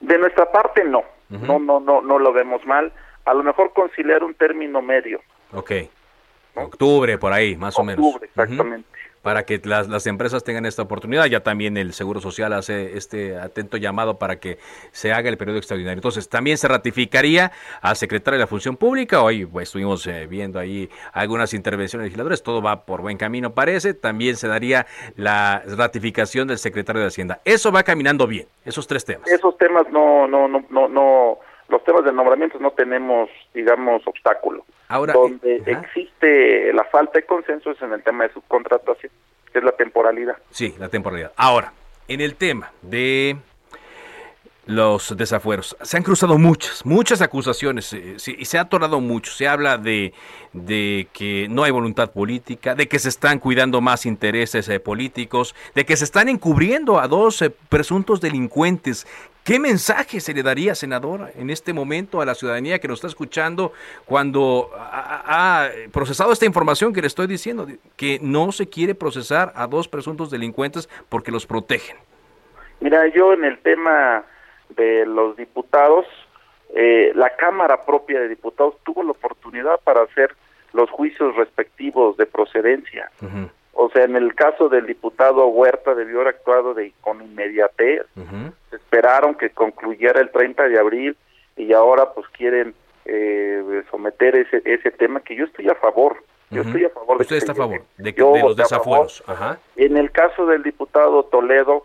De 0.00 0.18
nuestra 0.18 0.50
parte 0.52 0.84
no, 0.84 1.02
no, 1.30 1.58
no, 1.58 1.80
no, 1.80 2.02
no 2.02 2.18
lo 2.18 2.32
vemos 2.32 2.64
mal. 2.66 2.92
A 3.24 3.32
lo 3.34 3.42
mejor 3.42 3.72
conciliar 3.72 4.22
un 4.22 4.34
término 4.34 4.82
medio. 4.82 5.20
Ok. 5.52 5.72
Octubre, 6.54 7.18
por 7.18 7.32
ahí, 7.32 7.56
más 7.56 7.78
o 7.78 7.84
menos. 7.84 8.04
Octubre, 8.04 8.26
exactamente. 8.28 8.88
Para 9.26 9.42
que 9.42 9.60
las, 9.64 9.88
las 9.88 10.06
empresas 10.06 10.44
tengan 10.44 10.66
esta 10.66 10.82
oportunidad. 10.82 11.26
Ya 11.26 11.40
también 11.40 11.76
el 11.76 11.94
Seguro 11.94 12.20
Social 12.20 12.52
hace 12.52 12.96
este 12.96 13.36
atento 13.36 13.76
llamado 13.76 14.20
para 14.20 14.38
que 14.38 14.58
se 14.92 15.12
haga 15.12 15.28
el 15.28 15.36
periodo 15.36 15.58
extraordinario. 15.58 15.98
Entonces, 15.98 16.28
también 16.28 16.58
se 16.58 16.68
ratificaría 16.68 17.50
al 17.82 17.96
secretario 17.96 18.38
de 18.38 18.44
la 18.44 18.46
Función 18.46 18.76
Pública. 18.76 19.24
Hoy 19.24 19.44
pues, 19.44 19.66
estuvimos 19.66 20.06
eh, 20.06 20.28
viendo 20.28 20.60
ahí 20.60 20.88
algunas 21.12 21.54
intervenciones 21.54 22.04
legisladoras. 22.04 22.44
Todo 22.44 22.62
va 22.62 22.86
por 22.86 23.02
buen 23.02 23.18
camino, 23.18 23.52
parece. 23.52 23.94
También 23.94 24.36
se 24.36 24.46
daría 24.46 24.86
la 25.16 25.60
ratificación 25.76 26.46
del 26.46 26.58
secretario 26.58 27.02
de 27.02 27.08
Hacienda. 27.08 27.40
Eso 27.44 27.72
va 27.72 27.82
caminando 27.82 28.28
bien, 28.28 28.46
esos 28.64 28.86
tres 28.86 29.04
temas. 29.04 29.28
Esos 29.28 29.58
temas 29.58 29.90
no, 29.90 30.28
no, 30.28 30.46
no, 30.46 30.64
no, 30.70 30.86
no, 30.86 31.38
los 31.68 31.82
temas 31.84 32.04
de 32.04 32.12
nombramientos 32.12 32.60
no 32.60 32.70
tenemos, 32.70 33.28
digamos, 33.52 34.06
obstáculo. 34.06 34.64
Ahora, 34.88 35.12
Donde 35.12 35.62
existe 35.66 36.72
la 36.72 36.84
falta 36.84 37.18
de 37.18 37.26
consenso 37.26 37.72
es 37.72 37.82
en 37.82 37.92
el 37.92 38.02
tema 38.02 38.24
de 38.24 38.32
subcontratación, 38.32 39.12
que 39.52 39.58
es 39.58 39.64
la 39.64 39.72
temporalidad. 39.72 40.36
Sí, 40.50 40.74
la 40.78 40.88
temporalidad. 40.88 41.32
Ahora, 41.36 41.72
en 42.08 42.20
el 42.20 42.36
tema 42.36 42.70
de 42.82 43.36
los 44.66 45.16
desafueros, 45.16 45.76
se 45.80 45.96
han 45.96 46.02
cruzado 46.02 46.38
muchas, 46.38 46.84
muchas 46.84 47.22
acusaciones 47.22 47.92
eh, 47.92 48.14
sí, 48.18 48.36
y 48.38 48.44
se 48.44 48.58
ha 48.58 48.62
atorado 48.62 49.00
mucho. 49.00 49.32
Se 49.32 49.46
habla 49.46 49.78
de, 49.78 50.12
de 50.52 51.08
que 51.12 51.46
no 51.48 51.62
hay 51.62 51.70
voluntad 51.70 52.10
política, 52.10 52.74
de 52.74 52.88
que 52.88 52.98
se 52.98 53.08
están 53.08 53.38
cuidando 53.38 53.80
más 53.80 54.06
intereses 54.06 54.68
eh, 54.68 54.80
políticos, 54.80 55.54
de 55.74 55.86
que 55.86 55.96
se 55.96 56.04
están 56.04 56.28
encubriendo 56.28 56.98
a 57.00 57.06
dos 57.08 57.42
eh, 57.42 57.50
presuntos 57.68 58.20
delincuentes. 58.20 59.06
¿Qué 59.46 59.60
mensaje 59.60 60.18
se 60.18 60.34
le 60.34 60.42
daría, 60.42 60.74
senador, 60.74 61.30
en 61.36 61.50
este 61.50 61.72
momento 61.72 62.20
a 62.20 62.26
la 62.26 62.34
ciudadanía 62.34 62.80
que 62.80 62.88
nos 62.88 62.98
está 62.98 63.06
escuchando 63.06 63.72
cuando 64.04 64.72
ha, 64.76 65.66
ha 65.66 65.70
procesado 65.92 66.32
esta 66.32 66.46
información 66.46 66.92
que 66.92 67.00
le 67.00 67.06
estoy 67.06 67.28
diciendo, 67.28 67.64
que 67.96 68.18
no 68.20 68.50
se 68.50 68.68
quiere 68.68 68.96
procesar 68.96 69.52
a 69.54 69.68
dos 69.68 69.86
presuntos 69.86 70.32
delincuentes 70.32 70.88
porque 71.08 71.30
los 71.30 71.46
protegen? 71.46 71.96
Mira, 72.80 73.06
yo 73.14 73.34
en 73.34 73.44
el 73.44 73.58
tema 73.58 74.24
de 74.70 75.06
los 75.06 75.36
diputados, 75.36 76.06
eh, 76.74 77.12
la 77.14 77.30
Cámara 77.36 77.86
propia 77.86 78.18
de 78.18 78.28
Diputados 78.28 78.74
tuvo 78.84 79.04
la 79.04 79.12
oportunidad 79.12 79.78
para 79.84 80.02
hacer 80.02 80.34
los 80.72 80.90
juicios 80.90 81.36
respectivos 81.36 82.16
de 82.16 82.26
procedencia. 82.26 83.12
O 83.78 83.90
sea, 83.90 84.04
en 84.04 84.16
el 84.16 84.34
caso 84.34 84.68
del 84.70 84.86
diputado 84.86 85.46
Huerta 85.48 85.94
debió 85.94 86.16
haber 86.22 86.28
actuado 86.34 86.72
de, 86.72 86.92
con 87.02 87.20
inmediatez. 87.22 88.06
Esperaron 88.72 89.34
que 89.34 89.50
concluyera 89.50 90.20
el 90.20 90.30
30 90.30 90.68
de 90.68 90.78
abril 90.78 91.16
y 91.56 91.72
ahora 91.72 92.12
pues 92.14 92.26
quieren 92.28 92.74
eh, 93.04 93.82
someter 93.90 94.34
ese, 94.36 94.62
ese 94.64 94.90
tema 94.90 95.20
que 95.20 95.36
yo 95.36 95.44
estoy 95.44 95.68
a 95.68 95.74
favor. 95.74 96.16
Yo 96.50 96.62
estoy 96.62 96.84
a 96.84 96.90
favor 96.90 97.18
de 97.18 97.22
Usted 97.22 97.34
que 97.36 97.38
está 97.38 97.52
a 97.52 97.54
favor 97.56 97.80
de, 97.98 98.14
que- 98.14 98.22
de 98.22 98.42
los 98.42 98.56
desafueros. 98.56 99.22
Ajá. 99.26 99.58
En 99.76 99.96
el 99.96 100.10
caso 100.10 100.46
del 100.46 100.62
diputado 100.62 101.24
Toledo, 101.24 101.84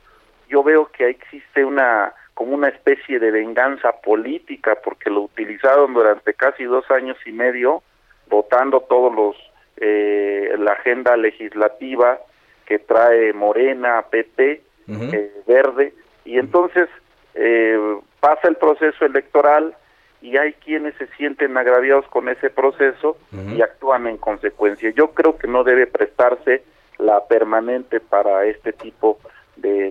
yo 0.50 0.64
veo 0.64 0.86
que 0.88 1.10
existe 1.10 1.66
una 1.66 2.14
como 2.36 2.56
una 2.56 2.70
especie 2.70 3.20
de 3.20 3.30
venganza 3.32 3.92
política 4.02 4.78
porque 4.84 5.10
lo 5.10 5.22
utilizaron 5.22 5.94
durante 5.94 6.34
casi 6.34 6.64
dos 6.64 6.90
años 6.90 7.18
y 7.26 7.32
medio 7.32 7.84
votando 8.30 8.80
todos 8.82 9.14
los 9.14 9.36
eh, 9.84 10.54
la 10.60 10.74
agenda 10.74 11.18
legislativa 11.18 12.20
que 12.68 12.78
trae 12.78 13.34
Morena, 13.34 14.06
PP, 14.12 14.62
eh, 14.88 15.32
Verde 15.48 15.94
y 16.24 16.38
entonces 16.38 16.88
eh, 17.34 17.98
pasa 18.20 18.48
el 18.48 18.58
proceso 18.58 19.06
electoral 19.06 19.76
y 20.22 20.38
hay 20.38 20.54
quienes 20.54 20.94
se 20.98 21.08
sienten 21.18 21.58
agraviados 21.58 22.06
con 22.10 22.30
ese 22.30 22.52
proceso 22.52 23.18
y 23.56 23.64
actúan 23.64 24.06
en 24.06 24.18
consecuencia. 24.18 24.92
Yo 24.92 25.16
creo 25.16 25.36
que 25.38 25.48
no 25.48 25.64
debe 25.64 25.88
prestarse 25.88 26.64
la 27.00 27.26
permanente 27.26 28.00
para 28.00 28.46
este 28.46 28.74
tipo 28.74 29.20
de, 29.56 29.90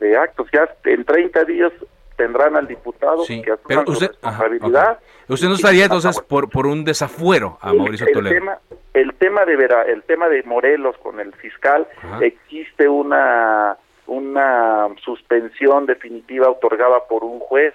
de, 0.00 0.16
actos. 0.16 0.48
Ya 0.50 0.66
en 0.84 1.04
30 1.04 1.44
días 1.44 1.72
tendrán 2.16 2.56
al 2.56 2.66
diputado 2.66 3.22
que 3.26 3.52
asuma 3.52 3.84
usted, 3.86 4.08
responsabilidad. 4.08 4.98
Usted 5.28 5.48
no 5.48 5.54
estaría 5.56 5.84
entonces 5.84 6.18
por, 6.22 6.48
por 6.48 6.66
un 6.66 6.84
desafuero 6.84 7.58
a 7.60 7.74
Mauricio 7.74 8.06
Toledo. 8.12 8.34
El 8.34 8.40
tema, 8.40 8.58
el 8.96 9.14
tema 9.14 9.44
de 9.44 9.56
Vera, 9.56 9.82
el 9.82 10.02
tema 10.02 10.28
de 10.28 10.42
Morelos 10.44 10.96
con 10.98 11.20
el 11.20 11.32
fiscal 11.34 11.86
existe 12.20 12.88
una 12.88 13.76
una 14.06 14.86
suspensión 15.04 15.84
definitiva 15.86 16.48
otorgada 16.48 17.00
por 17.08 17.24
un 17.24 17.40
juez. 17.40 17.74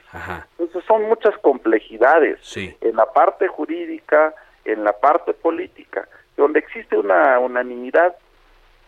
Entonces 0.57 0.83
son 0.87 1.03
muchas 1.03 1.37
complejidades. 1.39 2.39
En 2.55 2.95
la 2.95 3.05
parte 3.05 3.47
jurídica, 3.49 4.33
en 4.63 4.83
la 4.83 4.93
parte 4.93 5.33
política, 5.33 6.07
donde 6.37 6.59
existe 6.59 6.97
una 6.97 7.37
unanimidad 7.39 8.15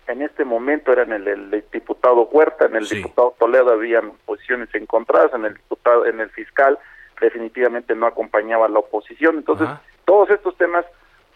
en 0.07 0.21
este 0.21 0.43
momento 0.43 0.91
era 0.91 1.03
en 1.03 1.13
el, 1.13 1.63
diputado 1.71 2.23
Huerta, 2.31 2.65
en 2.65 2.75
el 2.75 2.87
diputado 2.87 3.35
Toledo 3.39 3.71
habían 3.71 4.11
posiciones 4.25 4.67
encontradas, 4.75 5.33
en 5.33 5.45
el 5.45 5.53
diputado, 5.53 6.05
en 6.05 6.19
el 6.19 6.29
fiscal 6.29 6.77
definitivamente 7.21 7.95
no 7.95 8.05
acompañaba 8.05 8.65
a 8.65 8.69
la 8.69 8.79
oposición. 8.79 9.37
Entonces, 9.37 9.67
todos 10.03 10.29
estos 10.29 10.57
temas 10.57 10.85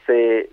se, 0.07 0.49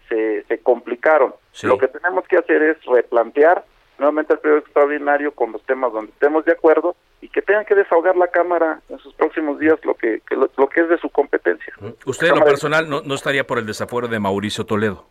se, 0.46 0.58
complicaron. 0.58 1.34
Lo 1.62 1.78
que 1.78 1.88
tenemos 1.88 2.26
que 2.28 2.36
hacer 2.36 2.62
es 2.62 2.84
replantear 2.84 3.64
nuevamente 3.98 4.34
el 4.34 4.40
periodo 4.40 4.60
extraordinario 4.60 5.32
con 5.32 5.52
los 5.52 5.62
temas 5.62 5.92
donde 5.92 6.12
estemos 6.12 6.44
de 6.44 6.52
acuerdo 6.52 6.96
y 7.20 7.28
que 7.28 7.40
tengan 7.40 7.64
que 7.64 7.74
desahogar 7.74 8.16
la 8.16 8.26
Cámara 8.26 8.80
en 8.88 8.98
sus 8.98 9.14
próximos 9.14 9.58
días 9.58 9.78
lo 9.84 9.94
que, 9.94 10.20
lo, 10.30 10.68
que 10.68 10.80
es 10.80 10.88
de 10.88 10.98
su 10.98 11.08
competencia. 11.08 11.72
¿Usted 12.04 12.28
en 12.28 12.38
lo 12.40 12.44
personal 12.44 12.88
no, 12.90 13.00
no 13.02 13.14
estaría 13.14 13.46
por 13.46 13.58
el 13.58 13.66
desafuero 13.66 14.08
de 14.08 14.18
Mauricio 14.18 14.66
Toledo? 14.66 15.06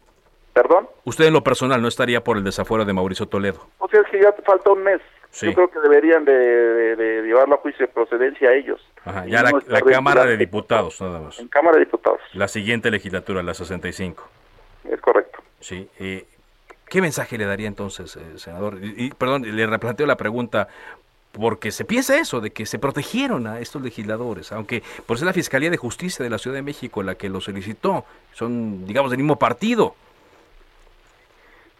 ¿Perdón? 0.54 0.88
Usted 1.06 1.26
en 1.26 1.34
lo 1.34 1.44
personal 1.44 1.82
no 1.82 1.88
estaría 1.88 2.24
por 2.24 2.38
el 2.38 2.44
desafuero 2.44 2.86
de 2.86 2.94
Mauricio 2.94 3.26
Toledo. 3.26 3.66
O 3.80 3.88
sea, 3.88 4.02
es 4.02 4.08
que 4.08 4.22
ya 4.22 4.32
falta 4.46 4.72
un 4.72 4.84
mes. 4.84 5.02
Yo 5.42 5.52
creo 5.54 5.72
que 5.72 5.80
deberían 5.80 6.26
de, 6.26 7.24
llevarlo 7.26 7.56
a 7.56 7.58
juicio 7.58 7.88
de 7.88 7.92
procedencia 7.92 8.50
a 8.50 8.54
ellos. 8.54 8.80
Ajá, 9.06 9.26
ya 9.26 9.44
la, 9.44 9.82
Cámara 9.82 10.26
de 10.26 10.38
Diputados, 10.38 11.02
nada 11.02 11.20
más. 11.20 11.40
En 11.40 11.48
Cámara 11.48 11.78
de 11.78 11.86
Diputados. 11.86 12.22
La 12.34 12.48
siguiente 12.48 12.90
legislatura, 12.90 13.44
la 13.44 13.54
65. 13.54 14.28
Es 14.90 15.02
correcto. 15.02 15.40
Sí. 15.60 15.90
Eh, 16.00 16.26
¿Qué 16.88 17.02
mensaje 17.02 17.38
le 17.38 17.46
daría 17.46 17.68
entonces, 17.68 18.16
eh, 18.16 18.38
senador? 18.38 18.78
Y, 18.82 19.10
perdón, 19.12 19.44
le 19.44 19.66
replanteo 19.68 20.06
la 20.06 20.16
pregunta 20.16 20.68
porque 21.34 21.72
se 21.72 21.84
piensa 21.84 22.16
eso, 22.18 22.40
de 22.40 22.52
que 22.52 22.66
se 22.66 22.78
protegieron 22.78 23.48
a 23.48 23.60
estos 23.60 23.82
legisladores, 23.82 24.52
aunque 24.52 24.84
por 25.08 25.18
ser 25.18 25.26
la 25.26 25.34
Fiscalía 25.34 25.72
de 25.72 25.78
Justicia 25.78 26.24
de 26.24 26.30
la 26.30 26.38
Ciudad 26.38 26.56
de 26.56 26.62
México 26.62 27.02
la 27.02 27.16
que 27.16 27.28
lo 27.28 27.42
solicitó, 27.42 28.06
son, 28.34 28.86
digamos, 28.86 29.10
del 29.10 29.18
mismo 29.18 29.40
partido. 29.40 29.96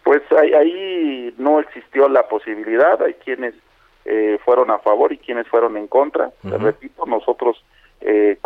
Pues 0.02 0.22
ahí, 0.32 1.32
no 1.38 1.60
existió 1.60 2.08
la 2.08 2.26
posibilidad, 2.28 3.00
hay 3.00 3.14
quienes 3.14 3.54
eh, 4.04 4.38
fueron 4.44 4.70
a 4.70 4.78
favor 4.78 5.12
y 5.12 5.18
quienes 5.18 5.46
fueron 5.48 5.76
en 5.76 5.86
contra. 5.86 6.30
repito, 6.42 7.06
nosotros 7.06 7.62
eh, 8.00 8.38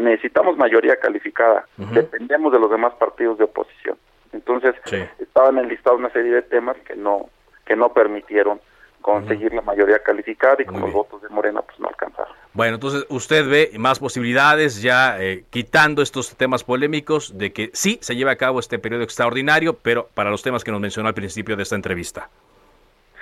necesitamos 0.00 0.56
mayoría 0.56 0.96
calificada, 0.96 1.66
dependemos 1.76 2.52
de 2.52 2.58
los 2.58 2.70
demás 2.70 2.94
partidos 2.94 3.38
de 3.38 3.44
oposición. 3.44 3.96
Entonces, 4.32 4.74
estaban 5.18 5.58
enlistados 5.58 6.00
una 6.00 6.10
serie 6.10 6.32
de 6.32 6.42
temas 6.42 6.76
que 6.86 6.96
no 6.96 7.28
que 7.64 7.76
no 7.76 7.92
permitieron 7.92 8.60
conseguir 9.00 9.52
la 9.52 9.60
mayoría 9.60 9.98
calificada 9.98 10.56
y 10.60 10.64
con 10.64 10.80
los 10.80 10.92
votos 10.92 11.20
de 11.20 11.28
Morena 11.28 11.60
pues 11.60 11.78
no 11.78 11.88
alcanzaron. 11.88 12.32
Bueno, 12.54 12.76
entonces 12.76 13.04
usted 13.10 13.46
ve 13.46 13.70
más 13.76 13.98
posibilidades 13.98 14.80
ya 14.80 15.20
eh, 15.20 15.44
quitando 15.50 16.00
estos 16.00 16.34
temas 16.36 16.64
polémicos 16.64 17.36
de 17.36 17.52
que 17.52 17.70
sí 17.74 17.98
se 18.00 18.16
lleve 18.16 18.30
a 18.30 18.36
cabo 18.36 18.60
este 18.60 18.78
periodo 18.78 19.02
extraordinario, 19.02 19.76
pero 19.76 20.08
para 20.14 20.30
los 20.30 20.42
temas 20.42 20.64
que 20.64 20.70
nos 20.70 20.80
mencionó 20.80 21.08
al 21.08 21.14
principio 21.14 21.54
de 21.54 21.64
esta 21.64 21.74
entrevista. 21.74 22.30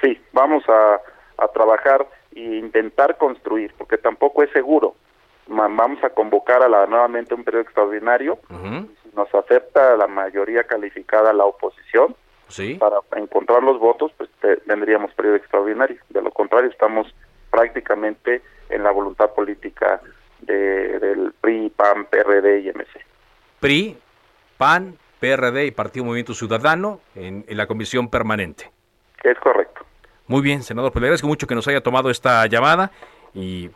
Sí, 0.00 0.20
vamos 0.32 0.62
a, 0.68 1.00
trabajar 1.48 2.06
e 2.34 2.40
intentar 2.40 3.16
construir, 3.18 3.72
porque 3.76 3.98
tampoco 3.98 4.42
es 4.42 4.50
seguro. 4.52 4.94
Vamos 5.46 6.02
a 6.04 6.10
convocar 6.10 6.62
a 6.62 6.68
la 6.68 6.86
nuevamente 6.86 7.34
un 7.34 7.44
periodo 7.44 7.64
extraordinario. 7.64 8.38
Si 8.48 9.16
nos 9.16 9.34
acepta 9.34 9.96
la 9.96 10.06
mayoría 10.06 10.64
calificada 10.64 11.32
la 11.32 11.44
oposición, 11.44 12.14
para 12.78 12.98
encontrar 13.16 13.62
los 13.62 13.78
votos, 13.78 14.12
pues 14.16 14.28
tendríamos 14.66 15.12
periodo 15.14 15.36
extraordinario. 15.36 15.98
De 16.10 16.22
lo 16.22 16.30
contrario, 16.30 16.70
estamos 16.70 17.06
prácticamente 17.50 18.42
en 18.68 18.82
la 18.82 18.90
voluntad 18.90 19.30
política 19.30 20.00
del 20.40 21.32
PRI, 21.40 21.70
PAN, 21.70 22.06
PRD 22.06 22.60
y 22.60 22.70
MC. 22.70 22.88
PRI, 23.60 23.98
PAN, 24.58 24.98
PRD 25.20 25.66
y 25.66 25.70
Partido 25.70 26.04
Movimiento 26.04 26.34
Ciudadano 26.34 27.00
en, 27.14 27.44
la 27.48 27.66
comisión 27.66 28.08
permanente. 28.08 28.70
Es 29.22 29.38
correcto. 29.38 29.84
Muy 30.32 30.40
bien, 30.40 30.62
senador, 30.62 30.92
pues 30.92 31.02
le 31.02 31.08
agradezco 31.08 31.26
mucho 31.26 31.46
que 31.46 31.54
nos 31.54 31.68
haya 31.68 31.82
tomado 31.82 32.08
esta 32.08 32.46
llamada 32.46 32.90
y 33.34 33.68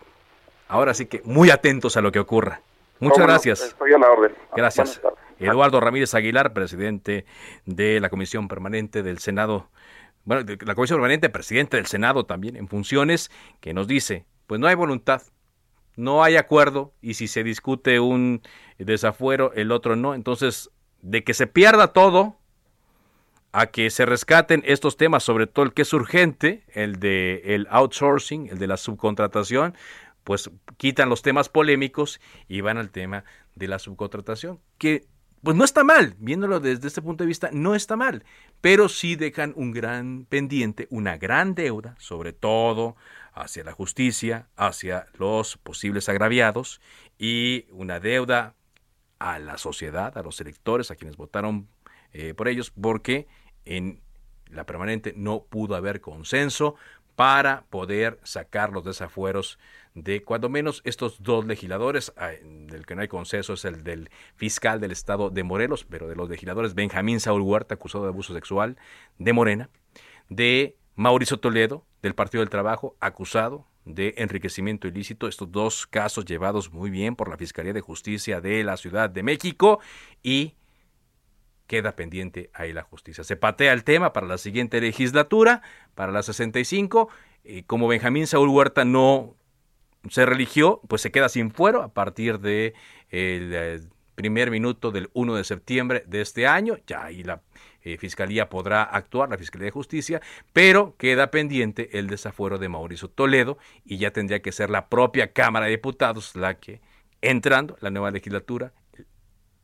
ahora 0.68 0.94
sí 0.94 1.04
que 1.04 1.20
muy 1.22 1.50
atentos 1.50 1.98
a 1.98 2.00
lo 2.00 2.10
que 2.10 2.18
ocurra. 2.18 2.62
Muchas 2.98 3.26
gracias. 3.26 3.60
Estoy 3.60 3.92
a 3.92 3.98
la 3.98 4.10
orden. 4.10 4.32
Gracias. 4.56 5.02
Eduardo 5.38 5.80
Ramírez 5.80 6.14
Aguilar, 6.14 6.54
presidente 6.54 7.26
de 7.66 8.00
la 8.00 8.08
Comisión 8.08 8.48
Permanente 8.48 9.02
del 9.02 9.18
Senado, 9.18 9.68
bueno, 10.24 10.44
de 10.44 10.56
la 10.64 10.74
Comisión 10.74 10.96
Permanente, 10.96 11.28
presidente 11.28 11.76
del 11.76 11.84
Senado 11.84 12.24
también 12.24 12.56
en 12.56 12.68
funciones, 12.68 13.30
que 13.60 13.74
nos 13.74 13.86
dice, 13.86 14.24
pues 14.46 14.58
no 14.58 14.66
hay 14.66 14.76
voluntad, 14.76 15.20
no 15.94 16.24
hay 16.24 16.38
acuerdo 16.38 16.94
y 17.02 17.12
si 17.14 17.28
se 17.28 17.44
discute 17.44 18.00
un 18.00 18.40
desafuero, 18.78 19.52
el 19.52 19.72
otro 19.72 19.94
no. 19.94 20.14
Entonces, 20.14 20.70
de 21.02 21.22
que 21.22 21.34
se 21.34 21.46
pierda 21.46 21.88
todo, 21.88 22.38
a 23.58 23.68
que 23.68 23.88
se 23.88 24.04
rescaten 24.04 24.62
estos 24.66 24.98
temas, 24.98 25.22
sobre 25.22 25.46
todo 25.46 25.64
el 25.64 25.72
que 25.72 25.80
es 25.80 25.92
urgente, 25.94 26.62
el 26.74 27.00
de 27.00 27.40
el 27.46 27.66
outsourcing, 27.70 28.48
el 28.48 28.58
de 28.58 28.66
la 28.66 28.76
subcontratación, 28.76 29.74
pues 30.24 30.50
quitan 30.76 31.08
los 31.08 31.22
temas 31.22 31.48
polémicos 31.48 32.20
y 32.48 32.60
van 32.60 32.76
al 32.76 32.90
tema 32.90 33.24
de 33.54 33.66
la 33.66 33.78
subcontratación, 33.78 34.60
que 34.76 35.06
pues 35.42 35.56
no 35.56 35.64
está 35.64 35.84
mal, 35.84 36.16
viéndolo 36.18 36.60
desde 36.60 36.86
este 36.86 37.00
punto 37.00 37.24
de 37.24 37.28
vista, 37.28 37.48
no 37.50 37.74
está 37.74 37.96
mal, 37.96 38.26
pero 38.60 38.90
sí 38.90 39.16
dejan 39.16 39.54
un 39.56 39.72
gran 39.72 40.26
pendiente, 40.28 40.86
una 40.90 41.16
gran 41.16 41.54
deuda, 41.54 41.94
sobre 41.98 42.34
todo 42.34 42.94
hacia 43.32 43.64
la 43.64 43.72
justicia, 43.72 44.48
hacia 44.56 45.06
los 45.14 45.56
posibles 45.56 46.10
agraviados 46.10 46.82
y 47.18 47.64
una 47.70 48.00
deuda 48.00 48.54
a 49.18 49.38
la 49.38 49.56
sociedad, 49.56 50.18
a 50.18 50.22
los 50.22 50.42
electores, 50.42 50.90
a 50.90 50.96
quienes 50.96 51.16
votaron 51.16 51.68
eh, 52.12 52.34
por 52.34 52.48
ellos, 52.48 52.70
porque 52.70 53.26
en 53.66 54.00
la 54.50 54.64
permanente 54.64 55.12
no 55.16 55.44
pudo 55.44 55.76
haber 55.76 56.00
consenso 56.00 56.76
para 57.16 57.64
poder 57.70 58.20
sacar 58.22 58.72
los 58.72 58.84
desafueros 58.84 59.58
de 59.94 60.22
cuando 60.22 60.50
menos 60.50 60.82
estos 60.84 61.22
dos 61.22 61.46
legisladores, 61.46 62.12
ah, 62.18 62.30
del 62.42 62.84
que 62.84 62.94
no 62.94 63.00
hay 63.00 63.08
consenso 63.08 63.54
es 63.54 63.64
el 63.64 63.82
del 63.82 64.10
fiscal 64.36 64.78
del 64.78 64.92
estado 64.92 65.30
de 65.30 65.42
Morelos, 65.42 65.84
pero 65.84 66.06
de 66.06 66.14
los 66.14 66.28
legisladores 66.28 66.74
Benjamín 66.74 67.18
Saúl 67.18 67.40
Huerta, 67.40 67.74
acusado 67.74 68.04
de 68.04 68.10
abuso 68.10 68.34
sexual, 68.34 68.76
de 69.18 69.32
Morena, 69.32 69.70
de 70.28 70.76
Mauricio 70.94 71.38
Toledo, 71.38 71.86
del 72.02 72.14
Partido 72.14 72.42
del 72.42 72.50
Trabajo, 72.50 72.94
acusado 73.00 73.66
de 73.86 74.14
enriquecimiento 74.18 74.86
ilícito, 74.86 75.28
estos 75.28 75.50
dos 75.50 75.86
casos 75.86 76.26
llevados 76.26 76.72
muy 76.72 76.90
bien 76.90 77.16
por 77.16 77.28
la 77.28 77.38
Fiscalía 77.38 77.72
de 77.72 77.80
Justicia 77.80 78.40
de 78.42 78.64
la 78.64 78.76
Ciudad 78.76 79.08
de 79.08 79.22
México 79.22 79.80
y 80.22 80.54
queda 81.66 81.96
pendiente 81.96 82.50
ahí 82.54 82.72
la 82.72 82.82
justicia. 82.82 83.24
Se 83.24 83.36
patea 83.36 83.72
el 83.72 83.84
tema 83.84 84.12
para 84.12 84.26
la 84.26 84.38
siguiente 84.38 84.80
legislatura, 84.80 85.62
para 85.94 86.12
la 86.12 86.22
65, 86.22 87.08
y 87.44 87.62
como 87.62 87.88
Benjamín 87.88 88.26
Saúl 88.26 88.48
Huerta 88.48 88.84
no 88.84 89.36
se 90.08 90.26
religió, 90.26 90.80
pues 90.88 91.02
se 91.02 91.10
queda 91.10 91.28
sin 91.28 91.50
fuero 91.50 91.82
a 91.82 91.92
partir 91.92 92.40
de 92.40 92.74
el, 93.10 93.52
eh, 93.54 93.80
primer 94.14 94.50
minuto 94.50 94.90
del 94.90 95.10
1 95.12 95.34
de 95.36 95.44
septiembre 95.44 96.02
de 96.06 96.22
este 96.22 96.46
año. 96.46 96.76
Ya 96.86 97.04
ahí 97.04 97.22
la 97.22 97.42
eh, 97.82 97.98
Fiscalía 97.98 98.48
podrá 98.48 98.82
actuar, 98.82 99.28
la 99.28 99.38
Fiscalía 99.38 99.66
de 99.66 99.70
Justicia, 99.70 100.20
pero 100.52 100.96
queda 100.96 101.30
pendiente 101.30 101.98
el 101.98 102.08
desafuero 102.08 102.58
de 102.58 102.68
Mauricio 102.68 103.08
Toledo 103.08 103.58
y 103.84 103.98
ya 103.98 104.10
tendría 104.10 104.42
que 104.42 104.52
ser 104.52 104.70
la 104.70 104.88
propia 104.88 105.32
Cámara 105.32 105.66
de 105.66 105.72
Diputados 105.72 106.34
la 106.34 106.58
que, 106.58 106.80
entrando 107.20 107.76
la 107.80 107.90
nueva 107.90 108.10
legislatura, 108.10 108.72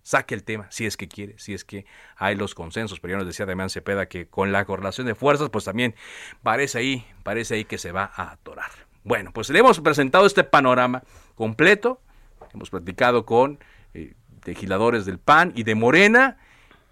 saque 0.02 0.34
el 0.34 0.44
tema, 0.44 0.66
si 0.70 0.86
es 0.86 0.96
que 0.96 1.08
quiere, 1.08 1.38
si 1.38 1.54
es 1.54 1.64
que 1.64 1.86
hay 2.16 2.34
los 2.34 2.54
consensos. 2.54 3.00
Pero 3.00 3.12
ya 3.12 3.18
nos 3.18 3.26
decía 3.26 3.46
Damián 3.46 3.70
Cepeda 3.70 4.06
que 4.06 4.26
con 4.26 4.52
la 4.52 4.64
correlación 4.64 5.06
de 5.06 5.14
fuerzas, 5.14 5.50
pues 5.50 5.64
también 5.64 5.94
parece 6.42 6.78
ahí, 6.78 7.06
parece 7.22 7.54
ahí 7.54 7.64
que 7.64 7.78
se 7.78 7.92
va 7.92 8.10
a 8.14 8.32
atorar. 8.32 8.70
Bueno, 9.04 9.32
pues 9.32 9.50
le 9.50 9.58
hemos 9.58 9.80
presentado 9.80 10.26
este 10.26 10.44
panorama 10.44 11.02
completo. 11.34 12.00
Hemos 12.54 12.70
platicado 12.70 13.24
con 13.24 13.58
eh, 13.94 14.14
legisladores 14.44 15.06
del 15.06 15.18
PAN 15.18 15.52
y 15.56 15.62
de 15.64 15.74
Morena 15.74 16.38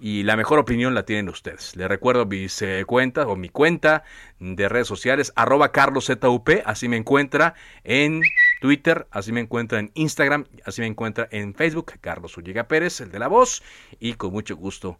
y 0.00 0.22
la 0.22 0.36
mejor 0.36 0.58
opinión 0.58 0.94
la 0.94 1.04
tienen 1.04 1.28
ustedes. 1.28 1.76
Les 1.76 1.86
recuerdo 1.86 2.24
mis 2.24 2.62
eh, 2.62 2.84
cuentas 2.86 3.26
o 3.28 3.36
mi 3.36 3.50
cuenta 3.50 4.02
de 4.38 4.68
redes 4.68 4.88
sociales, 4.88 5.32
arroba 5.36 5.72
carloszup, 5.72 6.48
así 6.64 6.88
me 6.88 6.96
encuentra 6.96 7.54
en 7.84 8.22
Twitter, 8.60 9.08
así 9.10 9.32
me 9.32 9.40
encuentra 9.40 9.80
en 9.80 9.90
Instagram, 9.94 10.46
así 10.64 10.80
me 10.82 10.86
encuentra 10.86 11.26
en 11.30 11.54
Facebook, 11.54 11.94
Carlos 12.00 12.36
Ulliga 12.36 12.68
Pérez, 12.68 13.00
el 13.00 13.10
de 13.10 13.18
la 13.18 13.26
voz, 13.26 13.62
y 13.98 14.14
con 14.14 14.32
mucho 14.32 14.56
gusto 14.56 14.98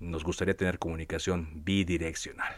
nos 0.00 0.24
gustaría 0.24 0.56
tener 0.56 0.78
comunicación 0.78 1.64
bidireccional. 1.64 2.54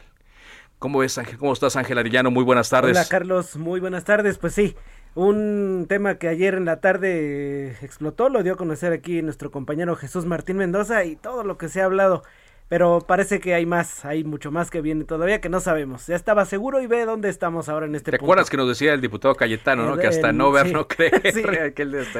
¿Cómo 0.79 0.99
ves, 0.99 1.17
Ángel? 1.17 1.39
¿Cómo 1.39 1.53
estás, 1.53 1.77
Ángel 1.77 1.99
Arillano? 1.99 2.31
Muy 2.31 2.45
buenas 2.45 2.69
tardes. 2.69 2.97
Hola, 2.97 3.07
Carlos. 3.09 3.57
Muy 3.57 3.81
buenas 3.81 4.05
tardes. 4.05 4.37
Pues 4.37 4.53
sí, 4.53 4.77
un 5.15 5.87
tema 5.89 6.17
que 6.17 6.29
ayer 6.29 6.55
en 6.55 6.67
la 6.67 6.81
tarde 6.81 7.77
explotó, 7.81 8.29
lo 8.29 8.43
dio 8.43 8.55
a 8.55 8.57
conocer 8.57 8.93
aquí 8.93 9.23
nuestro 9.23 9.51
compañero 9.51 9.97
Jesús 9.97 10.27
Martín 10.27 10.59
Mendoza 10.59 11.05
y 11.05 11.17
todo 11.17 11.45
lo 11.45 11.57
que 11.57 11.69
se 11.69 11.81
ha 11.81 11.87
hablado. 11.87 12.25
Pero 12.69 13.01
parece 13.07 13.39
que 13.39 13.55
hay 13.55 13.65
más, 13.65 14.05
hay 14.05 14.25
mucho 14.25 14.51
más 14.51 14.71
que 14.71 14.81
viene 14.81 15.05
todavía 15.05 15.41
que 15.41 15.49
no 15.49 15.61
sabemos. 15.61 16.09
Ya 16.09 16.17
estaba 16.17 16.45
seguro 16.47 16.81
y 16.81 16.89
ve 16.89 17.05
dónde 17.05 17.29
estamos 17.29 17.69
ahora 17.69 17.87
en 17.87 17.95
este 17.95 18.11
¿Te 18.11 18.17
acuerdas 18.17 18.51
que 18.51 18.57
nos 18.57 18.69
decía 18.69 18.93
el 18.93 19.01
diputado 19.01 19.37
Cayetano, 19.37 19.87
¿no? 19.87 19.97
que 19.97 20.09
hasta 20.09 20.33
no 20.33 20.51
ver, 20.51 20.73
no 20.73 20.89
creer. 20.89 21.15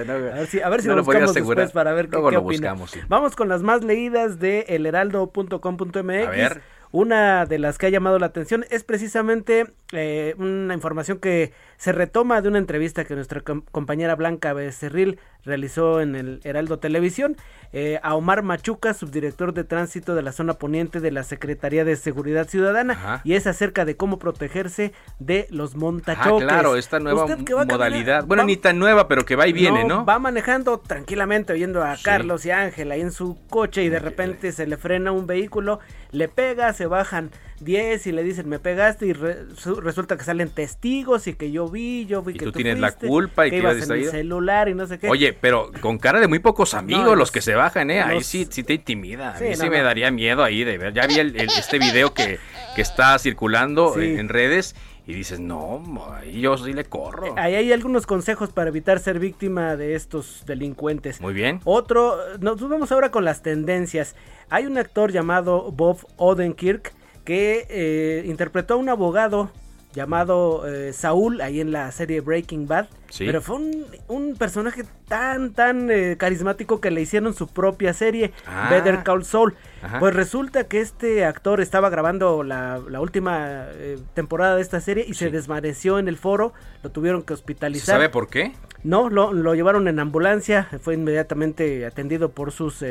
A 0.07 0.39
ver 0.39 0.47
si, 0.47 0.61
a 0.61 0.69
ver 0.69 0.83
si 0.83 0.89
lo, 0.89 1.03
buscamos 1.03 1.35
después 1.35 1.73
para 1.73 1.93
ver 1.93 2.09
qué, 2.09 2.13
qué 2.13 2.37
opina. 2.37 2.75
Buscamos, 2.75 3.09
Vamos 3.09 3.35
con 3.35 3.49
las 3.49 3.63
más 3.63 3.83
leídas 3.83 4.39
de 4.39 4.61
elheraldo.com.mx. 4.69 6.27
A 6.27 6.31
ver. 6.31 6.63
Una 6.93 7.47
de 7.47 7.59
las 7.59 7.79
que 7.79 7.87
ha 7.87 7.91
llamado 7.91 8.19
la 8.19 8.27
atención 8.27 8.65
es 8.71 8.85
precisamente 8.85 9.67
eh, 9.93 10.35
una 10.39 10.75
información 10.75 11.19
que 11.19 11.53
se 11.77 11.93
retoma 11.93 12.41
de 12.41 12.49
una 12.49 12.59
entrevista 12.59 13.05
que 13.05 13.15
nuestra 13.15 13.43
compañera 13.43 14.15
Blanca 14.15 14.53
Becerril 14.53 15.19
realizó 15.45 16.01
en 16.01 16.17
el 16.17 16.41
Heraldo 16.43 16.79
Televisión 16.79 17.37
eh, 17.73 18.01
a 18.03 18.15
Omar 18.15 18.43
Machuca, 18.43 18.95
subdirector 18.95 19.55
de 19.55 19.65
tránsito 19.65 20.15
de 20.15 20.23
la 20.23 20.33
zona 20.33 20.55
poniente 20.55 21.01
de 21.01 21.11
la 21.11 21.23
Secretaría 21.23 21.85
de 21.85 21.97
Seguridad 21.97 22.49
Ciudadana, 22.49 23.21
y 23.25 23.35
es 23.35 23.47
acerca 23.47 23.85
de 23.85 23.97
cómo 23.97 24.19
protegerse 24.19 24.93
de 25.19 25.47
los 25.51 25.77
montachoques. 25.77 26.49
Ah, 26.49 26.53
claro, 26.53 26.77
esta 26.77 26.99
nueva 26.99 27.27
modalidad. 27.67 28.25
bueno, 28.27 28.45
ni 28.45 28.57
tan 28.57 28.79
nueva, 28.79 29.09
pero 29.09 29.25
que 29.25 29.37
va 29.37 29.47
y 29.47 29.53
viene, 29.53 29.85
¿no? 29.85 30.05
Va 30.05 30.19
manejando 30.19 30.79
tranquilamente, 30.79 31.53
oyendo 31.53 31.83
a 31.83 31.97
Carlos 32.03 32.45
y 32.47 32.51
Ángel 32.51 32.91
ahí 32.91 33.01
en 33.01 33.13
su 33.13 33.39
coche 33.49 33.85
y 33.85 33.89
de 33.89 33.99
repente 33.99 34.53
se 34.53 34.67
le 34.67 34.77
frena 34.77 35.13
un 35.13 35.27
vehículo, 35.27 35.81
le 36.11 36.29
pega, 36.29 36.73
se 36.73 36.86
bajan 36.87 37.31
10 37.61 38.07
y 38.07 38.13
le 38.13 38.23
dicen 38.23 38.49
me 38.49 38.59
pegaste 38.59 39.07
y 39.07 39.13
resulta 39.13 40.17
que 40.17 40.25
salen 40.25 40.51
testigos 40.51 41.27
y 41.27 41.35
que 41.35 41.51
yo 41.51 41.69
vi, 41.69 42.07
yo 42.07 42.23
vi 42.23 42.35
y 42.35 42.39
que 42.39 42.45
tú, 42.47 42.53
tienes 42.53 42.79
la 42.79 42.93
culpa 42.93 43.47
y 43.47 43.51
que, 43.51 43.59
ibas 43.59 43.83
en 43.83 43.93
el 43.93 44.11
celular 44.11 44.69
y 44.69 44.75
no 44.75 44.87
sé 44.87 44.99
qué. 44.99 45.09
Oye, 45.09 45.33
pero 45.33 45.71
con 45.81 45.99
cara 45.99 46.21
de 46.21 46.29
muy 46.29 46.39
pocos 46.39 46.75
amigos 46.75 47.17
los, 47.17 47.31
que 47.31 47.41
se 47.41 47.55
bajan, 47.55 47.91
eh, 47.91 48.03
ahí 48.03 48.23
sí, 48.23 48.47
sí 48.51 48.63
te 48.63 48.75
intimida. 48.75 49.37
a 49.37 49.41
mí 49.41 49.55
sí 49.55 49.71
me 49.71 49.83
daría 49.83 50.11
miedo 50.11 50.43
ahí 50.43 50.65
de 50.65 50.79
ver. 50.79 50.93
Ya 50.93 51.07
vi 51.07 51.19
el, 51.19 51.37
este 51.37 51.79
video 51.79 52.13
que, 52.13 52.39
que 52.75 52.83
está 52.83 53.19
circulando 53.19 53.99
en, 54.01 54.29
redes 54.29 54.75
y 55.07 55.15
dices, 55.15 55.39
no, 55.39 55.83
ahí 56.13 56.41
yo 56.41 56.59
sí 56.59 56.73
le 56.73 56.85
corro. 56.85 57.35
Ahí 57.39 57.55
hay 57.55 57.73
algunos 57.73 58.07
consejos 58.07 58.51
para 58.51 58.69
evitar 58.69 58.99
ser 58.99 59.21
víctima 59.21 59.77
de 59.77 59.95
estos 59.95 60.45
delincuentes. 60.47 61.21
Muy 61.21 61.33
bien. 61.33 61.61
Otro, 61.65 62.17
nos 62.41 62.61
vamos 62.69 62.91
ahora 62.91 63.11
con 63.11 63.25
las 63.25 63.43
tendencias. 63.43 64.17
Hay 64.49 64.67
un 64.67 64.79
actor 64.79 65.11
llamado 65.11 65.73
Bob 65.73 66.07
Odenkirk 66.17 66.93
que 67.25 67.67
eh, 67.69 68.23
interpretó 68.27 68.75
a 68.75 68.77
un 68.77 68.89
abogado 68.89 69.51
llamado 69.93 70.69
eh, 70.69 70.93
Saúl 70.93 71.41
ahí 71.41 71.61
en 71.61 71.73
la 71.73 71.91
serie 71.91 72.21
Breaking 72.21 72.69
Bad. 72.69 72.87
Pero 73.19 73.41
fue 73.41 73.57
un, 74.09 74.37
personaje 74.37 74.85
tan, 75.09 75.53
tan 75.53 75.91
eh, 75.91 76.17
carismático 76.19 76.81
que 76.81 76.91
le 76.91 77.01
hicieron 77.01 77.33
su 77.35 77.49
propia 77.49 77.95
serie, 77.95 78.33
ah. 78.47 78.69
Better 78.71 79.03
Call 79.03 79.25
Saul. 79.25 79.57
Pues 79.99 80.15
resulta 80.15 80.65
que 80.65 80.81
este 80.81 81.25
actor 81.25 81.61
estaba 81.61 81.89
grabando 81.89 82.43
la, 82.43 82.81
última 83.01 83.67
temporada 84.15 84.57
de 84.57 84.63
esta 84.63 84.81
serie 84.81 85.05
y 85.09 85.15
se 85.15 85.31
desvaneció 85.31 85.99
en 85.99 86.09
el 86.09 86.19
foro, 86.19 86.53
lo 86.83 86.91
tuvieron 86.91 87.23
que 87.23 87.33
hospitalizar. 87.33 87.95
¿Sabe 87.95 88.09
por 88.09 88.29
qué? 88.29 88.53
No, 88.85 89.09
lo, 89.09 89.33
lo, 89.33 89.55
llevaron 89.55 89.89
en 89.89 89.99
ambulancia, 89.99 90.69
fue 90.83 90.95
inmediatamente 90.95 91.87
atendido 91.87 92.33
por 92.33 92.53
sus, 92.53 92.83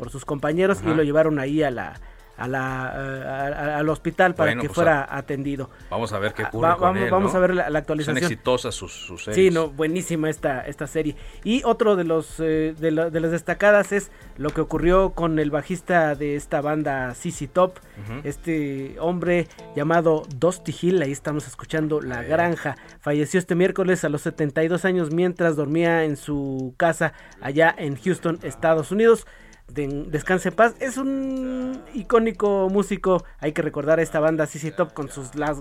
por 0.00 0.10
sus 0.10 0.24
compañeros 0.24 0.78
y 0.82 0.94
lo 0.94 1.02
llevaron 1.02 1.38
ahí 1.38 1.62
a 1.62 1.70
la 1.70 2.00
a 2.40 2.48
la, 2.48 2.94
eh, 2.96 3.70
al 3.74 3.88
hospital 3.90 4.34
para 4.34 4.54
que 4.54 4.60
pues, 4.60 4.72
fuera 4.72 5.06
atendido. 5.10 5.68
Vamos 5.90 6.10
a 6.14 6.18
ver 6.18 6.32
qué 6.32 6.44
ocurre. 6.44 6.68
vamos, 7.10 7.34
a 7.34 7.38
ver 7.38 7.54
la, 7.54 7.66
actualización. 7.78 8.16
Son 8.16 8.24
exitosas 8.24 8.74
sus, 8.74 8.92
sus, 8.92 9.24
series. 9.24 9.36
Sí, 9.36 9.54
no, 9.54 9.68
buenísima 9.68 10.30
esta, 10.30 10.62
esta 10.62 10.86
serie. 10.86 11.16
Y 11.44 11.62
otro 11.64 11.96
de 11.96 12.04
los 12.04 12.40
eh, 12.40 12.74
de, 12.78 12.90
las 12.92 13.30
destacadas 13.30 13.92
es 13.92 14.10
lo 14.38 14.50
que 14.50 14.62
ocurrió 14.62 15.10
con 15.10 15.38
el 15.38 15.50
bajista 15.50 16.14
de 16.14 16.34
esta 16.34 16.62
banda 16.62 17.14
CC 17.14 17.46
Top, 17.46 17.78
este 18.24 18.96
hombre 18.98 19.46
llamado 19.76 20.22
Dusty 20.34 20.74
Hill, 20.80 21.02
ahí 21.02 21.12
estamos 21.12 21.46
escuchando 21.46 22.00
La 22.00 22.22
Granja. 22.22 22.76
Falleció 23.00 23.38
este 23.38 23.54
miércoles 23.54 24.02
a 24.04 24.08
los 24.08 24.22
72 24.22 24.86
años 24.86 25.12
mientras 25.12 25.56
dormía 25.56 26.04
en 26.04 26.16
su 26.16 26.72
casa 26.78 27.12
allá 27.42 27.74
en 27.76 27.96
Houston, 27.96 28.38
Estados 28.42 28.90
Unidos 28.92 29.26
de 29.74 30.04
Descanse 30.08 30.52
Paz. 30.52 30.74
Es 30.80 30.96
un 30.96 31.82
icónico 31.94 32.68
músico. 32.70 33.24
Hay 33.38 33.52
que 33.52 33.62
recordar 33.62 33.98
a 33.98 34.02
esta 34.02 34.20
banda 34.20 34.46
CC 34.46 34.70
Top 34.72 34.92
con 34.92 35.08
sus 35.10 35.34
las, 35.34 35.58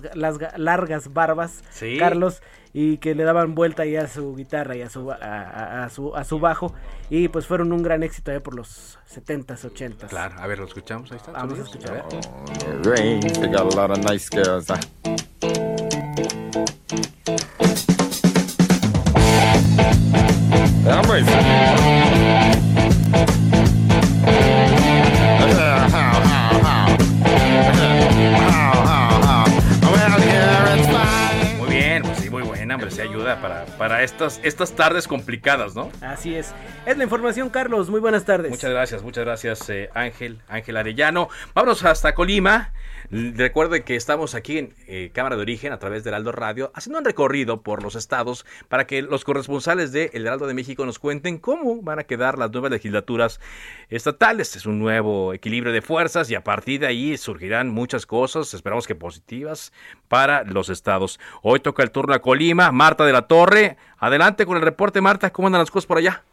largas 0.58 1.14
barbas, 1.14 1.64
Carlos, 1.98 2.42
y 2.74 2.98
que 2.98 3.16
le 3.16 3.24
daban 3.24 3.56
vuelta 3.56 3.84
ahí 3.84 3.96
a 3.96 4.08
su 4.08 4.36
guitarra 4.36 4.76
y 4.76 4.82
a 4.82 4.90
su, 4.90 5.12
a, 5.12 5.90
su, 5.90 6.16
a 6.16 6.24
su 6.24 6.40
bajo. 6.40 6.74
Y 7.10 7.28
pues 7.28 7.48
fueron 7.48 7.72
un 7.72 7.84
gran 7.84 8.04
éxito 8.04 8.32
por 8.42 8.56
los 8.56 9.00
70s, 9.14 9.70
80s. 9.72 10.08
Claro, 10.08 10.36
a 10.40 10.48
ver, 10.48 10.60
lo 10.60 10.66
escuchamos. 10.66 11.12
Ahí 11.12 11.18
está. 11.18 11.32
Vamos 11.32 11.60
a 11.60 11.64
escuchar. 11.64 12.06
Se 32.90 33.02
ayuda 33.02 33.42
para, 33.42 33.66
para 33.78 34.04
estas, 34.04 34.40
estas 34.44 34.74
tardes 34.74 35.08
complicadas, 35.08 35.76
¿no? 35.76 35.92
Así 36.02 36.36
es. 36.36 36.54
Es 36.86 36.98
la 36.98 37.04
información, 37.04 37.50
Carlos. 37.50 37.90
Muy 37.90 38.00
buenas 38.00 38.26
tardes. 38.26 38.50
Muchas 38.50 38.72
gracias, 38.72 39.04
muchas 39.04 39.26
gracias, 39.26 39.70
eh, 39.70 39.90
Ángel, 39.94 40.42
Ángel 40.48 40.78
Arellano. 40.78 41.30
Vámonos 41.54 41.84
hasta 41.84 42.14
Colima. 42.16 42.72
Recuerden 43.12 43.84
que 43.84 43.96
estamos 43.96 44.36
aquí 44.36 44.60
en 44.60 44.76
eh, 44.88 45.10
Cámara 45.14 45.36
de 45.36 45.42
Origen 45.42 45.74
a 45.74 45.80
través 45.80 46.04
del 46.04 46.14
Heraldo 46.14 46.32
Radio 46.32 46.72
haciendo 46.76 47.00
un 47.00 47.06
recorrido 47.06 47.64
por 47.64 47.82
los 47.82 47.96
estados 47.96 48.46
para 48.68 48.86
que 48.86 49.02
los 49.02 49.24
corresponsales 49.24 49.92
de 49.92 50.12
El 50.14 50.28
Heraldo 50.28 50.46
de 50.46 50.54
México 50.54 50.86
nos 50.86 51.00
cuenten 51.00 51.40
cómo 51.40 51.82
van 51.82 51.98
a 51.98 52.04
quedar 52.04 52.38
las 52.38 52.52
nuevas 52.52 52.70
legislaturas 52.70 53.40
estatales. 53.90 54.56
Es 54.56 54.68
un 54.68 54.78
nuevo 54.78 55.34
equilibrio 55.34 55.74
de 55.74 55.82
fuerzas 55.82 56.30
y 56.30 56.36
a 56.36 56.44
partir 56.44 56.82
de 56.82 56.88
ahí 56.88 57.18
surgirán 57.18 57.70
muchas 57.70 58.06
cosas, 58.06 58.54
esperamos 58.54 58.86
que 58.86 58.94
positivas, 58.94 59.74
para 60.08 60.44
los 60.44 60.70
estados. 60.70 61.20
Hoy 61.42 61.60
toca 61.62 61.82
el 61.82 61.92
turno 61.92 62.14
a 62.14 62.20
Colima, 62.20 62.69
Marta 62.72 63.06
de 63.06 63.14
la 63.14 63.24
Torre. 63.24 63.78
Adelante 64.00 64.46
con 64.46 64.58
el 64.58 64.64
reporte, 64.64 65.02
Marta, 65.02 65.30
¿cómo 65.32 65.48
andan 65.48 65.60
las 65.60 65.72
cosas 65.72 65.88
por 65.88 65.98
allá? 65.98 66.24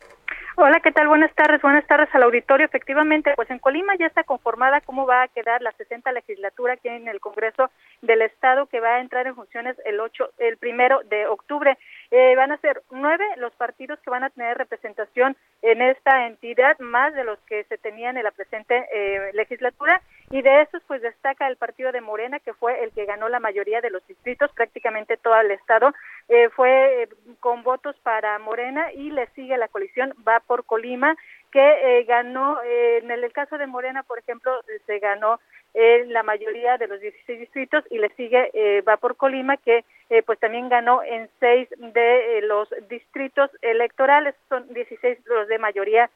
Hola, 0.59 0.81
¿qué 0.81 0.91
tal? 0.91 1.07
Buenas 1.07 1.35
tardes, 1.35 1.61
buenas 1.61 1.87
tardes 1.87 2.09
al 2.15 2.23
auditorio. 2.23 2.65
Efectivamente, 2.65 3.35
pues 3.37 3.51
en 3.51 3.59
Colima 3.59 3.95
ya 3.99 4.07
está 4.07 4.25
conformada 4.25 4.81
cómo 4.81 5.05
va 5.05 5.25
a 5.25 5.29
quedar 5.29 5.61
la 5.61 5.71
60 5.73 6.11
legislatura 6.13 6.73
aquí 6.73 6.89
en 6.89 7.09
el 7.09 7.21
Congreso 7.21 7.71
del 8.01 8.23
Estado 8.23 8.65
que 8.65 8.81
va 8.81 8.95
a 8.95 9.01
entrar 9.03 9.27
en 9.27 9.35
funciones 9.35 9.77
el 9.85 10.01
8, 10.01 10.31
el 10.39 10.57
primero 10.57 11.03
de 11.11 11.27
octubre. 11.27 11.77
Eh, 12.11 12.35
van 12.37 12.53
a 12.53 12.57
ser 12.63 12.83
nueve 12.91 13.23
los 13.37 13.53
partidos 13.57 13.99
que 14.01 14.09
van 14.09 14.25
a 14.25 14.31
tener 14.31 14.57
representación 14.57 15.37
en 15.61 15.83
esta 15.83 16.27
entidad, 16.27 16.79
más 16.79 17.13
de 17.13 17.25
los 17.25 17.39
que 17.41 17.65
se 17.65 17.77
tenían 17.77 18.17
en 18.17 18.25
la 18.25 18.31
presente 18.31 18.87
eh, 18.95 19.33
legislatura. 19.35 20.01
Y 20.31 20.43
de 20.43 20.63
esos, 20.63 20.83
pues 20.89 21.03
destaca 21.03 21.47
el 21.47 21.57
partido 21.57 21.93
de 21.93 22.01
Morena, 22.01 22.41
que 22.41 22.53
fue 22.55 22.83
el 22.83 22.91
que 22.91 23.05
ganó 23.05 23.29
la 23.29 23.39
mayoría 23.39 23.81
de 23.81 23.91
los 23.91 24.05
distritos, 24.07 24.51
prácticamente 24.53 25.17
todo 25.17 25.39
el 25.41 25.53
Estado. 25.53 25.93
Eh, 26.29 26.49
fue 26.51 27.09
con 27.39 27.63
votos 27.63 27.97
para 28.03 28.39
Morena 28.41 28.93
y 28.93 29.11
le 29.11 29.29
sigue 29.29 29.57
la 29.57 29.69
coalición, 29.69 30.15
va 30.27 30.41
por 30.41 30.65
Colima, 30.65 31.17
que 31.53 32.05
ganó, 32.07 32.59
en 32.63 33.11
el 33.11 33.33
caso 33.33 33.57
de 33.57 33.67
Morena, 33.67 34.03
por 34.03 34.19
ejemplo, 34.19 34.53
se 34.87 34.99
ganó 34.99 35.39
en 35.77 36.11
la 36.11 36.23
mayoría 36.23 36.79
de 36.79 36.89
los 36.89 36.99
16 37.01 37.39
distritos 37.39 37.85
y 37.91 37.99
le 37.99 38.09
sigue 38.15 38.51
eh, 38.55 38.81
va 38.81 38.97
por 38.97 39.17
Colima 39.17 39.59
que 39.59 39.85
eh, 40.09 40.23
pues 40.23 40.39
también 40.39 40.71
ganó 40.71 41.03
en 41.03 41.29
seis 41.39 41.69
de 41.79 42.39
eh, 42.39 42.43
los 42.43 42.67
distritos 42.89 43.51
electorales 43.61 44.35
son 44.49 44.67
16 44.73 45.19
los 45.27 45.47
de 45.49 45.59
mayoría 45.59 46.11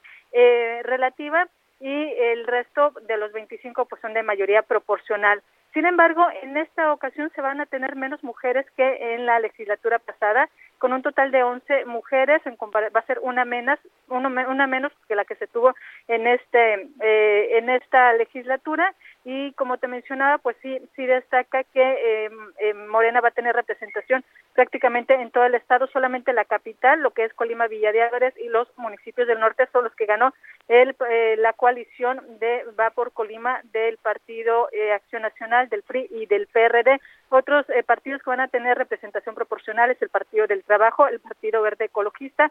relativa 0.85 1.49
y 1.81 2.13
el 2.19 2.47
resto 2.47 2.93
de 3.09 3.17
los 3.17 3.33
25 3.33 3.87
pues 3.87 4.01
son 4.03 4.15
de 4.15 4.23
mayoría 4.23 4.63
proporcional. 4.63 5.43
Sin 5.73 5.87
embargo, 5.87 6.27
en 6.43 6.57
esta 6.57 6.93
ocasión 6.93 7.31
se 7.35 7.41
van 7.41 7.61
a 7.61 7.67
tener 7.67 7.95
menos 7.95 8.25
mujeres 8.25 8.67
que 8.77 9.15
en 9.15 9.25
la 9.25 9.39
legislatura 9.39 10.01
pasada, 10.01 10.49
con 10.79 10.93
un 10.93 11.03
total 11.03 11.31
de 11.31 11.45
11 11.45 11.85
mujeres, 11.85 12.45
en 12.45 12.57
va 12.57 13.01
a 13.01 13.07
ser 13.07 13.21
una 13.23 13.45
menos, 13.45 13.79
una 14.09 14.67
menos 14.67 14.91
que 15.07 15.15
la 15.15 15.25
que 15.25 15.37
se 15.37 15.47
tuvo 15.47 15.75
en 16.09 16.27
este 16.27 16.89
eh, 17.01 17.59
en 17.59 17.71
esta 17.71 18.13
legislatura. 18.15 18.95
Y 19.25 19.53
como 19.53 19.79
te 19.79 19.87
mencionaba, 19.87 20.39
pues 20.39 20.57
sí 20.61 20.81
sí 20.97 21.07
destaca 21.07 21.63
que 21.63 22.27
em, 22.59 22.89
Morena 22.89 23.21
va 23.21 23.29
a 23.29 23.33
tener 23.33 23.55
representación 23.55 24.25
prácticamente 24.55 25.15
en 25.15 25.31
todo 25.31 25.45
el 25.45 25.55
estado, 25.55 25.87
solamente 25.87 26.33
la 26.33 26.45
capital, 26.45 27.01
lo 27.01 27.11
que 27.13 27.25
es 27.25 27.35
Colima, 27.35 27.69
Villa 27.69 27.93
de 27.93 28.03
Álvarez 28.03 28.35
y 28.37 28.49
los 28.49 28.69
municipios 28.77 29.27
del 29.27 29.41
norte 29.41 29.69
son 29.73 29.85
los 29.85 29.95
que 29.95 30.07
ganó 30.07 30.35
el, 30.69 30.97
eh, 31.09 31.37
la 31.39 31.53
coalición 31.53 32.21
de 32.39 32.65
Va 32.79 32.91
por 32.91 33.13
Colima 33.13 33.61
del 33.73 33.97
Partido 33.99 34.69
eh, 34.73 34.93
Acción 34.93 35.23
Nacional, 35.23 35.69
del 35.69 35.83
PRI 35.83 36.09
y 36.11 36.27
del 36.27 36.47
PRD. 36.47 37.01
Otros 37.29 37.69
eh, 37.71 37.83
partidos 37.83 38.23
que 38.23 38.31
van 38.31 38.41
a 38.41 38.49
tener 38.49 38.77
representación 38.77 39.35
proporcional 39.35 39.91
es 39.91 40.03
el 40.03 40.09
Partido 40.09 40.47
del 40.47 40.65
Trabajo, 40.65 41.07
el 41.07 41.21
Partido 41.21 41.63
Verde 41.63 41.87
Ecologista, 41.87 42.51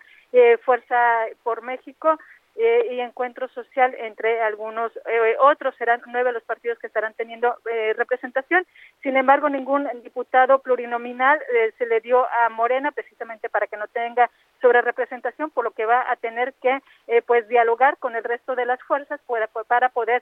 Fuerza 0.64 1.26
por 1.44 1.62
México, 1.64 2.18
eh, 2.62 2.90
y 2.92 3.00
encuentro 3.00 3.48
social 3.48 3.96
entre 4.00 4.42
algunos 4.42 4.92
eh, 5.06 5.38
otros. 5.40 5.74
Serán 5.78 6.02
nueve 6.08 6.34
los 6.34 6.44
partidos 6.44 6.78
que 6.78 6.88
estarán 6.88 7.14
teniendo 7.14 7.56
eh, 7.72 7.94
representación. 7.96 8.66
Sin 9.02 9.16
embargo, 9.16 9.48
ningún 9.48 9.88
diputado 10.04 10.60
plurinominal 10.60 11.40
se 11.78 11.86
le 11.86 12.02
dio 12.02 12.28
a 12.30 12.50
Morena 12.50 12.92
precisamente 12.92 13.48
para 13.48 13.68
que 13.68 13.78
no 13.78 13.88
tenga 13.88 14.30
sobre 14.62 14.82
representación, 14.82 15.52
por 15.52 15.64
lo 15.64 15.72
que 15.72 15.86
va 15.86 16.12
a 16.12 16.18
tener 16.18 16.54
que 16.62 16.82
pues 17.26 17.48
dialogar 17.48 17.96
con 17.98 18.18
el 18.18 18.26
resto 18.26 18.56
de 18.56 18.66
las 18.66 18.82
fuerzas 18.84 19.22
para, 19.26 19.48
para 19.48 19.88
poder 19.90 20.22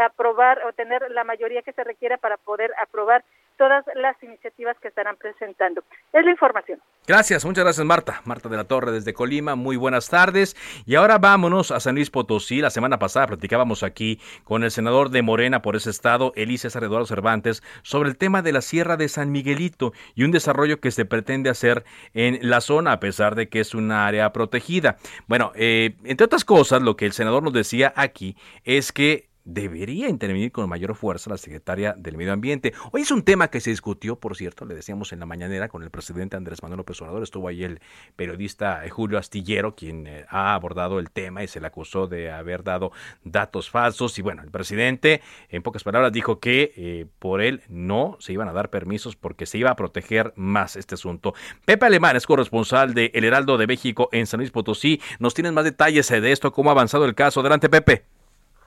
aprobar 0.00 0.64
o 0.64 0.72
tener 0.72 1.10
la 1.10 1.24
mayoría 1.24 1.60
que 1.60 1.74
se 1.74 1.84
requiera 1.84 2.16
para 2.16 2.38
poder 2.38 2.72
aprobar 2.80 3.22
todas 3.56 3.84
las 3.94 4.20
iniciativas 4.22 4.76
que 4.80 4.88
estarán 4.88 5.16
presentando. 5.16 5.82
Es 6.12 6.24
la 6.24 6.30
información. 6.30 6.80
Gracias, 7.06 7.44
muchas 7.44 7.64
gracias 7.64 7.86
Marta. 7.86 8.20
Marta 8.24 8.48
de 8.48 8.56
la 8.56 8.64
Torre 8.64 8.92
desde 8.92 9.14
Colima, 9.14 9.54
muy 9.54 9.76
buenas 9.76 10.08
tardes. 10.08 10.56
Y 10.86 10.96
ahora 10.96 11.18
vámonos 11.18 11.70
a 11.70 11.80
San 11.80 11.94
Luis 11.94 12.10
Potosí. 12.10 12.60
La 12.60 12.70
semana 12.70 12.98
pasada 12.98 13.28
platicábamos 13.28 13.82
aquí 13.82 14.20
con 14.44 14.64
el 14.64 14.70
senador 14.70 15.10
de 15.10 15.22
Morena 15.22 15.62
por 15.62 15.76
ese 15.76 15.90
estado, 15.90 16.32
Elise 16.36 16.68
Eduardo 16.68 17.06
Cervantes, 17.06 17.62
sobre 17.82 18.08
el 18.08 18.16
tema 18.16 18.42
de 18.42 18.52
la 18.52 18.60
Sierra 18.60 18.96
de 18.96 19.08
San 19.08 19.30
Miguelito 19.30 19.92
y 20.14 20.24
un 20.24 20.32
desarrollo 20.32 20.80
que 20.80 20.90
se 20.90 21.04
pretende 21.04 21.50
hacer 21.50 21.84
en 22.14 22.38
la 22.42 22.60
zona, 22.60 22.92
a 22.92 23.00
pesar 23.00 23.34
de 23.34 23.48
que 23.48 23.60
es 23.60 23.74
una 23.74 24.06
área 24.06 24.32
protegida. 24.32 24.96
Bueno, 25.26 25.52
eh, 25.54 25.96
entre 26.04 26.24
otras 26.24 26.44
cosas, 26.44 26.82
lo 26.82 26.96
que 26.96 27.06
el 27.06 27.12
senador 27.12 27.42
nos 27.42 27.52
decía 27.52 27.92
aquí 27.96 28.36
es 28.64 28.92
que 28.92 29.28
debería 29.46 30.08
intervenir 30.08 30.52
con 30.52 30.68
mayor 30.68 30.94
fuerza 30.96 31.30
la 31.30 31.38
secretaria 31.38 31.94
del 31.96 32.16
Medio 32.16 32.32
Ambiente. 32.32 32.74
Hoy 32.92 33.02
es 33.02 33.10
un 33.12 33.22
tema 33.22 33.48
que 33.48 33.60
se 33.60 33.70
discutió, 33.70 34.16
por 34.16 34.36
cierto, 34.36 34.66
le 34.66 34.74
decíamos 34.74 35.12
en 35.12 35.20
la 35.20 35.26
mañanera 35.26 35.68
con 35.68 35.84
el 35.84 35.90
presidente 35.90 36.36
Andrés 36.36 36.62
Manuel 36.62 36.78
López 36.78 37.00
Obrador, 37.00 37.22
estuvo 37.22 37.48
ahí 37.48 37.62
el 37.62 37.80
periodista 38.16 38.84
eh, 38.84 38.90
Julio 38.90 39.18
Astillero, 39.18 39.76
quien 39.76 40.06
eh, 40.08 40.26
ha 40.28 40.52
abordado 40.52 40.98
el 40.98 41.10
tema 41.10 41.44
y 41.44 41.48
se 41.48 41.60
le 41.60 41.68
acusó 41.68 42.08
de 42.08 42.30
haber 42.30 42.64
dado 42.64 42.90
datos 43.22 43.70
falsos. 43.70 44.18
Y 44.18 44.22
bueno, 44.22 44.42
el 44.42 44.50
presidente, 44.50 45.22
en 45.48 45.62
pocas 45.62 45.84
palabras, 45.84 46.12
dijo 46.12 46.40
que 46.40 46.72
eh, 46.76 47.06
por 47.20 47.40
él 47.40 47.62
no 47.68 48.16
se 48.18 48.32
iban 48.32 48.48
a 48.48 48.52
dar 48.52 48.68
permisos 48.68 49.14
porque 49.14 49.46
se 49.46 49.58
iba 49.58 49.70
a 49.70 49.76
proteger 49.76 50.32
más 50.34 50.74
este 50.74 50.96
asunto. 50.96 51.34
Pepe 51.64 51.86
Alemán 51.86 52.16
es 52.16 52.26
corresponsal 52.26 52.94
de 52.94 53.12
El 53.14 53.24
Heraldo 53.24 53.58
de 53.58 53.68
México 53.68 54.08
en 54.10 54.26
San 54.26 54.38
Luis 54.38 54.50
Potosí. 54.50 55.00
Nos 55.20 55.34
tienen 55.34 55.54
más 55.54 55.64
detalles 55.64 56.08
de 56.08 56.32
esto, 56.32 56.52
cómo 56.52 56.70
ha 56.70 56.72
avanzado 56.72 57.04
el 57.04 57.14
caso. 57.14 57.40
Adelante, 57.40 57.68
Pepe. 57.68 58.15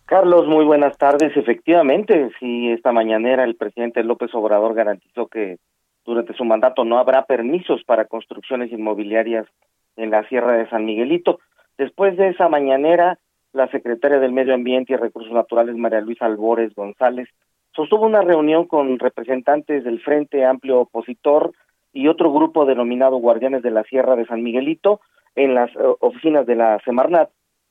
Carlos, 0.09 0.47
muy 0.47 0.65
buenas 0.65 0.97
tardes. 0.97 1.37
Efectivamente, 1.37 2.31
si 2.39 2.71
esta 2.71 2.91
mañanera 2.91 3.43
el 3.43 3.55
presidente 3.55 4.03
López 4.03 4.33
Obrador 4.33 4.73
garantizó 4.73 5.27
que 5.27 5.57
durante 6.03 6.33
su 6.33 6.43
mandato 6.45 6.83
no 6.83 6.97
habrá 6.97 7.25
permisos 7.25 7.83
para 7.83 8.05
construcciones 8.05 8.71
inmobiliarias 8.71 9.45
en 9.97 10.09
la 10.09 10.27
Sierra 10.27 10.53
de 10.53 10.67
San 10.71 10.85
Miguelito. 10.85 11.39
Después 11.77 12.17
de 12.17 12.29
esa 12.29 12.49
mañanera, 12.49 13.19
la 13.53 13.69
secretaria 13.69 14.17
del 14.17 14.31
Medio 14.31 14.55
Ambiente 14.55 14.93
y 14.93 14.95
Recursos 14.95 15.31
Naturales, 15.31 15.75
María 15.75 16.01
Luisa 16.01 16.25
Albores 16.25 16.73
González, 16.73 17.29
sostuvo 17.75 18.07
una 18.07 18.23
reunión 18.23 18.65
con 18.65 18.97
representantes 18.97 19.83
del 19.83 20.01
Frente 20.01 20.43
Amplio 20.43 20.79
Opositor 20.79 21.51
y 21.93 22.07
otro 22.07 22.33
grupo 22.33 22.65
denominado 22.65 23.17
Guardianes 23.17 23.61
de 23.61 23.69
la 23.69 23.83
Sierra 23.83 24.15
de 24.15 24.25
San 24.25 24.41
Miguelito 24.41 25.01
en 25.35 25.53
las 25.53 25.69
eh, 25.75 25.79
oficinas 25.99 26.47
de 26.47 26.55
la 26.55 26.79
Semarnat 26.83 27.29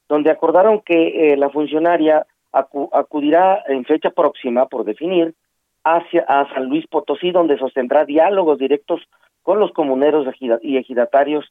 donde 0.08 0.30
acordaron 0.30 0.80
que 0.80 1.32
eh, 1.32 1.36
la 1.36 1.50
funcionaria 1.50 2.26
acudirá 2.52 3.62
en 3.68 3.84
fecha 3.84 4.10
próxima, 4.10 4.66
por 4.66 4.84
definir, 4.84 5.34
hacia 5.84 6.22
a 6.22 6.48
San 6.54 6.64
Luis 6.64 6.86
Potosí, 6.86 7.30
donde 7.30 7.58
sostendrá 7.58 8.04
diálogos 8.04 8.58
directos 8.58 9.02
con 9.42 9.60
los 9.60 9.72
comuneros 9.72 10.26
y 10.62 10.76
ejidatarios 10.76 11.44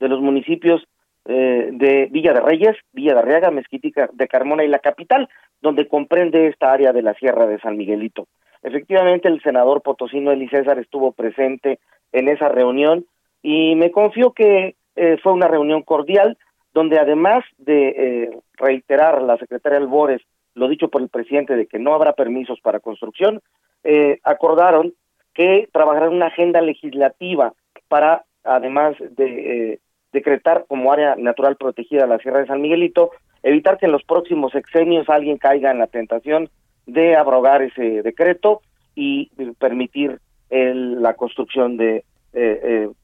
de 0.00 0.08
los 0.08 0.20
municipios 0.20 0.82
eh, 1.26 1.70
de 1.72 2.06
Villa 2.10 2.32
de 2.32 2.40
Reyes, 2.40 2.76
Villa 2.92 3.14
de 3.14 3.20
Arriaga, 3.20 3.50
Mezquitica 3.50 4.10
de 4.12 4.28
Carmona 4.28 4.64
y 4.64 4.68
la 4.68 4.78
capital, 4.78 5.28
donde 5.60 5.88
comprende 5.88 6.48
esta 6.48 6.72
área 6.72 6.92
de 6.92 7.02
la 7.02 7.14
Sierra 7.14 7.46
de 7.46 7.58
San 7.60 7.76
Miguelito. 7.76 8.26
Efectivamente, 8.62 9.28
el 9.28 9.42
senador 9.42 9.82
potosino 9.82 10.32
Eli 10.32 10.48
César 10.48 10.78
estuvo 10.78 11.12
presente 11.12 11.78
en 12.12 12.28
esa 12.28 12.48
reunión 12.48 13.06
y 13.42 13.74
me 13.74 13.90
confío 13.90 14.32
que 14.32 14.76
eh, 14.96 15.16
fue 15.22 15.32
una 15.32 15.48
reunión 15.48 15.82
cordial 15.82 16.38
donde 16.74 16.98
además 16.98 17.44
de 17.56 17.88
eh, 17.88 18.30
reiterar 18.54 19.22
la 19.22 19.38
secretaria 19.38 19.78
Albores 19.78 20.20
lo 20.54 20.68
dicho 20.68 20.88
por 20.88 21.02
el 21.02 21.08
presidente 21.08 21.56
de 21.56 21.66
que 21.66 21.78
no 21.78 21.94
habrá 21.94 22.12
permisos 22.12 22.60
para 22.60 22.80
construcción, 22.80 23.40
eh, 23.82 24.18
acordaron 24.22 24.92
que 25.32 25.68
trabajarán 25.72 26.12
una 26.12 26.26
agenda 26.26 26.60
legislativa 26.60 27.54
para, 27.88 28.24
además 28.44 28.96
de 29.00 29.72
eh, 29.72 29.80
decretar 30.12 30.64
como 30.68 30.92
área 30.92 31.16
natural 31.16 31.56
protegida 31.56 32.06
la 32.06 32.18
Sierra 32.18 32.40
de 32.40 32.46
San 32.46 32.60
Miguelito, 32.60 33.10
evitar 33.42 33.78
que 33.78 33.86
en 33.86 33.92
los 33.92 34.04
próximos 34.04 34.52
sexenios 34.52 35.08
alguien 35.08 35.38
caiga 35.38 35.72
en 35.72 35.78
la 35.80 35.88
tentación 35.88 36.48
de 36.86 37.16
abrogar 37.16 37.62
ese 37.62 38.02
decreto 38.02 38.60
y 38.94 39.30
permitir 39.58 40.20
la 40.50 41.14
construcción 41.14 41.76
de 41.76 42.04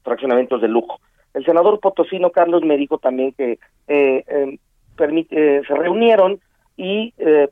fraccionamientos 0.03 0.61
de 0.61 0.69
lujo. 0.69 0.99
El 1.33 1.45
senador 1.45 1.79
potosino 1.79 2.31
Carlos 2.31 2.63
me 2.63 2.77
dijo 2.77 2.97
también 2.97 3.31
que 3.33 3.59
eh, 3.87 4.23
em, 4.27 4.57
eh, 4.99 5.61
se 5.67 5.73
reunieron 5.73 6.39
y 6.77 7.13
eh, 7.17 7.49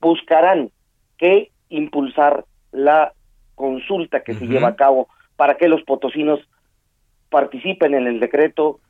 buscarán 0.00 0.70
que 1.16 1.50
impulsar 1.68 2.44
la 2.72 3.12
consulta 3.54 4.22
que 4.22 4.34
se 4.34 4.46
lleva 4.46 4.68
a 4.68 4.76
cabo 4.76 5.08
para 5.36 5.56
que 5.56 5.68
los 5.68 5.82
potosinos 5.82 6.40
participen 7.30 7.94
en 7.94 8.06
el 8.06 8.20
decreto 8.20 8.80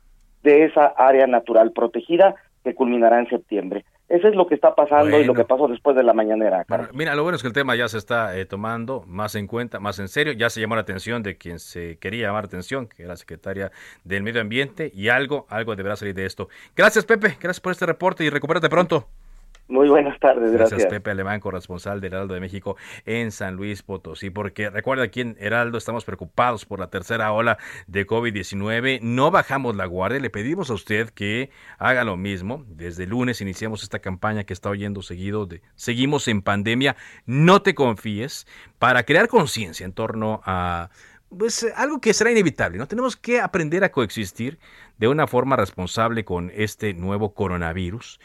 de 0.43 0.65
esa 0.65 0.85
área 0.85 1.27
natural 1.27 1.71
protegida 1.71 2.35
que 2.63 2.75
culminará 2.75 3.19
en 3.19 3.29
septiembre. 3.29 3.85
Eso 4.07 4.27
es 4.27 4.35
lo 4.35 4.45
que 4.45 4.53
está 4.53 4.75
pasando 4.75 5.19
y 5.19 5.23
lo 5.23 5.33
que 5.33 5.45
pasó 5.45 5.67
después 5.67 5.95
de 5.95 6.03
la 6.03 6.13
mañanera. 6.13 6.65
mira, 6.93 7.15
lo 7.15 7.23
bueno 7.23 7.37
es 7.37 7.41
que 7.41 7.47
el 7.47 7.53
tema 7.53 7.75
ya 7.75 7.87
se 7.87 7.97
está 7.97 8.37
eh, 8.37 8.45
tomando 8.45 9.03
más 9.07 9.33
en 9.35 9.47
cuenta, 9.47 9.79
más 9.79 9.97
en 9.99 10.07
serio. 10.07 10.33
Ya 10.33 10.49
se 10.49 10.61
llamó 10.61 10.75
la 10.75 10.81
atención 10.81 11.23
de 11.23 11.37
quien 11.37 11.57
se 11.57 11.97
quería 11.97 12.27
llamar 12.27 12.45
atención, 12.45 12.87
que 12.87 13.03
era 13.03 13.13
la 13.13 13.17
secretaria 13.17 13.71
del 14.03 14.21
Medio 14.21 14.41
Ambiente, 14.41 14.91
y 14.93 15.09
algo, 15.09 15.47
algo 15.49 15.75
deberá 15.75 15.95
salir 15.95 16.13
de 16.13 16.25
esto. 16.25 16.49
Gracias, 16.75 17.03
Pepe. 17.05 17.29
Gracias 17.39 17.59
por 17.59 17.71
este 17.71 17.87
reporte 17.87 18.23
y 18.23 18.29
recupérate 18.29 18.69
pronto. 18.69 19.07
Muy 19.67 19.89
buenas 19.89 20.19
tardes, 20.19 20.51
gracias. 20.51 20.79
Gracias, 20.79 20.91
Pepe 20.91 21.09
Alemán, 21.09 21.39
corresponsal 21.39 21.99
del 21.99 22.13
Heraldo 22.13 22.35
de 22.35 22.39
México 22.39 22.77
en 23.05 23.31
San 23.31 23.55
Luis 23.55 23.81
Potosí. 23.81 24.29
Porque 24.29 24.69
recuerda, 24.69 25.05
aquí 25.05 25.21
en 25.21 25.35
Heraldo 25.39 25.79
estamos 25.79 26.05
preocupados 26.05 26.65
por 26.65 26.79
la 26.79 26.91
tercera 26.91 27.31
ola 27.31 27.57
de 27.87 28.05
COVID-19. 28.05 28.99
No 29.01 29.31
bajamos 29.31 29.75
la 29.75 29.87
guardia. 29.87 30.19
Le 30.19 30.29
pedimos 30.29 30.69
a 30.69 30.73
usted 30.75 31.09
que 31.09 31.49
haga 31.79 32.03
lo 32.03 32.15
mismo. 32.15 32.63
Desde 32.67 33.05
el 33.05 33.09
lunes 33.09 33.41
iniciamos 33.41 33.81
esta 33.81 33.99
campaña 33.99 34.43
que 34.43 34.53
está 34.53 34.69
oyendo 34.69 35.01
seguido 35.01 35.47
de 35.47 35.63
Seguimos 35.73 36.27
en 36.27 36.43
pandemia. 36.43 36.95
No 37.25 37.63
te 37.63 37.73
confíes 37.73 38.45
para 38.77 39.01
crear 39.01 39.27
conciencia 39.27 39.83
en 39.83 39.93
torno 39.93 40.41
a 40.45 40.89
pues 41.37 41.65
algo 41.75 41.99
que 41.99 42.13
será 42.13 42.31
inevitable, 42.31 42.77
¿no? 42.77 42.87
Tenemos 42.87 43.17
que 43.17 43.41
aprender 43.41 43.83
a 43.83 43.91
coexistir 43.91 44.59
de 44.97 45.07
una 45.07 45.27
forma 45.27 45.55
responsable 45.55 46.23
con 46.23 46.51
este 46.55 46.93
nuevo 46.93 47.33
coronavirus 47.33 48.19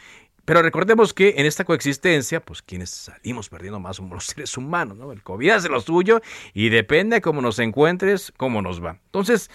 pero 0.51 0.63
recordemos 0.63 1.15
que 1.15 1.35
en 1.37 1.47
esta 1.47 1.63
coexistencia, 1.63 2.41
pues 2.41 2.61
quienes 2.61 2.91
salimos 2.91 3.49
perdiendo 3.49 3.79
más 3.79 3.99
somos 3.99 4.15
los 4.15 4.25
seres 4.25 4.57
humanos, 4.57 4.99
¿no? 4.99 5.13
El 5.13 5.23
COVID 5.23 5.49
hace 5.51 5.69
lo 5.69 5.81
suyo 5.81 6.23
y 6.53 6.71
depende 6.71 7.15
de 7.15 7.21
cómo 7.21 7.41
nos 7.41 7.61
encuentres, 7.61 8.33
cómo 8.37 8.61
nos 8.61 8.85
va. 8.85 8.99
Entonces, 9.05 9.49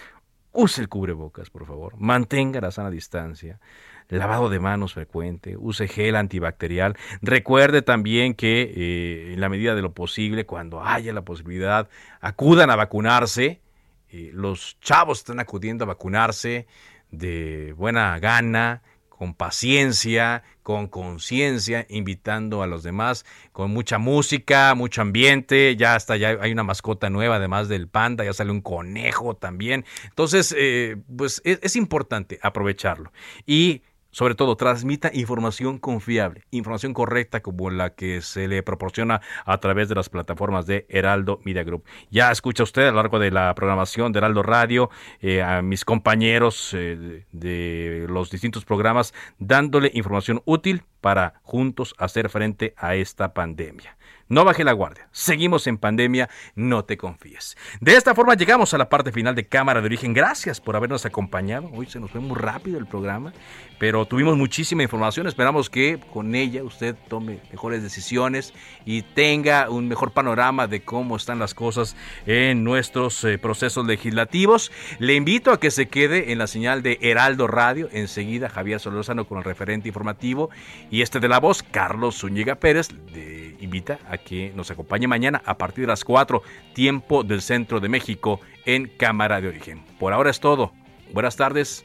use 0.52 0.80
el 0.80 0.88
cubrebocas, 0.88 1.50
por 1.50 1.66
favor. 1.66 1.92
Mantenga 1.98 2.62
la 2.62 2.70
sana 2.70 2.88
distancia. 2.88 3.60
Lavado 4.08 4.48
de 4.48 4.58
manos 4.58 4.94
frecuente, 4.94 5.58
use 5.58 5.86
gel 5.86 6.16
antibacterial. 6.16 6.96
Recuerde 7.20 7.82
también 7.82 8.32
que 8.32 8.62
eh, 8.62 9.34
en 9.34 9.40
la 9.42 9.50
medida 9.50 9.74
de 9.74 9.82
lo 9.82 9.92
posible, 9.92 10.46
cuando 10.46 10.82
haya 10.82 11.12
la 11.12 11.26
posibilidad, 11.26 11.90
acudan 12.22 12.70
a 12.70 12.76
vacunarse. 12.76 13.60
Eh, 14.08 14.30
los 14.32 14.80
chavos 14.80 15.18
están 15.18 15.40
acudiendo 15.40 15.84
a 15.84 15.88
vacunarse 15.88 16.66
de 17.10 17.74
buena 17.76 18.18
gana, 18.18 18.80
con 19.16 19.34
paciencia, 19.34 20.42
con 20.62 20.88
conciencia, 20.88 21.86
invitando 21.88 22.62
a 22.62 22.66
los 22.66 22.82
demás, 22.82 23.24
con 23.52 23.70
mucha 23.70 23.98
música, 23.98 24.74
mucho 24.74 25.02
ambiente, 25.02 25.76
ya 25.76 25.94
hasta 25.94 26.16
ya 26.16 26.36
hay 26.40 26.52
una 26.52 26.62
mascota 26.64 27.08
nueva, 27.10 27.36
además 27.36 27.68
del 27.68 27.88
panda, 27.88 28.24
ya 28.24 28.32
sale 28.32 28.50
un 28.50 28.60
conejo 28.60 29.34
también. 29.34 29.84
Entonces, 30.04 30.54
eh, 30.56 30.96
pues 31.16 31.40
es, 31.44 31.58
es 31.62 31.76
importante 31.76 32.38
aprovecharlo. 32.42 33.12
Y 33.46 33.82
sobre 34.16 34.34
todo 34.34 34.56
transmita 34.56 35.10
información 35.12 35.76
confiable, 35.76 36.44
información 36.50 36.94
correcta 36.94 37.42
como 37.42 37.68
la 37.68 37.90
que 37.90 38.22
se 38.22 38.48
le 38.48 38.62
proporciona 38.62 39.20
a 39.44 39.58
través 39.58 39.90
de 39.90 39.94
las 39.94 40.08
plataformas 40.08 40.64
de 40.64 40.86
Heraldo 40.88 41.38
Media 41.44 41.64
Group. 41.64 41.84
Ya 42.10 42.32
escucha 42.32 42.62
usted 42.62 42.86
a 42.86 42.92
lo 42.92 42.96
largo 42.96 43.18
de 43.18 43.30
la 43.30 43.54
programación 43.54 44.12
de 44.12 44.20
Heraldo 44.20 44.42
Radio 44.42 44.88
eh, 45.20 45.42
a 45.42 45.60
mis 45.60 45.84
compañeros 45.84 46.72
eh, 46.72 47.26
de 47.30 48.06
los 48.08 48.30
distintos 48.30 48.64
programas 48.64 49.12
dándole 49.38 49.90
información 49.92 50.40
útil 50.46 50.84
para 51.02 51.34
juntos 51.42 51.94
hacer 51.98 52.30
frente 52.30 52.72
a 52.78 52.94
esta 52.94 53.34
pandemia. 53.34 53.95
No 54.28 54.44
baje 54.44 54.64
la 54.64 54.72
guardia. 54.72 55.08
Seguimos 55.12 55.68
en 55.68 55.78
pandemia, 55.78 56.28
no 56.56 56.84
te 56.84 56.96
confíes. 56.96 57.56
De 57.80 57.94
esta 57.94 58.12
forma 58.12 58.34
llegamos 58.34 58.74
a 58.74 58.78
la 58.78 58.88
parte 58.88 59.12
final 59.12 59.36
de 59.36 59.46
Cámara 59.46 59.80
de 59.80 59.86
Origen. 59.86 60.14
Gracias 60.14 60.60
por 60.60 60.74
habernos 60.74 61.06
acompañado. 61.06 61.70
Hoy 61.72 61.86
se 61.86 62.00
nos 62.00 62.10
fue 62.10 62.20
muy 62.20 62.36
rápido 62.36 62.78
el 62.78 62.86
programa, 62.86 63.32
pero 63.78 64.04
tuvimos 64.04 64.36
muchísima 64.36 64.82
información. 64.82 65.28
Esperamos 65.28 65.70
que 65.70 66.00
con 66.12 66.34
ella 66.34 66.64
usted 66.64 66.96
tome 67.08 67.38
mejores 67.52 67.84
decisiones 67.84 68.52
y 68.84 69.02
tenga 69.02 69.70
un 69.70 69.86
mejor 69.86 70.10
panorama 70.10 70.66
de 70.66 70.82
cómo 70.82 71.16
están 71.16 71.38
las 71.38 71.54
cosas 71.54 71.94
en 72.26 72.64
nuestros 72.64 73.22
eh, 73.22 73.38
procesos 73.38 73.86
legislativos. 73.86 74.72
Le 74.98 75.14
invito 75.14 75.52
a 75.52 75.60
que 75.60 75.70
se 75.70 75.86
quede 75.86 76.32
en 76.32 76.38
la 76.38 76.48
señal 76.48 76.82
de 76.82 76.98
Heraldo 77.00 77.46
Radio. 77.46 77.88
Enseguida 77.92 78.48
Javier 78.48 78.80
Solórzano 78.80 79.28
con 79.28 79.38
el 79.38 79.44
referente 79.44 79.86
informativo 79.86 80.50
y 80.90 81.02
este 81.02 81.20
de 81.20 81.28
la 81.28 81.38
voz, 81.38 81.62
Carlos 81.62 82.18
Zúñiga 82.18 82.56
Pérez, 82.56 82.88
le 83.14 83.35
invita 83.60 83.98
a 84.08 84.18
que 84.18 84.52
nos 84.54 84.70
acompañe 84.70 85.06
mañana 85.06 85.42
a 85.44 85.58
partir 85.58 85.82
de 85.82 85.88
las 85.88 86.04
4, 86.04 86.42
tiempo 86.74 87.22
del 87.22 87.42
centro 87.42 87.80
de 87.80 87.88
México, 87.88 88.40
en 88.64 88.88
Cámara 88.88 89.40
de 89.40 89.48
Origen. 89.48 89.82
Por 89.98 90.12
ahora 90.12 90.30
es 90.30 90.40
todo. 90.40 90.72
Buenas 91.12 91.36
tardes 91.36 91.84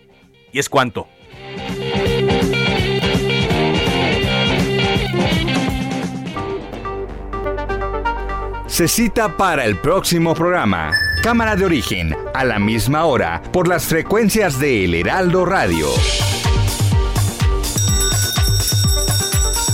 y 0.52 0.60
es 0.60 0.70
cuanto. 0.70 1.08
Se 8.68 8.88
cita 8.88 9.36
para 9.36 9.66
el 9.66 9.78
próximo 9.78 10.34
programa. 10.34 10.92
Cámara 11.22 11.56
de 11.56 11.66
Origen, 11.66 12.16
a 12.34 12.46
la 12.46 12.58
misma 12.58 13.06
hora, 13.06 13.42
por 13.52 13.68
las 13.68 13.86
frecuencias 13.86 14.60
de 14.60 14.86
El 14.86 14.96
Heraldo 14.96 15.46
Radio. 15.46 15.88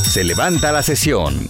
Se 0.04 0.24
levanta 0.24 0.72
la 0.72 0.82
sesión. 0.82 1.48